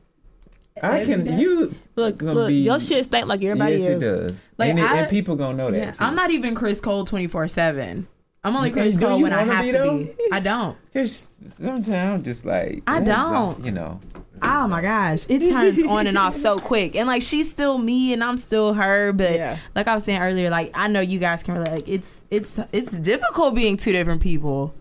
[0.81, 1.37] I can day?
[1.37, 4.03] you Look, look, be- your shit stink like everybody yes, else.
[4.03, 4.51] it does.
[4.57, 5.77] Like, and, it, I- and people gonna know that.
[5.77, 5.93] Yeah.
[5.99, 8.07] I'm not even Chris Cole 24 seven.
[8.43, 9.97] I'm only Because Chris do Cole when I have be, to though?
[9.99, 10.11] be.
[10.31, 10.77] I don't.
[10.93, 11.29] Just
[11.61, 13.01] sometimes I'm just like I don't.
[13.09, 13.99] exhausting, You know.
[14.43, 18.11] Oh my gosh, it turns on and off so quick, and like she's still me
[18.13, 19.13] and I'm still her.
[19.13, 19.57] But Yeah.
[19.75, 21.71] like I was saying earlier, like I know you guys can relate.
[21.71, 24.73] Like it's it's it's difficult being two different people.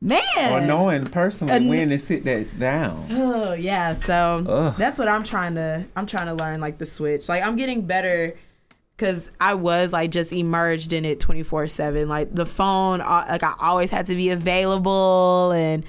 [0.00, 0.22] Man,
[0.52, 3.08] Or knowing personally And- when to sit that down.
[3.10, 4.74] Oh yeah, so Ugh.
[4.78, 5.84] that's what I'm trying to.
[5.96, 7.28] I'm trying to learn like the switch.
[7.28, 8.36] Like I'm getting better
[8.98, 12.08] because I was like just emerged in it 24 seven.
[12.08, 15.84] Like the phone, uh, like I always had to be available and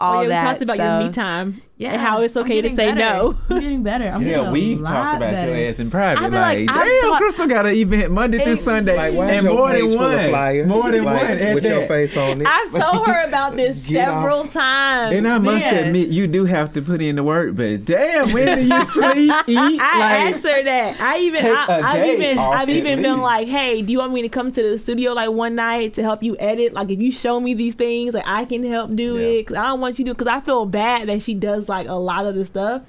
[0.00, 0.42] all Oh, yeah, we that.
[0.44, 3.00] talked about so, your me time Yeah, how it's okay to say better.
[3.00, 3.36] no.
[3.50, 4.04] I'm getting better.
[4.06, 5.50] I'm Yeah, a we've talked about better.
[5.56, 6.20] your ass in private.
[6.20, 9.14] I Like, feel like I've damn, talked- Crystal got an event Monday through Sunday, Like,
[9.14, 10.68] why is and your more than one, flyers?
[10.68, 12.46] more than like, one at with your face on it?
[12.46, 14.52] I've told her about this several off.
[14.52, 15.16] times.
[15.16, 15.86] And I must Man.
[15.86, 19.32] admit, you do have to put in the work, but damn, when do you sleep,
[19.48, 19.80] eat?
[19.80, 21.00] I like, asked her that.
[21.00, 24.12] I even, Take I, a I've even, I've even been like, "Hey, do you want
[24.12, 26.74] me to come to the studio like one night to help you edit?
[26.74, 29.48] Like, if you show me these things, like I can help do it.
[29.48, 30.14] Cause I don't want you to.
[30.14, 32.82] Cause I feel bad that she does like a lot of the stuff,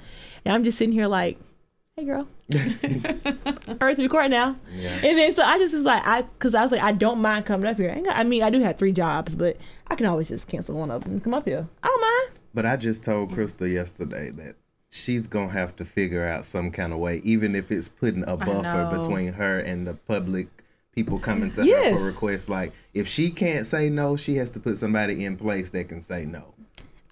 [0.44, 1.38] and I'm just sitting here like,
[1.96, 2.26] "Hey, girl."
[3.80, 4.90] Earth record now, Yeah.
[5.02, 7.46] and then so I just was like, I, cause I was like, I don't mind
[7.46, 7.90] coming up here.
[7.96, 9.56] I, got- I mean, I do have three jobs, but
[9.88, 11.66] I can always just cancel one of them and come up here.
[11.82, 12.38] I don't mind.
[12.52, 14.56] But I just told Crystal yesterday that
[14.90, 18.36] she's gonna have to figure out some kind of way, even if it's putting a
[18.36, 20.48] buffer between her and the public
[20.94, 21.92] people coming to Yes.
[21.92, 22.48] her for requests.
[22.48, 26.00] Like if she can't say no, she has to put somebody in place that can
[26.00, 26.53] say no.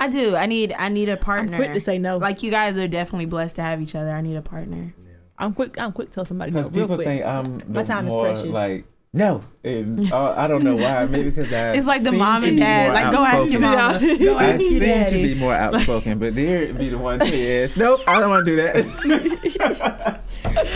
[0.03, 0.35] I do.
[0.35, 0.73] I need.
[0.77, 1.57] I need a partner.
[1.57, 2.19] quick to say no.
[2.19, 4.11] Like you guys are definitely blessed to have each other.
[4.11, 4.95] I need a partner.
[5.39, 5.79] I'm quick.
[5.81, 6.61] I'm quick to tell somebody no.
[6.63, 7.07] Because Real people quick.
[7.07, 8.47] think I'm My the time is more precious.
[8.47, 8.85] like
[9.15, 11.05] no, and uh, I don't know why.
[11.05, 12.95] Maybe because I It's like the mom and dad.
[12.95, 14.09] Like go ask your outspoken.
[14.09, 14.19] mama.
[14.25, 17.27] Go I ask your seem to be more outspoken, but they'd be the one to
[17.27, 17.77] yes.
[17.77, 20.21] Nope, I don't want to do that.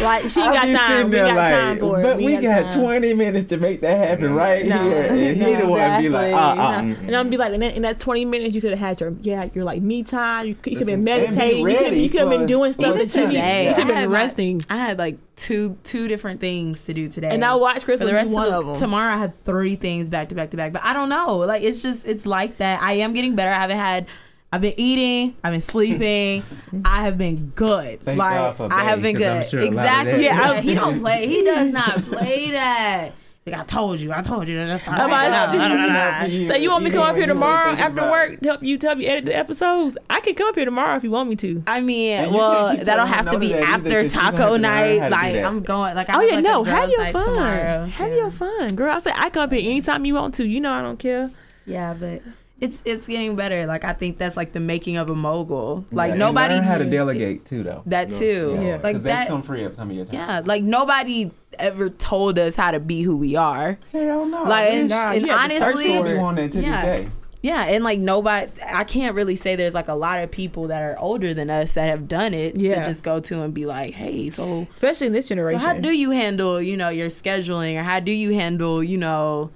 [0.03, 1.11] Like she ain't got time.
[1.11, 2.03] We got like, time for it.
[2.03, 2.83] But we, ain't got time.
[2.83, 5.07] 20 minutes to make that happen right No, here.
[5.11, 6.33] And he no, the one be like, exactly.
[6.33, 6.97] uh uh No.
[7.07, 9.15] And I'm be like, in that, in that 20 minutes, you could have had your
[9.23, 10.47] yeah, your like me time.
[10.47, 11.65] You, could- you could have been That's what I'm saying.
[11.65, 11.67] meditating.
[11.67, 13.69] Be You could ready you could have been doing stuff that you today.
[13.69, 14.63] You could have been resting.
[14.71, 17.29] I had like two two different things to do today.
[17.31, 18.77] And I watched For Crystal the rest one of, of them.
[18.77, 20.73] tomorrow, I had three things back to back to back.
[20.73, 21.37] But I don't know.
[21.39, 22.83] Like it's just it's like that.
[22.83, 23.51] I am getting better.
[23.51, 24.07] I haven't had.
[24.53, 25.37] I've been eating.
[25.43, 26.43] I've been sleeping.
[26.85, 28.01] I have been good.
[28.01, 29.47] Thank like God for I have Bay, been 'cause I'm good.
[29.51, 30.13] sure a lot of exactly.
[30.13, 30.53] that- Yeah.
[30.55, 30.61] Yeah.
[30.61, 31.27] he don't play.
[31.27, 33.11] He does not play that.
[33.45, 34.13] Like I told you.
[34.13, 34.57] I told you.
[34.65, 34.95] That's not.
[35.07, 36.45] About to- no, no, no, no, no.
[36.49, 38.31] So you want me to come up here tomorrow after work?
[38.31, 39.97] work to help you to help you edit the episodes?
[40.11, 41.63] I can come up here tomorrow if you want me to.
[41.67, 44.25] I mean, And well, that'll have to be to that either, after 'cause she gonna
[44.31, 44.99] have taco night.
[44.99, 45.45] how to do Like.
[45.45, 45.95] I'm going.
[45.95, 47.25] Like I Oh yeah, like, no, have your fun.
[47.25, 47.87] tomorrow.
[47.87, 48.17] Have Yeah.
[48.17, 48.93] your fun, girl.
[48.93, 50.47] I said I come up here anytime you want to.
[50.47, 51.31] You know I don't care.
[51.67, 52.23] Yeah, but
[52.61, 53.67] it's it's getting better.
[53.67, 55.85] Like I think that's like the making of a mogul.
[55.91, 57.83] Like And nobody learn how to delegate too, though.
[57.87, 58.59] that too.
[58.61, 58.73] Yeah.
[58.75, 60.15] Like Because that's gonna free up some of your time.
[60.15, 63.79] Yeah, like nobody ever told us how to be who we are.
[63.93, 64.45] Hell no.
[64.45, 66.21] Like and, nah, and you have to search honestly, for we it.
[66.21, 66.85] want that to yeah.
[66.85, 67.11] this day.
[67.43, 70.83] Yeah, and like nobody, I can't really say there's like a lot of people that
[70.83, 72.81] are older than us that have done it Yeah.
[72.81, 75.85] to just go to and be like, hey, so especially in this generation, so generation.
[75.85, 79.53] how do you handle you know your scheduling or how do you handle you know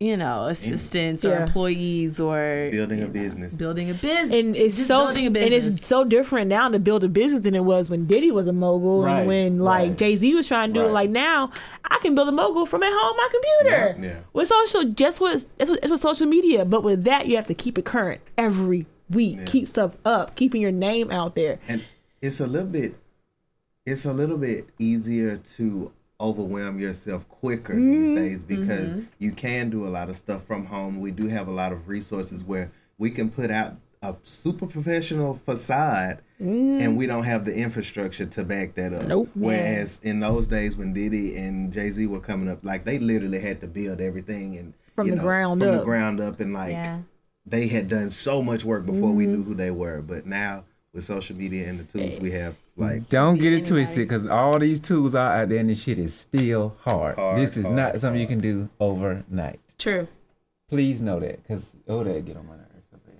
[0.00, 3.56] you know assistants or employees or Building a business.
[3.56, 6.78] building a business and it's Just so building a and it's so different now to
[6.78, 9.88] build a business than it was when Diddy was a mogul Right, and when like
[9.88, 9.98] right.
[9.98, 10.92] Jay Z was trying to do it.
[10.92, 11.50] Like now,
[11.84, 13.96] I can build a mogul from at home on my computer.
[14.00, 14.18] Yeah, yeah.
[14.32, 17.48] With social, just with it's with, it's with social media, but with that you have
[17.48, 19.44] to keep it current every week, Yeah.
[19.46, 21.58] keep stuff up, keeping your name out there.
[21.66, 21.82] and
[22.22, 22.94] it's a little bit
[23.84, 28.14] it's a little bit easier to overwhelm yourself quicker these mm-hmm.
[28.16, 29.04] days because mm-hmm.
[29.18, 31.88] you can do a lot of stuff from home we do have a lot of
[31.88, 36.80] resources where we can put out a super professional facade mm-hmm.
[36.80, 39.28] and we don't have the infrastructure to back that up Nope.
[39.34, 43.60] whereas in those days when diddy and jay-z were coming up like they literally had
[43.60, 45.84] to build everything and From you the ground from the up.
[45.84, 47.02] ground up and like Yeah.
[47.46, 49.32] they had done so much work before we Mm-hmm.
[49.34, 50.02] knew who they were.
[50.02, 54.08] But now with social media and the tools we have, like Don't get it twisted
[54.08, 57.16] because all these tools are out there and this shit is still hard.
[57.16, 59.60] Hard, this is hard, not something you can do overnight.
[59.78, 60.08] true
[60.68, 63.16] Please know that because oh, that get on my nerves so bad.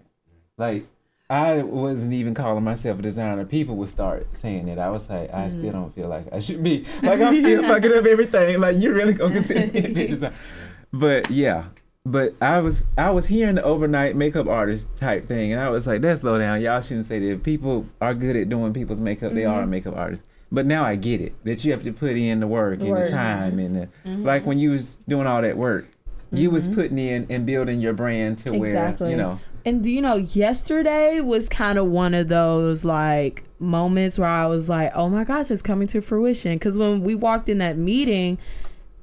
[0.58, 0.86] Like
[1.30, 3.44] I wasn't even calling myself a designer.
[3.44, 4.78] People would start saying it.
[4.78, 5.72] I was like, I still mm-hmm.
[5.72, 6.86] don't feel like I should be.
[7.02, 8.60] Like I'm still fucking up everything.
[8.60, 10.34] Like you're really gonna consider me to a designer?
[10.90, 11.64] But yeah.
[12.10, 15.86] But I was I was hearing the overnight makeup artist type thing, and I was
[15.86, 16.62] like, "That's slow down.
[16.62, 17.32] Y'all shouldn't say that.
[17.32, 20.84] If people are good at doing people's makeup, they are a makeup artist." But now
[20.84, 23.76] I get it that you have to put in the work and the time and
[23.76, 24.24] the, mm-hmm.
[24.24, 25.86] like when you was doing all that work,
[26.32, 26.74] you was mm-hmm.
[26.76, 29.40] putting in and building your brand to where you know.
[29.66, 34.46] And do you know, yesterday was kind of one of those like moments where I
[34.46, 36.54] was like, oh my gosh, it's coming to fruition.
[36.54, 38.38] Because when we walked in that meeting,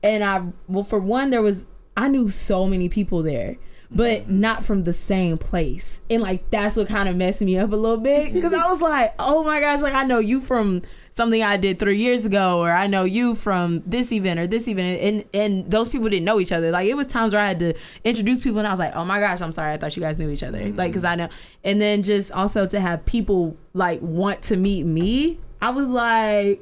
[0.01, 1.65] and I, well, for one, there was,
[1.97, 3.57] I knew so many people there,
[3.91, 6.01] but not from the same place.
[6.09, 8.33] And like, that's what kind of messed me up a little bit.
[8.33, 10.81] Because I was like, oh my gosh, like I know you from
[11.11, 14.67] something I did three years ago, or I know you from this event or this
[14.67, 16.71] event, and and those people didn't know each other.
[16.71, 17.73] Like it was times where I had to
[18.03, 20.19] introduce people, and I was like, oh my gosh, I'm sorry, I thought you guys
[20.19, 20.87] knew each other, like mm-hmm.
[20.87, 21.29] because I know.
[21.63, 26.59] And then just also to have people like want to meet me, I was like,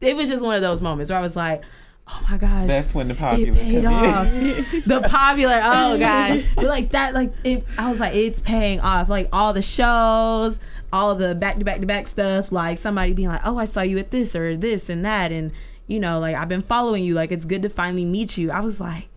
[0.00, 1.62] it was just one of those moments where I was like.
[2.06, 2.66] Oh my gosh!
[2.66, 4.26] That's when the it popular paid off.
[4.86, 7.64] the popular, oh gosh, but like that, like it.
[7.78, 9.08] I was like, it's paying off.
[9.08, 10.58] Like all the shows,
[10.92, 12.52] all the back to back to back stuff.
[12.52, 15.50] Like somebody being like, oh, I saw you at this or this and that, and
[15.86, 17.14] you know, like I've been following you.
[17.14, 18.50] Like it's good to finally meet you.
[18.50, 19.08] I was like,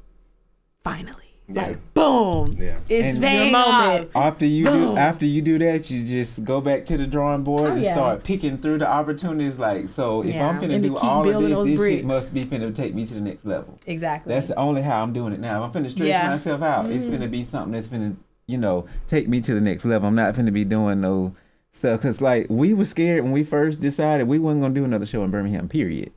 [0.84, 1.61] finally, Yeah.
[1.68, 2.74] like boom, Yeah.
[2.90, 4.11] it's And- Your moment.
[4.14, 4.95] After you Boom.
[4.95, 7.82] do after you do that, you just go back to the drawing board Oh, and
[7.82, 7.94] yeah.
[7.94, 9.57] start picking through the opportunities.
[9.57, 10.49] Like, so if Yeah.
[10.49, 11.95] I'm finna And to do keep all of this, this bricks.
[11.98, 13.80] shit must be finna take me to the next level.
[13.88, 14.34] Exactly.
[14.34, 15.64] That's the only how I'm doing it now.
[15.64, 16.28] If I'm finna stretch Yeah.
[16.30, 17.24] myself out, it's Mm-hmm.
[17.24, 18.15] finna be something that's finna,
[18.45, 20.10] you know, take me to the next level.
[20.10, 21.32] I'm not finna be doing no
[21.72, 25.06] stuff because like we were scared when we first decided we wasn't gonna do another
[25.06, 25.69] show in Birmingham.
[25.69, 26.11] Period.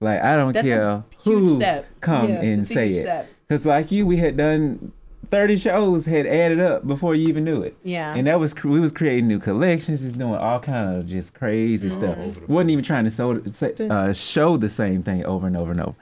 [0.00, 1.86] Like I don't That's a care huge who step.
[2.00, 2.94] come Yeah, and say it.
[3.02, 3.28] step.
[3.48, 4.92] Because like you, we had done
[5.30, 7.76] thirty shows, had added up before you even knew it.
[7.82, 8.14] Yeah.
[8.14, 11.90] And that was we was creating new collections, just doing all kind of just crazy
[11.90, 12.18] stuff.
[12.48, 13.42] wasn't even trying to so,
[13.90, 15.94] uh, show the same thing over and over and over.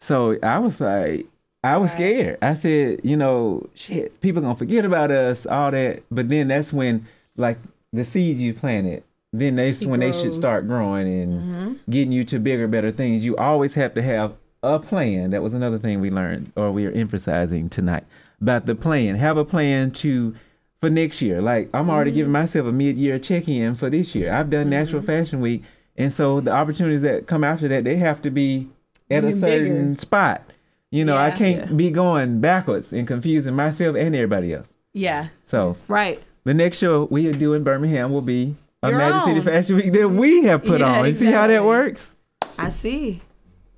[0.00, 1.26] So I was like,
[1.64, 2.38] I was scared.
[2.42, 6.02] I said, you know, shit, people gonna forget about us, all that.
[6.10, 7.06] But then that's when,
[7.36, 7.58] like,
[7.92, 12.38] the seeds you planted, then they when they should start growing and getting you to
[12.40, 13.24] bigger, better things.
[13.24, 15.30] You always have to have a plan.
[15.30, 18.04] That was another thing we learned, or we are emphasizing tonight
[18.40, 19.16] about the plan.
[19.16, 20.34] Have a plan to
[20.80, 21.40] for next year.
[21.42, 22.16] Like I'm already mm-hmm.
[22.16, 24.32] giving myself a mid-year check-in for this year.
[24.32, 24.70] I've done mm-hmm.
[24.70, 25.62] National Fashion Week,
[25.96, 28.68] and so the opportunities that come after that, they have to be
[29.10, 29.98] at a certain bigger.
[29.98, 30.42] spot.
[30.90, 34.74] You know, I can't be going backwards and confusing myself and everybody else.
[34.92, 35.28] yeah.
[35.42, 36.20] So Right.
[36.44, 39.40] the next show we are doing Birmingham will be a Your Magic City.
[39.40, 41.06] Fashion Week that we have put Yeah, on.
[41.06, 42.14] You see how that works?
[42.58, 43.22] I see.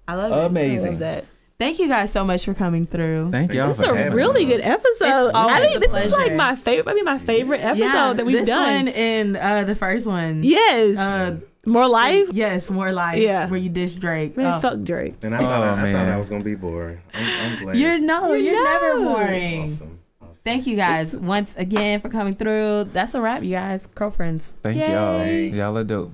[0.06, 0.47] I love it.
[0.47, 0.86] Amazing.
[0.86, 1.24] I love that.
[1.59, 3.31] Thank you guys so much for coming through.
[3.31, 4.51] Thank y'all It's for a really us.
[4.51, 5.31] good episode.
[5.35, 8.36] always I a think this is like my favorite, maybe my favorite episode that we've
[8.36, 8.86] this done.
[8.86, 10.43] one and uh, the first one.
[10.43, 11.36] yes, Uh,
[11.66, 12.28] more life.
[12.32, 13.18] Yes, more life.
[13.18, 13.48] Yeah.
[13.48, 14.36] where you dish Drake.
[14.36, 14.60] Man, Oh.
[14.60, 15.14] fuck Drake.
[15.22, 15.47] And I thought,
[15.78, 16.09] Oh, I, I thought.
[16.09, 17.01] I was gonna be boring.
[17.14, 17.76] I'm, I'm glad.
[17.76, 19.62] You're no, you're, You're never boring.
[19.62, 20.01] awesome.
[20.20, 20.35] awesome.
[20.35, 22.85] Thank you guys once again for coming through.
[22.93, 23.86] That's a wrap, you guys.
[23.86, 24.56] Girlfriends.
[24.60, 24.93] Thank Yay.
[24.93, 25.18] y'all.
[25.20, 25.56] Thanks.
[25.56, 26.12] Y'all are dope.